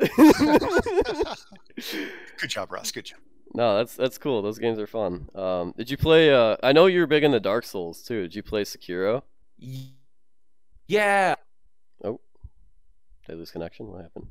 Good 2.42 2.50
job, 2.50 2.72
Ross. 2.72 2.92
Good 2.92 3.06
job. 3.06 3.20
no, 3.54 3.78
that's 3.78 3.96
that's 3.96 4.18
cool. 4.18 4.42
Those 4.42 4.60
games 4.60 4.78
are 4.78 4.86
fun. 4.88 5.30
Um, 5.34 5.74
did 5.78 5.90
you 5.90 5.96
play? 5.98 6.34
Uh, 6.34 6.58
I 6.62 6.74
know 6.74 6.88
you're 6.88 7.08
big 7.08 7.24
into 7.24 7.40
Dark 7.40 7.64
Souls 7.66 8.02
too. 8.04 8.24
Did 8.24 8.36
you 8.36 8.44
play 8.44 8.64
Sekiro? 8.64 9.24
Y- 9.62 9.94
Yeah. 10.88 11.36
Did 12.04 12.18
I 13.30 13.34
lose 13.34 13.52
connection? 13.52 13.88
What 13.92 14.02
happened? 14.02 14.28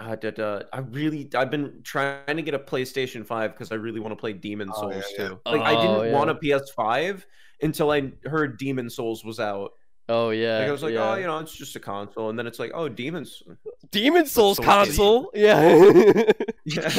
Uh, 0.00 0.14
da, 0.14 0.30
da, 0.30 0.60
I 0.72 0.78
really, 0.78 1.28
I've 1.34 1.50
been 1.50 1.80
trying 1.82 2.36
to 2.36 2.42
get 2.42 2.54
a 2.54 2.58
PlayStation 2.58 3.26
5 3.26 3.52
because 3.52 3.72
I 3.72 3.74
really 3.74 3.98
want 3.98 4.12
to 4.12 4.16
play 4.16 4.32
Demon 4.32 4.68
Oh, 4.72 4.82
Souls 4.82 4.94
yeah, 4.94 5.02
yeah. 5.24 5.28
too. 5.28 5.40
Like, 5.44 5.60
I 5.62 5.74
Oh, 5.74 5.80
didn't 5.82 6.12
yeah. 6.12 6.16
want 6.18 6.30
a 6.30 6.34
PS5 6.36 7.24
until 7.62 7.90
I 7.90 8.12
heard 8.24 8.58
Demon 8.58 8.88
Souls 8.90 9.24
was 9.24 9.40
out. 9.40 9.72
Oh 10.08 10.30
yeah. 10.30 10.60
Like, 10.60 10.68
I 10.68 10.72
was 10.72 10.82
like, 10.82 10.94
yeah. 10.94 11.10
oh, 11.12 11.16
you 11.16 11.26
know, 11.26 11.38
it's 11.38 11.54
just 11.54 11.74
a 11.76 11.80
console. 11.80 12.30
And 12.30 12.38
then 12.38 12.46
it's 12.46 12.58
like, 12.58 12.70
oh, 12.74 12.88
Demons. 12.88 13.42
Demon 13.90 14.26
Souls 14.26 14.56
Souls 14.56 14.66
console. 14.66 15.30
Yeah. 15.34 16.22
Yeah. 16.64 16.90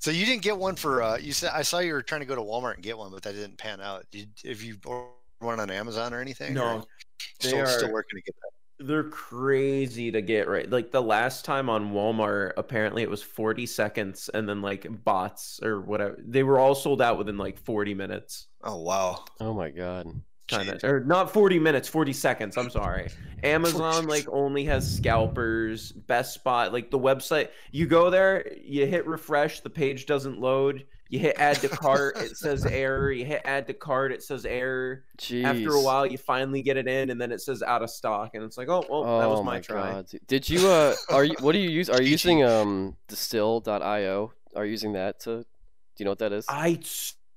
So 0.00 0.10
you 0.10 0.24
didn't 0.24 0.42
get 0.42 0.56
one 0.56 0.76
for 0.76 1.02
uh, 1.02 1.18
you 1.18 1.32
said 1.32 1.50
I 1.54 1.62
saw 1.62 1.78
you 1.78 1.92
were 1.92 2.02
trying 2.02 2.22
to 2.22 2.26
go 2.26 2.34
to 2.34 2.40
Walmart 2.40 2.74
and 2.74 2.82
get 2.82 2.96
one, 2.96 3.10
but 3.12 3.22
that 3.22 3.34
didn't 3.34 3.58
pan 3.58 3.80
out. 3.80 4.06
Did 4.10 4.30
if 4.44 4.64
you 4.64 4.78
ordered 4.86 5.10
one 5.40 5.60
on 5.60 5.70
Amazon 5.70 6.14
or 6.14 6.20
anything? 6.20 6.54
no, 6.54 6.78
or 6.78 6.84
they 7.42 7.48
still, 7.48 7.60
are. 7.60 7.66
still 7.66 7.92
working 7.92 8.18
to 8.18 8.22
get 8.22 8.34
that. 8.36 8.50
They're 8.80 9.04
crazy 9.04 10.10
to 10.10 10.22
get 10.22 10.48
right. 10.48 10.68
Like 10.68 10.90
the 10.90 11.02
last 11.02 11.44
time 11.44 11.68
on 11.68 11.92
Walmart, 11.92 12.52
apparently 12.56 13.02
it 13.02 13.10
was 13.10 13.22
40 13.22 13.66
seconds, 13.66 14.30
and 14.32 14.48
then 14.48 14.62
like 14.62 14.86
bots 15.04 15.60
or 15.62 15.80
whatever, 15.80 16.16
they 16.18 16.42
were 16.42 16.58
all 16.58 16.74
sold 16.74 17.02
out 17.02 17.18
within 17.18 17.36
like 17.36 17.58
40 17.58 17.94
minutes. 17.94 18.46
Oh 18.64 18.80
wow. 18.80 19.24
oh 19.40 19.54
my 19.54 19.70
god. 19.70 20.06
Kind 20.48 20.68
of, 20.68 20.82
or 20.82 21.00
not 21.04 21.32
40 21.32 21.60
minutes, 21.60 21.88
40 21.88 22.12
seconds. 22.12 22.56
I'm 22.56 22.70
sorry. 22.70 23.08
Amazon 23.44 24.06
like 24.06 24.26
only 24.28 24.64
has 24.64 24.96
scalpers. 24.96 25.92
Best 25.92 26.34
Spot, 26.34 26.72
like 26.72 26.90
the 26.90 26.98
website, 26.98 27.48
you 27.70 27.86
go 27.86 28.10
there, 28.10 28.52
you 28.60 28.86
hit 28.86 29.06
refresh, 29.06 29.60
the 29.60 29.70
page 29.70 30.06
doesn't 30.06 30.40
load. 30.40 30.86
You 31.10 31.18
hit 31.18 31.36
add 31.38 31.56
to 31.56 31.68
cart, 31.68 32.18
it 32.18 32.36
says 32.36 32.64
error. 32.64 33.10
You 33.10 33.24
hit 33.24 33.42
add 33.44 33.66
to 33.66 33.74
cart, 33.74 34.12
it 34.12 34.22
says 34.22 34.46
error. 34.46 35.02
Jeez. 35.18 35.42
After 35.44 35.70
a 35.72 35.82
while, 35.82 36.06
you 36.06 36.16
finally 36.16 36.62
get 36.62 36.76
it 36.76 36.86
in, 36.86 37.10
and 37.10 37.20
then 37.20 37.32
it 37.32 37.40
says 37.40 37.64
out 37.64 37.82
of 37.82 37.90
stock, 37.90 38.34
and 38.34 38.44
it's 38.44 38.56
like, 38.56 38.68
oh, 38.68 38.86
well, 38.88 39.18
that 39.18 39.28
was 39.28 39.40
Oh 39.40 39.42
my, 39.42 39.60
try. 39.60 39.92
God. 39.92 40.10
Did 40.26 40.48
you 40.48 40.68
uh 40.68 40.94
are 41.08 41.24
you 41.24 41.34
what 41.40 41.52
do 41.52 41.58
you 41.58 41.70
use? 41.70 41.88
Are 41.88 42.02
you 42.02 42.10
using 42.10 42.44
um 42.44 42.96
distill.io? 43.08 44.32
Are 44.54 44.64
you 44.64 44.70
using 44.70 44.92
that 44.92 45.20
to 45.20 45.38
do 45.38 45.44
you 45.96 46.04
know 46.04 46.10
what 46.10 46.18
that 46.18 46.32
I 46.32 46.66
I 46.66 46.78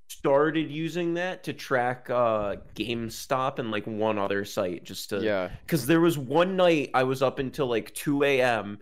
started 0.09 0.69
using 0.69 1.13
that 1.15 1.43
to 1.45 1.53
track 1.53 2.09
uh 2.09 2.57
GameStop 2.75 3.59
and 3.59 3.71
like 3.71 3.87
one 3.87 4.17
other 4.17 4.45
site 4.45 4.83
just 4.83 5.09
to 5.09 5.21
yeah. 5.21 5.49
because 5.65 5.85
there 5.85 6.01
was 6.01 6.17
one 6.17 6.55
night 6.55 6.91
I 6.93 7.03
was 7.03 7.21
up 7.21 7.39
until 7.39 7.67
like 7.67 7.93
2 7.93 8.23
a.m. 8.23 8.79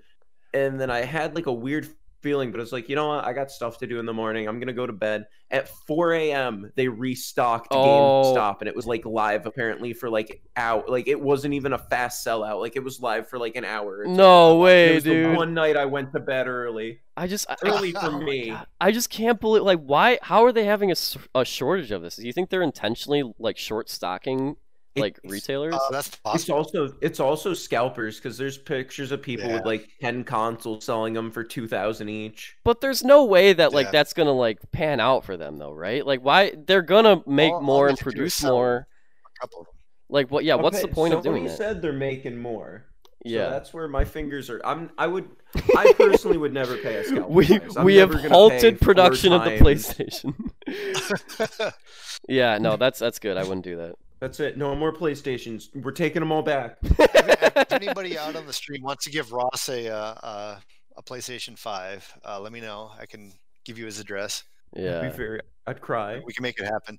and 0.54 0.80
then 0.80 0.89
I 0.89 1.02
had 1.02 1.36
like 1.36 1.46
a 1.46 1.54
weird 1.54 1.88
feeling, 2.22 2.51
but 2.51 2.59
I 2.59 2.61
was 2.61 2.72
like, 2.72 2.88
you 2.89 2.95
know 2.95 3.07
what? 3.09 3.26
I 3.26 3.34
got 3.34 3.51
stuff 3.51 3.78
to 3.80 3.88
do 3.88 3.99
in 3.99 4.05
the 4.05 4.13
morning. 4.13 4.47
I'm 4.47 4.59
gonna 4.59 4.74
go 4.74 4.86
to 4.88 4.93
bed. 4.93 5.26
At 5.49 5.67
4 5.67 6.13
a.m., 6.13 6.72
they 6.76 6.88
restocked 6.88 7.67
Oh. 7.72 8.34
GameStop, 8.36 8.59
and 8.61 8.69
it 8.69 8.76
was 8.76 8.86
like 8.86 9.05
live 9.05 9.45
apparently 9.45 9.91
for 9.93 10.09
like 10.09 10.41
out. 10.55 10.89
Like 10.89 11.07
it 11.07 11.19
wasn't 11.19 11.53
even 11.55 11.74
a 11.74 11.78
fast 11.78 12.26
sellout. 12.26 12.59
Like 12.61 12.76
it 12.76 12.84
was 12.84 13.01
live 13.01 13.28
for 13.28 13.38
like 13.38 13.55
an 13.57 13.65
hour. 13.65 14.05
No 14.05 14.55
It 14.55 14.59
way, 14.63 14.99
dude. 15.01 15.36
one 15.36 15.53
night 15.53 15.76
I 15.76 15.86
went 15.86 16.13
to 16.13 16.19
bed 16.19 16.47
early. 16.47 17.01
I 17.17 17.28
just 17.28 17.45
Early 17.63 17.95
I- 17.95 17.99
for 17.99 18.15
oh 18.15 18.22
me. 18.22 18.55
I 18.80 18.91
just 18.91 19.09
can't 19.09 19.39
believe 19.41 19.63
like 19.63 19.80
why 19.82 20.19
how 20.22 20.45
are 20.45 20.51
they 20.53 20.63
having 20.65 20.91
a, 20.91 20.95
a 21.36 21.43
shortage 21.43 21.91
of 21.91 22.01
this? 22.01 22.15
Do 22.15 22.26
you 22.26 22.32
think 22.34 22.49
they're 22.49 22.61
intentionally 22.61 23.30
like 23.38 23.57
short 23.57 23.89
stocking 23.89 24.55
like 24.96 25.18
It's- 25.24 25.32
retailers? 25.32 25.74
Uh, 25.74 25.80
that's 25.92 26.20
It's 26.34 26.50
also 26.50 26.94
it's 27.02 27.20
also 27.20 27.54
scalpers 27.54 28.18
because 28.18 28.38
there's 28.38 28.58
pictures 28.58 29.12
of 29.12 29.22
people 29.22 29.50
with 29.52 29.66
like 29.66 29.89
ten 30.02 30.24
consoles 30.24 30.84
selling 30.86 31.14
them 31.14 31.32
for 31.32 31.44
two 31.44 31.68
thousand 31.68 32.10
each. 32.10 32.56
But 32.64 32.82
there's 32.82 33.04
no 33.04 33.24
way 33.26 33.54
that 33.54 33.74
like 33.74 33.86
Yeah. 33.88 33.92
that's 33.92 34.14
gonna 34.14 34.32
like 34.34 34.60
pan 34.72 35.00
out 35.00 35.24
for 35.24 35.38
them 35.38 35.58
though, 35.58 35.74
right? 35.74 36.06
Like 36.06 36.22
why 36.22 36.54
they're 36.68 36.82
gonna 36.82 37.22
make 37.26 37.52
All- 37.52 37.58
all 37.58 37.62
more 37.62 37.86
they 37.88 37.92
and 37.92 38.00
have 38.00 38.10
to 38.10 38.16
do 38.18 38.24
is 38.24 38.34
produce 38.39 38.44
more. 38.44 38.88
A 39.26 39.39
couple 39.39 39.62
of 39.62 39.66
them. 39.68 39.76
Like 40.10 40.30
what? 40.30 40.44
Yeah, 40.44 40.56
what's 40.56 40.82
the 40.82 40.88
point 40.89 41.14
of 41.14 41.24
doing 41.24 41.48
somebody 41.48 41.50
that? 41.50 41.58
said 41.58 41.82
they're 41.82 41.94
making 41.94 42.38
more. 42.38 42.86
So 43.24 43.30
yeah, 43.30 43.50
that's 43.50 43.72
where 43.72 43.88
my 43.88 44.04
fingers 44.04 44.50
are. 44.50 44.60
I'm. 44.66 44.89
I 44.98 45.06
would. 45.06 45.30
I 45.78 45.94
personally 45.96 46.38
would 46.38 46.54
never 46.54 46.76
pay 46.78 46.96
a 46.96 47.04
scalper. 47.04 47.28
we 47.30 47.46
we 47.84 47.96
have 47.98 48.10
never 48.10 48.14
gonna 48.16 48.24
pay 48.24 48.30
halted 48.30 48.82
production 48.82 49.32
of 49.32 49.44
the 49.44 49.52
PlayStation. 49.52 50.34
yeah, 52.28 52.58
no, 52.58 52.78
that's 52.78 53.00
that's 53.00 53.20
good. 53.20 53.38
I 53.38 53.44
wouldn't 53.44 53.64
do 53.64 53.78
that. 53.78 53.96
That's 54.22 54.39
it. 54.39 54.55
No 54.55 54.76
more 54.76 54.93
PlayStations. 54.93 55.76
We're 55.76 55.91
taking 55.91 56.19
them 56.22 56.32
all 56.32 56.43
back. 56.43 56.78
if 56.84 57.72
anybody 57.72 58.17
out 58.19 58.36
on 58.36 58.45
the 58.45 58.53
stream 58.53 58.84
wants 58.84 59.03
to 59.05 59.11
give 59.11 59.32
Ross 59.32 59.67
a 59.67 59.89
uh, 59.89 60.13
uh, 60.24 60.59
a 60.95 61.01
PlayStation 61.03 61.57
Five, 61.57 62.07
uh, 62.24 62.39
let 62.39 62.51
me 62.53 62.61
know. 62.61 62.91
I 62.99 63.07
can 63.07 63.34
give 63.65 63.80
you 63.80 63.86
his 63.86 63.99
address. 63.99 64.43
To 64.76 64.82
Yeah, 64.82 65.01
be 65.01 65.09
fair, 65.09 65.41
I'd 65.65 65.82
cry. 65.82 66.22
We 66.24 66.34
can 66.34 66.43
make 66.43 66.59
it 66.59 66.65
happen. 66.65 66.97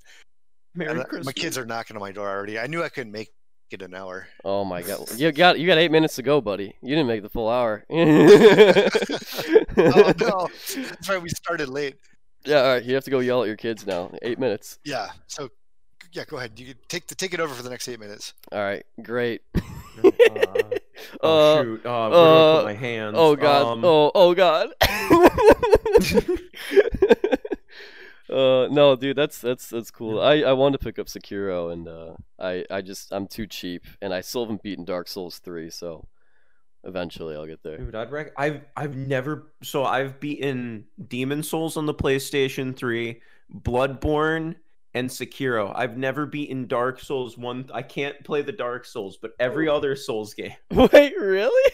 Merry 0.74 0.90
And, 0.90 1.00
uh, 1.00 1.04
Christmas. 1.04 1.26
my 1.26 1.32
kids 1.32 1.56
are 1.56 1.64
knocking 1.64 1.96
on 1.96 2.00
my 2.00 2.10
door 2.12 2.28
already. 2.28 2.58
I 2.58 2.66
knew 2.66 2.82
I 2.82 2.88
couldn't 2.88 3.12
make 3.12 3.28
it 3.70 3.82
an 3.82 3.94
hour. 3.94 4.26
Oh 4.44 4.64
my 4.64 4.82
god, 4.82 5.08
you 5.16 5.30
got 5.30 5.60
you 5.60 5.66
got 5.68 5.78
eight 5.78 5.92
minutes 5.92 6.16
to 6.16 6.22
go, 6.22 6.40
buddy. 6.40 6.74
You 6.82 6.88
didn't 6.88 7.06
make 7.06 7.22
the 7.22 7.30
full 7.30 7.48
hour. 7.48 7.84
oh 7.90 8.02
no, 10.20 10.48
that's 10.76 11.08
right. 11.08 11.22
We 11.22 11.28
started 11.28 11.68
late. 11.68 11.94
Yeah, 12.44 12.62
all 12.62 12.74
right. 12.74 12.82
You 12.82 12.94
have 12.96 13.04
to 13.04 13.10
go 13.10 13.20
yell 13.20 13.42
at 13.42 13.46
your 13.46 13.56
kids 13.56 13.86
now. 13.86 14.10
Eight 14.22 14.38
minutes. 14.40 14.78
Yeah. 14.84 15.10
So, 15.28 15.48
yeah, 16.12 16.24
go 16.26 16.36
ahead. 16.36 16.52
You 16.58 16.66
can 16.66 16.74
take 16.88 17.06
the 17.08 17.14
take 17.14 17.32
it 17.34 17.40
over 17.40 17.54
for 17.54 17.62
the 17.62 17.70
next 17.70 17.88
eight 17.88 17.98
minutes. 18.00 18.34
All 18.52 18.58
right, 18.60 18.84
great. 19.02 19.40
Uh, 19.56 19.60
oh 21.22 21.22
Uh, 21.22 21.62
shoot! 21.62 21.86
Uh, 21.86 22.08
where 22.08 22.10
do 22.10 22.16
I 22.16 22.56
put 22.56 22.64
my 22.64 22.74
hands? 22.74 23.14
Oh 23.18 23.36
god. 23.36 23.66
Um, 23.66 23.84
oh 23.84 24.10
oh 24.14 24.34
god. 24.34 24.70
uh 28.30 28.68
no, 28.70 28.96
dude, 28.96 29.16
that's 29.16 29.40
that's 29.40 29.68
that's 29.68 29.90
cool. 29.90 30.20
I 30.20 30.42
I 30.42 30.52
wanted 30.52 30.78
to 30.78 30.84
pick 30.84 30.98
up 30.98 31.06
Sekiro 31.06 31.72
and 31.72 31.88
uh 31.88 32.14
I 32.38 32.64
I 32.70 32.80
just 32.82 33.12
I'm 33.12 33.26
too 33.26 33.46
cheap 33.46 33.84
and 34.00 34.12
I 34.12 34.20
still 34.20 34.44
haven't 34.44 34.62
beaten 34.62 34.84
Dark 34.84 35.08
Souls 35.08 35.38
3, 35.38 35.70
so 35.70 36.06
eventually 36.84 37.34
I'll 37.34 37.46
get 37.46 37.62
there. 37.62 37.78
Dude, 37.78 37.94
I'd 37.94 38.12
rec- 38.12 38.32
I've 38.36 38.62
I've 38.76 38.96
never 38.96 39.52
so 39.62 39.84
I've 39.84 40.20
beaten 40.20 40.86
Demon 41.08 41.42
Souls 41.42 41.76
on 41.76 41.86
the 41.86 41.94
PlayStation 41.94 42.76
3, 42.76 43.20
Bloodborne, 43.54 44.56
and 44.94 45.08
Sekiro. 45.08 45.72
I've 45.74 45.96
never 45.96 46.26
beaten 46.26 46.66
Dark 46.66 47.00
Souls 47.00 47.38
one. 47.38 47.68
I 47.72 47.82
can't 47.82 48.22
play 48.24 48.42
the 48.42 48.52
Dark 48.52 48.84
Souls, 48.84 49.16
but 49.20 49.32
every 49.38 49.68
other 49.68 49.96
Souls 49.96 50.34
game. 50.34 50.54
Wait, 50.70 51.14
really? 51.18 51.72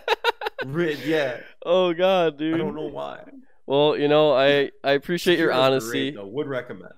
Rid- 0.66 1.00
yeah, 1.00 1.40
oh 1.64 1.92
god, 1.94 2.38
dude. 2.38 2.54
I 2.54 2.58
don't 2.58 2.74
know 2.74 2.88
why. 2.88 3.22
Well, 3.66 3.96
you 3.96 4.08
know, 4.08 4.34
I 4.34 4.70
I 4.82 4.92
appreciate 4.92 5.38
your 5.38 5.52
honesty. 5.52 6.10
Great, 6.10 6.14
though. 6.16 6.26
Would 6.26 6.48
recommend. 6.48 6.94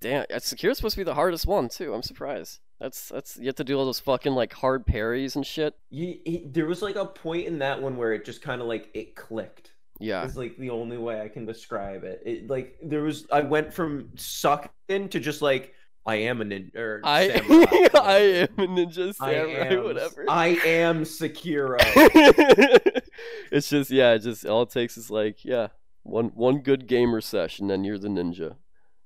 Damn, 0.00 0.22
uh, 0.22 0.36
Sekiro's 0.36 0.76
supposed 0.76 0.94
to 0.94 1.00
be 1.00 1.04
the 1.04 1.14
hardest 1.14 1.46
one 1.46 1.68
too. 1.68 1.94
I'm 1.94 2.02
surprised. 2.02 2.60
That's 2.80 3.08
that's 3.08 3.36
you 3.36 3.46
have 3.46 3.54
to 3.56 3.64
do 3.64 3.78
all 3.78 3.86
those 3.86 4.00
fucking 4.00 4.32
like 4.32 4.52
hard 4.52 4.84
parries 4.84 5.36
and 5.36 5.46
shit. 5.46 5.74
You, 5.90 6.18
it, 6.26 6.52
there 6.52 6.66
was 6.66 6.82
like 6.82 6.96
a 6.96 7.06
point 7.06 7.46
in 7.46 7.60
that 7.60 7.80
one 7.80 7.96
where 7.96 8.12
it 8.12 8.24
just 8.24 8.42
kind 8.42 8.60
of 8.60 8.66
like 8.66 8.90
it 8.94 9.14
clicked. 9.14 9.73
Yeah. 10.00 10.24
Is 10.24 10.36
like 10.36 10.56
the 10.56 10.70
only 10.70 10.96
way 10.98 11.20
I 11.20 11.28
can 11.28 11.46
describe 11.46 12.04
it. 12.04 12.22
It 12.24 12.50
like 12.50 12.76
there 12.82 13.02
was 13.02 13.26
I 13.32 13.42
went 13.42 13.72
from 13.72 14.10
sucked 14.16 14.74
in 14.88 15.08
to 15.10 15.20
just 15.20 15.40
like 15.42 15.74
I 16.06 16.16
am 16.16 16.40
a 16.40 16.44
ninja. 16.44 16.76
Or 16.76 17.00
I 17.04 17.28
samurai, 17.28 17.88
I 17.94 18.18
am 18.18 18.58
a 18.58 18.66
ninja 18.66 19.08
I 19.20 19.32
samurai, 19.32 19.66
am, 19.68 19.84
whatever. 19.84 20.24
I 20.28 20.46
am 20.64 21.04
Sekiro. 21.04 21.78
it's 23.50 23.68
just 23.68 23.90
yeah, 23.90 24.12
it 24.12 24.20
just 24.20 24.44
all 24.44 24.62
it 24.62 24.70
takes 24.70 24.96
is 24.96 25.10
like 25.10 25.44
yeah, 25.44 25.68
one 26.02 26.28
one 26.34 26.58
good 26.58 26.86
gamer 26.86 27.20
session, 27.20 27.70
and 27.70 27.86
you're 27.86 27.98
the 27.98 28.08
ninja. 28.08 28.56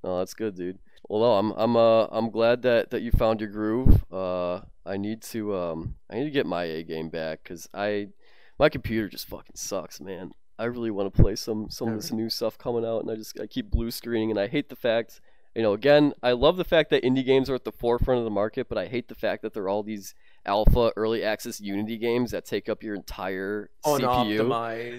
Oh, 0.02 0.18
that's 0.18 0.34
good, 0.34 0.56
dude. 0.56 0.78
Well, 1.08 1.20
no, 1.20 1.32
I'm 1.34 1.52
I'm 1.52 1.76
uh 1.76 2.06
I'm 2.06 2.30
glad 2.30 2.62
that 2.62 2.90
that 2.90 3.02
you 3.02 3.12
found 3.12 3.40
your 3.40 3.50
groove. 3.50 4.04
Uh, 4.12 4.60
I 4.84 4.96
need 4.96 5.22
to 5.22 5.54
um 5.54 5.94
I 6.10 6.16
need 6.16 6.24
to 6.24 6.30
get 6.30 6.46
my 6.46 6.64
A 6.64 6.82
game 6.82 7.10
back 7.10 7.40
because 7.44 7.68
I 7.72 8.08
my 8.58 8.68
computer 8.68 9.08
just 9.08 9.28
fucking 9.28 9.56
sucks, 9.56 10.00
man. 10.00 10.32
I 10.58 10.64
really 10.64 10.90
want 10.90 11.12
to 11.14 11.22
play 11.22 11.36
some 11.36 11.70
some 11.70 11.88
of 11.88 11.94
this 11.94 12.12
new 12.12 12.28
stuff 12.28 12.58
coming 12.58 12.84
out, 12.84 13.02
and 13.02 13.10
I 13.10 13.14
just 13.14 13.38
I 13.40 13.46
keep 13.46 13.70
blue 13.70 13.90
screening, 13.90 14.30
and 14.30 14.40
I 14.40 14.48
hate 14.48 14.68
the 14.68 14.76
fact. 14.76 15.20
You 15.54 15.62
know, 15.62 15.72
again, 15.72 16.12
I 16.22 16.32
love 16.32 16.56
the 16.56 16.64
fact 16.64 16.90
that 16.90 17.02
indie 17.02 17.24
games 17.24 17.50
are 17.50 17.54
at 17.54 17.64
the 17.64 17.72
forefront 17.72 18.18
of 18.18 18.24
the 18.24 18.30
market, 18.30 18.68
but 18.68 18.78
I 18.78 18.86
hate 18.86 19.08
the 19.08 19.14
fact 19.14 19.42
that 19.42 19.54
they're 19.54 19.68
all 19.68 19.82
these 19.82 20.14
alpha 20.46 20.92
early 20.96 21.24
access 21.24 21.60
Unity 21.60 21.96
games 21.96 22.30
that 22.30 22.44
take 22.44 22.68
up 22.68 22.82
your 22.82 22.94
entire 22.94 23.70
CPU. 23.84 24.38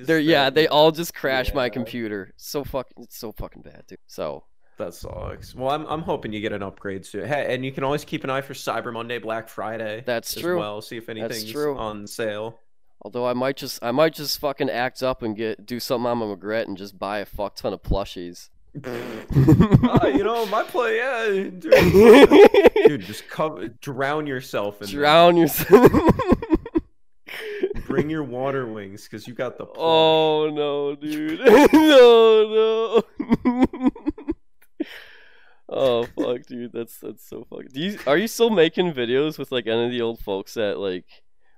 They're 0.05 0.19
yeah, 0.19 0.49
they 0.49 0.67
all 0.67 0.91
just 0.91 1.13
crash 1.13 1.53
my 1.53 1.69
computer. 1.69 2.33
So 2.35 2.63
fucking 2.63 3.03
it's 3.03 3.17
so 3.17 3.31
fucking 3.31 3.61
bad, 3.61 3.83
dude. 3.87 3.99
So 4.07 4.43
That 4.77 4.93
sucks. 4.93 5.55
Well, 5.55 5.69
I'm 5.69 5.85
I'm 5.87 6.01
hoping 6.01 6.33
you 6.33 6.41
get 6.41 6.51
an 6.51 6.63
upgrade 6.63 7.05
soon. 7.05 7.27
Hey, 7.27 7.53
and 7.53 7.63
you 7.63 7.71
can 7.71 7.83
always 7.83 8.03
keep 8.03 8.23
an 8.23 8.29
eye 8.29 8.41
for 8.41 8.53
Cyber 8.53 8.91
Monday, 8.91 9.19
Black 9.19 9.49
Friday. 9.49 10.03
That's 10.05 10.35
as 10.35 10.41
true. 10.41 10.59
Well, 10.59 10.81
see 10.81 10.97
if 10.97 11.09
anything's 11.09 11.51
true. 11.51 11.77
on 11.77 12.07
sale. 12.07 12.59
Although 13.01 13.25
I 13.25 13.33
might 13.33 13.57
just 13.57 13.83
I 13.83 13.91
might 13.91 14.13
just 14.13 14.39
fucking 14.39 14.69
act 14.69 15.01
up 15.03 15.21
and 15.21 15.35
get 15.35 15.65
do 15.65 15.79
something 15.79 16.09
I'm 16.09 16.21
a 16.21 16.27
regret 16.27 16.67
and 16.67 16.77
just 16.77 16.97
buy 16.99 17.19
a 17.19 17.25
fuck 17.25 17.55
ton 17.55 17.73
of 17.73 17.81
plushies. 17.83 18.49
Ah, 18.85 20.05
you 20.05 20.23
know, 20.23 20.45
my 20.45 20.63
play, 20.63 20.97
yeah, 20.97 21.27
dude, 21.27 21.61
dude 22.85 23.01
just 23.01 23.27
cover, 23.27 23.67
drown 23.67 24.27
yourself 24.27 24.81
in 24.81 24.87
them. 24.87 24.95
Drown 24.95 25.37
yourself. 25.37 25.91
Bring 27.87 28.09
your 28.09 28.23
water 28.23 28.67
wings 28.67 29.03
because 29.05 29.27
you 29.27 29.33
got 29.33 29.57
the. 29.57 29.65
plush. 29.65 29.77
oh 29.79 30.49
no, 30.51 30.95
dude. 30.95 31.39
no, 31.73 33.03
no. 33.17 33.89
oh 35.69 36.03
fuck, 36.03 36.45
dude. 36.45 36.71
That's 36.71 36.99
that's 36.99 37.27
so 37.27 37.47
fuck. 37.49 37.69
Do 37.73 37.79
you 37.79 37.97
are 38.05 38.17
you 38.17 38.27
still 38.27 38.51
making 38.51 38.93
videos 38.93 39.39
with 39.39 39.51
like 39.51 39.65
any 39.65 39.85
of 39.85 39.91
the 39.91 40.01
old 40.01 40.19
folks 40.19 40.53
that 40.53 40.77
like 40.77 41.05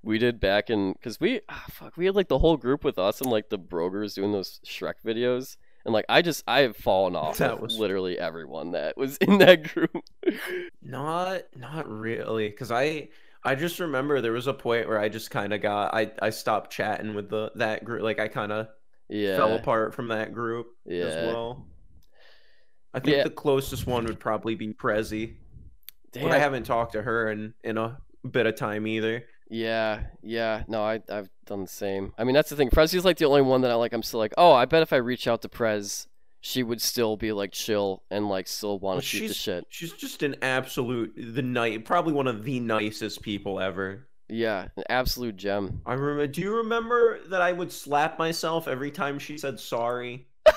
we 0.04 0.18
did 0.18 0.39
back 0.39 0.70
in? 0.70 0.95
Cause 1.04 1.20
we 1.20 1.41
ah, 1.49 1.66
fuck 1.70 1.97
we 1.97 2.06
had 2.06 2.16
like 2.16 2.28
the 2.28 2.39
whole 2.39 2.58
group 2.58 2.84
with 2.84 2.97
us 2.97 3.22
and 3.22 3.30
like 3.32 3.49
the 3.49 3.58
Brogers 3.60 4.16
doing 4.16 4.32
those 4.32 4.60
Shrek 4.66 4.95
videos. 5.06 5.58
And 5.86 5.93
like 5.93 6.06
I 6.10 6.22
just 6.22 6.43
I 6.47 6.62
have 6.62 6.76
fallen 6.78 7.16
off 7.16 7.38
That 7.39 7.54
with 7.62 7.72
was- 7.72 7.80
literally 7.80 8.18
everyone 8.20 8.72
that 8.72 8.97
was 8.97 9.18
in 9.18 9.38
that 9.39 9.74
group. 9.74 9.91
Not, 10.82 11.43
not 11.56 11.88
really, 11.89 12.49
because 12.49 12.72
I, 12.72 13.10
I 13.43 13.56
just 13.56 13.80
remember 13.80 14.20
there 14.22 14.32
was 14.32 14.47
a 14.47 14.54
point 14.54 14.88
where 14.88 14.99
I 14.99 15.10
just 15.10 15.32
kind 15.32 15.54
of 15.54 15.62
got, 15.62 15.93
I, 15.93 16.12
I 16.22 16.30
stopped 16.32 16.72
chatting 16.72 17.14
with 17.14 17.30
the 17.30 17.52
that 17.56 17.84
group. 17.86 18.02
Like 18.04 18.20
I 18.20 18.28
kind 18.28 18.52
of 18.52 18.68
yeah. 19.10 19.38
fell 19.38 19.56
apart 19.56 19.93
from 19.93 20.10
that 20.10 20.34
group 20.34 20.68
Yeah. 20.86 21.04
as 21.06 21.28
well. 21.34 21.66
I 22.93 22.99
think 22.99 23.18
Yeah. 23.18 23.24
the 23.24 23.30
closest 23.30 23.88
one 23.88 24.06
would 24.06 24.20
probably 24.20 24.56
be 24.56 24.74
Prezi, 24.74 25.36
Damn. 26.12 26.24
but 26.24 26.32
I 26.34 26.39
haven't 26.39 26.64
talked 26.64 26.93
to 26.93 27.02
her 27.02 27.32
in 27.32 27.54
in 27.64 27.78
a 27.78 27.97
bit 28.30 28.45
of 28.45 28.56
time 28.56 28.86
either. 28.86 29.24
Yeah, 29.54 30.04
yeah. 30.24 30.64
No, 30.70 30.82
I 30.82 31.02
I've 31.12 31.30
done 31.45 31.62
the 31.64 31.68
same. 31.68 32.14
I 32.18 32.24
mean, 32.24 32.34
that's 32.34 32.49
the 32.49 32.56
thing. 32.56 32.70
Prezzy's 32.70 33.04
like 33.04 33.18
the 33.18 33.26
only 33.26 33.41
one 33.41 33.62
that 33.62 33.72
I 33.72 33.76
like. 33.76 33.91
I'm 33.91 34.02
still 34.02 34.20
like, 34.22 34.34
oh, 34.38 34.54
I 34.54 34.64
bet 34.66 34.82
if 34.82 34.93
I 34.93 34.95
reach 34.97 35.28
out 35.28 35.41
to 35.41 35.49
Prez, 35.49 36.08
she 36.39 36.64
would 36.64 36.82
still 36.82 37.18
be 37.18 37.34
like 37.34 37.52
chill 37.52 38.02
and 38.10 38.30
like 38.30 38.47
still 38.47 38.80
want 38.80 38.95
Well, 38.95 39.02
to 39.02 39.06
shoot 39.08 39.28
the 39.28 39.34
shit. 39.34 39.66
she's 39.70 39.91
just 39.91 40.24
an 40.24 40.38
absolute 40.41 41.14
the 41.18 41.41
night, 41.41 41.84
probably 41.84 42.14
one 42.14 42.28
of 42.28 42.45
the 42.45 42.62
nicest 42.62 43.22
people 43.22 43.60
ever. 43.60 44.08
Yeah, 44.30 44.70
an 44.78 44.84
absolute 44.89 45.36
gem. 45.36 45.82
I 45.86 45.95
remember. 45.95 46.26
Do 46.28 46.39
you 46.39 46.56
remember 46.56 47.20
that 47.28 47.41
I 47.41 47.52
would 47.52 47.74
slap 47.74 48.18
myself 48.18 48.70
every 48.70 48.89
time 48.89 49.20
she 49.20 49.38
said 49.38 49.60
sorry? 49.60 50.28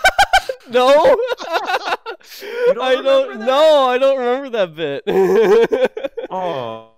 No, 0.71 0.89
don't 1.43 2.79
I 2.81 2.95
don't. 3.03 3.39
that? 3.39 3.45
No, 3.47 3.87
I 3.89 3.99
don't 3.99 4.19
remember 4.19 4.51
that 4.51 4.75
bit. 4.75 6.27
Oh. 6.31 6.93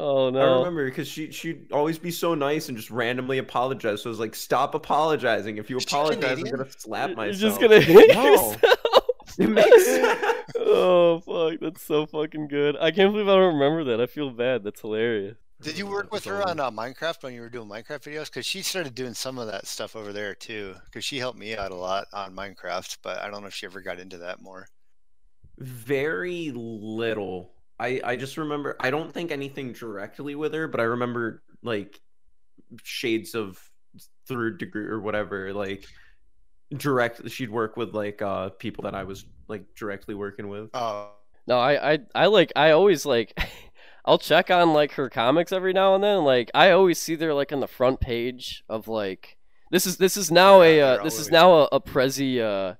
Oh. 0.00 0.26
oh 0.26 0.28
I 0.28 0.30
no. 0.30 0.58
remember 0.58 0.84
because 0.86 1.08
she 1.08 1.30
she'd 1.32 1.70
always 1.72 1.98
be 1.98 2.10
so 2.10 2.34
nice 2.34 2.68
and 2.68 2.76
just 2.76 2.90
randomly 2.90 3.38
apologize. 3.38 4.02
So 4.02 4.10
I 4.10 4.12
was 4.12 4.20
like, 4.20 4.34
"Stop 4.34 4.74
apologizing! 4.74 5.58
If 5.58 5.70
you 5.70 5.76
Is 5.78 5.84
apologize, 5.84 6.38
I'm 6.38 6.44
gonna 6.44 6.70
slap 6.70 7.14
myself." 7.16 7.40
You're 7.40 7.50
myself." 7.50 7.60
just 7.60 7.60
gonna 7.60 7.80
hit 7.80 8.14
No. 8.14 8.24
yourself. 8.24 8.62
It 9.38 9.48
makes 9.48 9.86
oh 10.58 11.20
fuck, 11.20 11.60
that's 11.60 11.82
so 11.82 12.06
fucking 12.06 12.48
good. 12.48 12.76
I 12.80 12.90
can't 12.90 13.12
believe 13.12 13.28
I 13.28 13.36
don't 13.36 13.54
remember 13.58 13.84
that. 13.84 14.00
I 14.00 14.06
feel 14.06 14.30
bad. 14.30 14.64
That's 14.64 14.80
hilarious. 14.80 15.36
Did 15.62 15.76
you 15.78 15.86
work 15.86 16.10
with 16.10 16.24
her 16.24 16.42
on 16.48 16.58
uh, 16.58 16.70
Minecraft 16.70 17.22
when 17.22 17.34
you 17.34 17.42
were 17.42 17.50
doing 17.50 17.68
Minecraft 17.68 18.00
videos? 18.02 18.24
Because 18.26 18.46
she 18.46 18.62
started 18.62 18.94
doing 18.94 19.12
some 19.14 19.38
of 19.38 19.46
that 19.48 19.66
stuff 19.66 19.94
over 19.94 20.12
there 20.12 20.34
too. 20.34 20.74
Because 20.86 21.04
she 21.04 21.18
helped 21.18 21.38
me 21.38 21.54
out 21.54 21.70
a 21.70 21.74
lot 21.76 22.06
on 22.14 22.34
Minecraft, 22.34 22.96
but 23.02 23.18
I 23.18 23.28
don't 23.30 23.42
know 23.42 23.48
if 23.48 23.54
she 23.54 23.66
ever 23.66 23.82
got 23.82 23.98
into 24.00 24.18
that 24.18 24.40
more. 24.40 24.66
very 25.58 26.50
little. 26.54 27.52
I 27.80 28.00
I 28.04 28.16
just 28.16 28.36
remember. 28.38 28.76
I 28.80 28.90
don't 28.90 29.12
think 29.12 29.32
anything 29.32 29.72
directly 29.72 30.34
with 30.36 30.54
her, 30.54 30.68
but 30.68 30.80
I 30.80 30.84
remember 30.84 31.42
like 31.62 32.00
shades 32.84 33.34
of 33.34 33.60
third 34.28 34.58
degree 34.58 34.86
or 34.86 35.00
whatever. 35.00 35.52
Like 35.54 35.86
direct, 36.76 37.28
she'd 37.30 37.50
work 37.50 37.76
with 37.76 37.94
like 37.94 38.22
uh 38.22 38.50
people 38.50 38.84
that 38.84 38.94
I 38.94 39.04
was 39.04 39.26
like 39.48 39.74
directly 39.76 40.14
working 40.14 40.48
with. 40.48 40.70
Oh, 40.72 41.12
No, 41.46 41.58
I, 41.58 41.94
I, 41.94 41.98
I 42.14 42.26
like, 42.26 42.52
I 42.56 42.70
always 42.70 43.04
like, 43.06 43.38
I'll 44.04 44.18
check 44.18 44.50
on 44.50 44.72
like 44.72 44.92
her 44.92 45.10
comics 45.10 45.52
every 45.52 45.72
now 45.72 45.94
and 45.94 46.02
then. 46.04 46.24
Like, 46.24 46.50
I 46.54 46.70
always 46.70 46.98
see 47.00 47.14
they're 47.16 47.34
like 47.34 47.52
on 47.52 47.60
the 47.60 47.68
front 47.68 48.00
page 48.00 48.64
of 48.68 48.88
like, 48.88 49.36
this 49.70 49.86
is 49.86 49.98
this 49.98 50.16
is 50.16 50.30
now 50.32 50.62
Yeah, 50.62 50.62
a 50.62 50.80
uh, 50.80 50.98
they're 50.98 51.02
this 51.02 51.18
is 51.18 51.30
now 51.30 51.52
a, 51.52 51.64
a 51.72 51.80
Prezi 51.80 52.40
uh, 52.40 52.74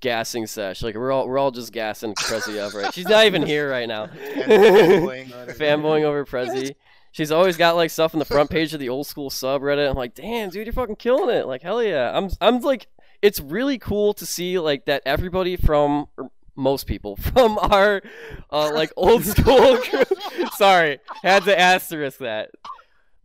gassing 0.00 0.46
sesh. 0.46 0.82
Like 0.82 0.94
we're 0.94 1.12
all 1.12 1.28
we're 1.28 1.38
all 1.38 1.50
just 1.50 1.72
gassing 1.72 2.14
Prezi 2.14 2.58
up 2.58 2.74
right. 2.74 2.92
She's 2.92 3.08
not 3.08 3.26
even 3.26 3.44
here 3.44 3.70
right 3.70 3.88
now. 3.88 4.06
fanboying. 4.06 5.28
Fanboying 5.56 6.04
over 6.04 6.24
Prezi. 6.24 6.74
She's 7.12 7.32
always 7.32 7.56
got 7.56 7.76
like 7.76 7.90
stuff 7.90 8.14
on 8.14 8.18
the 8.18 8.26
front 8.26 8.50
page 8.50 8.74
of 8.74 8.80
the 8.80 8.90
old 8.90 9.06
school 9.06 9.30
subreddit. 9.30 9.88
I'm 9.88 9.96
like, 9.96 10.14
damn, 10.14 10.50
dude, 10.50 10.66
you're 10.66 10.72
fucking 10.72 10.96
killing 10.96 11.34
it. 11.34 11.46
Like, 11.46 11.62
hell 11.62 11.82
yeah. 11.82 12.16
I'm 12.16 12.30
I'm 12.40 12.60
like, 12.60 12.88
it's 13.22 13.40
really 13.40 13.78
cool 13.78 14.12
to 14.14 14.26
see 14.26 14.58
like 14.58 14.84
that 14.84 15.02
everybody 15.06 15.56
from 15.56 16.08
most 16.56 16.86
people 16.86 17.16
from 17.32 17.58
our 17.58 18.02
uh, 18.50 18.72
like 18.72 18.92
old 18.96 19.24
school 19.24 19.78
group. 19.78 20.08
Sorry, 20.56 20.98
had 21.22 21.44
to 21.44 21.58
asterisk 21.58 22.18
that. 22.18 22.50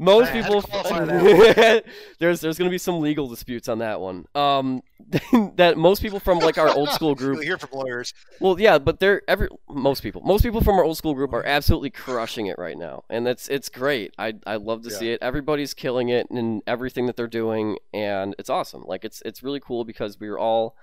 Most 0.02 0.32
I 0.32 0.42
people 0.42 0.62
there's 2.20 2.42
there's 2.42 2.58
gonna 2.58 2.72
be 2.72 2.80
some 2.80 3.00
legal 3.00 3.28
disputes 3.28 3.70
on 3.70 3.78
that 3.80 4.02
one. 4.02 4.26
Um, 4.34 4.82
that 5.56 5.78
most 5.78 6.02
people 6.02 6.20
from 6.20 6.40
like 6.40 6.58
our 6.58 6.76
old 6.76 6.90
school 6.90 7.14
group 7.14 7.42
hear 7.44 7.58
from 7.58 7.70
lawyers. 7.72 8.14
Well, 8.40 8.60
yeah, 8.60 8.80
but 8.80 9.00
they're 9.00 9.22
every 9.28 9.48
most 9.70 10.02
people, 10.02 10.22
most 10.22 10.42
people 10.42 10.62
from 10.62 10.76
our 10.76 10.84
old 10.84 10.98
school 10.98 11.14
group 11.14 11.34
are 11.34 11.46
absolutely 11.46 11.92
crushing 11.92 12.48
it 12.48 12.58
right 12.58 12.78
now, 12.78 13.04
and 13.10 13.28
it's 13.28 13.48
it's 13.48 13.70
great. 13.70 14.14
I 14.18 14.34
I 14.48 14.56
love 14.56 14.82
to 14.84 14.90
Yeah. 14.90 14.98
see 14.98 15.12
it. 15.12 15.20
Everybody's 15.22 15.74
killing 15.76 16.10
it 16.10 16.28
in 16.32 16.62
everything 16.66 17.06
that 17.06 17.16
they're 17.16 17.28
doing, 17.28 17.78
and 17.94 18.36
it's 18.40 18.50
awesome. 18.50 18.84
Like 18.86 19.06
it's 19.06 19.22
it's 19.24 19.44
really 19.44 19.60
cool 19.60 19.86
because 19.86 20.20
we 20.20 20.30
were 20.30 20.40
all 20.40 20.76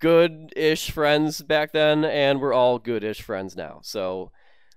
good-ish 0.00 0.90
friends 0.90 1.42
back 1.42 1.72
then, 1.72 2.04
and 2.04 2.40
we're 2.40 2.52
all 2.52 2.78
good-ish 2.78 3.22
friends 3.22 3.56
now. 3.56 3.80
So 3.82 4.30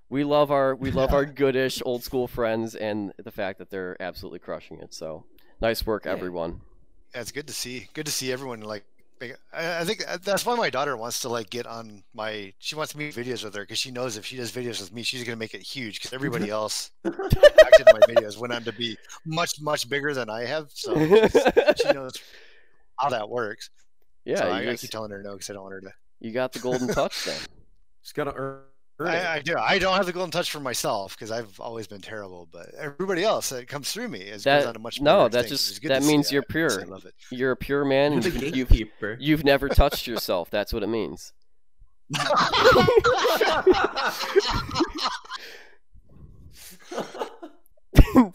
we 0.10 0.24
love 0.24 0.52
our 0.52 0.76
we 0.76 0.92
love 0.92 1.14
our 1.14 1.26
good-ish 1.44 1.82
old 1.86 2.04
school 2.04 2.28
friends, 2.28 2.76
and 2.76 3.14
the 3.24 3.32
fact 3.32 3.60
that 3.60 3.70
they're 3.70 3.96
absolutely 4.02 4.40
crushing 4.40 4.80
it. 4.80 4.94
So 4.94 5.26
nice 5.62 5.86
work, 5.86 6.06
Yeah. 6.06 6.12
everyone. 6.14 6.62
Yeah, 7.14 7.22
it's 7.22 7.32
good 7.32 7.48
to 7.48 7.54
see. 7.54 7.88
Good 7.94 8.06
to 8.06 8.12
see 8.12 8.32
everyone 8.32 8.62
like. 8.62 8.84
I 9.20 9.34
I 9.52 9.84
think 9.84 10.04
uh, 10.08 10.18
that's 10.24 10.46
why 10.46 10.56
my 10.56 10.70
daughter 10.70 10.96
wants 10.96 11.22
to 11.22 11.30
like 11.30 11.50
get 11.50 11.66
on 11.66 12.04
my. 12.14 12.54
She 12.60 12.76
wants 12.76 12.96
me 12.96 13.12
videos 13.12 13.44
with 13.44 13.56
her 13.56 13.64
because 13.64 13.80
she 13.80 13.90
knows 13.90 14.16
if 14.16 14.26
she 14.28 14.38
does 14.38 14.52
videos 14.52 14.80
with 14.80 14.94
me, 14.94 15.02
she's 15.02 15.24
gonna 15.24 15.36
make 15.38 15.56
it 15.56 15.62
huge. 15.64 16.00
Because 16.00 16.14
everybody 16.14 16.50
else 16.62 16.92
acted 17.06 17.26
in 17.80 17.86
my 17.94 18.00
videos 18.08 18.38
went 18.38 18.54
on 18.54 18.64
to 18.66 18.72
be 18.74 18.96
much 19.26 19.60
much 19.60 19.90
bigger 19.90 20.14
than 20.14 20.30
I 20.30 20.42
have. 20.46 20.70
So 20.72 20.94
she 20.96 21.92
knows 21.94 22.14
how 23.00 23.10
that 23.10 23.28
works. 23.28 23.72
yeah, 24.24 24.36
so 24.38 24.46
you, 24.48 24.70
I, 24.70 24.72
I 24.74 24.76
keep 24.76 24.92
telling 24.92 25.10
her 25.12 25.24
no 25.24 25.34
because 25.34 25.50
I 25.50 25.54
don't 25.54 25.64
want 25.64 25.74
her 25.74 25.82
to. 25.82 25.94
you 26.20 26.32
got 26.32 26.54
the 26.54 26.60
golden 26.60 26.88
touch 26.88 27.26
then. 27.26 27.40
Just 28.04 28.14
gotta 28.14 28.34
earn. 28.36 28.62
Earn 29.00 29.08
it. 29.08 29.12
I, 29.12 29.36
I 29.36 29.40
do. 29.42 29.56
I 29.58 29.80
don't 29.80 29.96
have 29.96 30.06
the 30.06 30.14
golden 30.14 30.32
touch 30.32 30.52
for 30.52 30.60
myself 30.60 31.16
because 31.16 31.32
I've 31.32 31.60
always 31.60 31.88
been 31.88 32.02
terrible. 32.02 32.48
But 32.52 32.74
everybody 32.78 33.24
else 33.24 33.50
that 33.50 33.68
comes 33.68 33.92
through 33.92 34.08
me 34.10 34.20
is 34.22 34.44
That- 34.44 34.60
goes 34.60 34.68
on 34.68 34.74
to 34.76 34.80
much. 34.80 35.02
no, 35.02 35.28
bigger 35.30 35.42
that 35.44 35.50
just- 35.50 35.82
that 35.84 36.04
means 36.04 36.32
you're 36.32 36.44
I 36.50 36.54
just 36.54 36.78
pure. 36.80 36.86
love 36.88 37.06
it. 37.06 37.14
You're 37.32 37.52
a 37.52 37.58
pure 37.58 37.86
man, 37.86 38.14
You're 38.14 38.24
and 38.24 38.34
the 38.34 38.50
you've 38.58 39.20
you've 39.20 39.44
never 39.44 39.70
touched 39.70 40.08
yourself. 40.08 40.50
That's 40.50 40.74
what 40.74 40.84
it 40.84 40.88
means. 40.88 41.34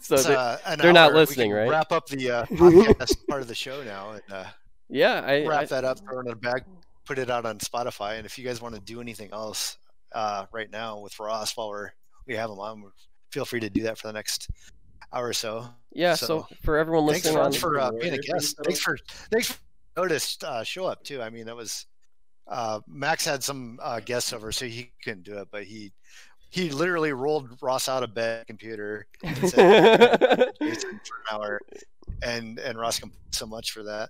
so 0.01 0.15
they, 0.17 0.35
uh, 0.35 0.57
they're 0.77 0.93
not 0.93 1.09
hour. 1.09 1.13
We 1.13 1.19
listening, 1.19 1.49
can 1.51 1.57
right? 1.59 1.69
Wrap 1.69 1.91
up 1.91 2.07
the 2.07 2.29
uh, 2.29 2.45
podcast 2.51 3.27
part 3.27 3.41
of 3.41 3.47
the 3.47 3.55
show 3.55 3.83
now 3.83 4.11
and 4.11 4.21
uh, 4.31 4.45
yeah, 4.89 5.21
I, 5.25 5.45
wrap 5.45 5.61
I 5.63 5.65
that 5.65 5.85
up, 5.85 5.99
throw 5.99 6.19
it 6.19 6.25
in 6.27 6.31
a 6.33 6.35
bag, 6.35 6.63
put 7.05 7.17
it 7.17 7.29
out 7.29 7.45
on 7.45 7.57
Spotify. 7.59 8.17
And 8.17 8.25
if 8.25 8.37
you 8.37 8.45
guys 8.45 8.61
want 8.61 8.75
to 8.75 8.81
do 8.81 9.01
anything 9.01 9.29
else 9.31 9.77
uh, 10.13 10.45
right 10.51 10.71
now 10.71 10.99
with 10.99 11.19
Ross 11.19 11.55
while 11.55 11.69
we're 11.69 11.91
we 12.27 12.35
have 12.35 12.49
him 12.49 12.59
on, 12.59 12.91
feel 13.31 13.45
free 13.45 13.59
to 13.59 13.69
do 13.69 13.83
that 13.83 13.97
for 13.97 14.07
the 14.07 14.13
next 14.13 14.49
hour 15.11 15.27
or 15.27 15.33
so. 15.33 15.67
yeah. 15.91 16.15
So, 16.15 16.25
so, 16.25 16.47
for 16.63 16.77
everyone 16.77 17.07
Thanks 17.07 17.25
listening 17.25 17.41
for, 17.41 17.45
on, 17.45 17.53
for 17.53 17.79
uh, 17.79 17.91
being 17.91 18.13
a 18.13 18.17
guest. 18.17 18.57
Thanks 18.63 18.79
for 18.79 18.97
thanks 19.31 19.51
for 19.51 19.57
noticed 19.97 20.43
uh, 20.43 20.63
show 20.63 20.85
up 20.85 21.03
too. 21.03 21.21
I 21.21 21.29
mean, 21.29 21.45
that 21.45 21.55
was 21.55 21.85
uh, 22.47 22.79
Max 22.87 23.25
had 23.25 23.43
some 23.43 23.79
uh, 23.81 23.99
guests 23.99 24.33
over, 24.33 24.51
so 24.51 24.65
he 24.65 24.91
couldn't 25.03 25.23
do 25.23 25.37
it, 25.37 25.47
but 25.51 25.63
he 25.63 25.91
he 26.49 26.69
literally 26.69 27.13
rolled 27.13 27.57
Ross 27.61 27.89
out 27.89 28.03
of 28.03 28.13
bed, 28.13 28.45
computer, 28.45 29.07
and 29.23 29.49
said, 29.49 30.17
for 30.59 30.65
an 30.67 30.99
hour, 31.31 31.59
and 32.21 32.59
and 32.59 32.77
Ross 32.77 32.99
complained 32.99 33.21
so 33.31 33.45
much 33.45 33.71
for 33.71 33.83
that. 33.83 34.09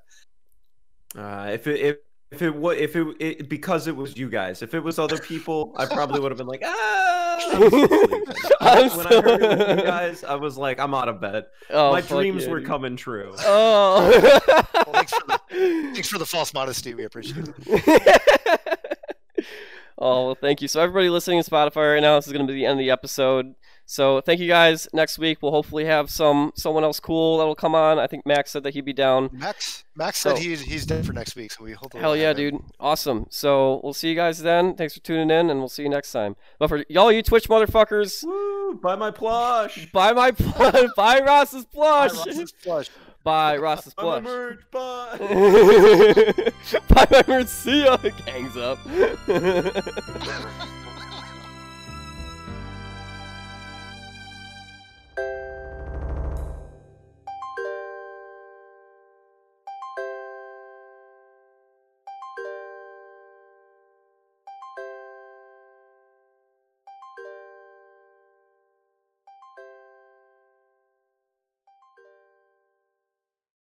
Uh, 1.15 1.51
if 1.53 1.67
it 1.67 1.79
if, 1.79 1.97
if 2.33 2.41
it 2.41 2.55
was 2.55 2.77
if 2.77 2.95
it, 2.95 3.07
it 3.19 3.49
because 3.49 3.87
it 3.87 3.95
was 3.95 4.17
you 4.17 4.29
guys, 4.29 4.61
if 4.61 4.73
it 4.73 4.79
was 4.79 4.97
other 4.99 5.17
people, 5.17 5.73
I 5.77 5.85
probably 5.85 6.19
would 6.19 6.31
have 6.31 6.37
been 6.37 6.47
like, 6.47 6.63
ah. 6.65 7.35
I'm 7.53 7.69
still 7.69 7.87
sleeping." 7.87 8.23
I'm 8.61 8.97
when 8.97 9.07
I 9.07 9.21
heard 9.21 9.41
it 9.41 9.57
was 9.57 9.77
you 9.79 9.83
guys, 9.85 10.23
I 10.23 10.35
was 10.35 10.57
like, 10.57 10.79
I'm 10.79 10.93
out 10.93 11.09
of 11.09 11.19
bed. 11.21 11.45
oh, 11.69 11.91
My 11.91 12.01
dreams 12.01 12.45
yeah, 12.45 12.49
were 12.51 12.59
dude. 12.59 12.67
coming 12.67 12.95
true. 12.95 13.35
Oh. 13.45 14.11
thanks 14.91 15.13
for 15.13 15.39
Thanks 15.49 16.09
for 16.09 16.17
the 16.17 16.25
false 16.25 16.53
modesty. 16.53 16.93
We 16.95 17.03
appreciate 17.03 17.47
it. 17.67 18.21
oh 19.97 20.25
well, 20.27 20.35
thank 20.35 20.61
you. 20.61 20.67
So 20.67 20.81
everybody 20.81 21.09
listening 21.09 21.41
to 21.43 21.49
Spotify 21.49 21.93
right 21.93 22.01
now, 22.01 22.15
this 22.15 22.27
is 22.27 22.33
going 22.33 22.45
to 22.45 22.51
be 22.51 22.57
the 22.59 22.65
end 22.65 22.79
of 22.79 22.83
the 22.83 22.91
episode. 22.91 23.53
So 23.85 24.21
thank 24.21 24.39
you 24.39 24.47
guys. 24.47 24.87
Next 24.93 25.17
week 25.19 25.39
we'll 25.41 25.51
hopefully 25.51 25.85
have 25.85 26.09
some 26.09 26.51
someone 26.55 26.83
else 26.83 26.99
cool 26.99 27.37
that'll 27.37 27.55
come 27.55 27.75
on. 27.75 27.99
I 27.99 28.07
think 28.07 28.25
Max 28.25 28.51
said 28.51 28.63
that 28.63 28.73
he'd 28.73 28.85
be 28.85 28.93
down. 28.93 29.29
Max 29.31 29.83
Max 29.95 30.17
said 30.19 30.37
he's 30.37 30.61
he's 30.61 30.85
dead 30.85 31.05
for 31.05 31.13
next 31.13 31.35
week, 31.35 31.51
so 31.51 31.63
we 31.63 31.73
hope. 31.73 31.93
Hell 31.93 32.15
yeah, 32.15 32.33
dude! 32.33 32.55
Awesome. 32.79 33.27
So 33.29 33.81
we'll 33.83 33.93
see 33.93 34.09
you 34.09 34.15
guys 34.15 34.39
then. 34.39 34.75
Thanks 34.75 34.93
for 34.93 35.01
tuning 35.01 35.29
in, 35.29 35.49
and 35.49 35.59
we'll 35.59 35.69
see 35.69 35.83
you 35.83 35.89
next 35.89 36.11
time. 36.11 36.35
But 36.59 36.69
for 36.69 36.83
y'all, 36.89 37.11
you 37.11 37.21
Twitch 37.21 37.47
motherfuckers, 37.49 38.23
Woo, 38.23 38.79
buy 38.81 38.95
my 38.95 39.11
plush. 39.11 39.91
buy 39.93 40.13
my 40.13 40.31
pl- 40.31 40.89
buy 40.95 41.19
Ross's 41.19 41.65
plush. 41.65 42.11
Flush. 42.63 42.89
Buy 43.23 43.55
Ross's 43.55 43.93
plush. 43.93 44.21
Buy 44.21 44.29
my 44.29 44.57
plush. 44.69 45.19
merch. 45.29 46.49
Bye. 46.49 46.51
Buy 46.89 47.07
my 47.09 47.23
merch. 47.25 47.47
See 47.47 47.85
ya. 47.85 47.95
Gangs 48.25 48.57
up. 48.57 48.79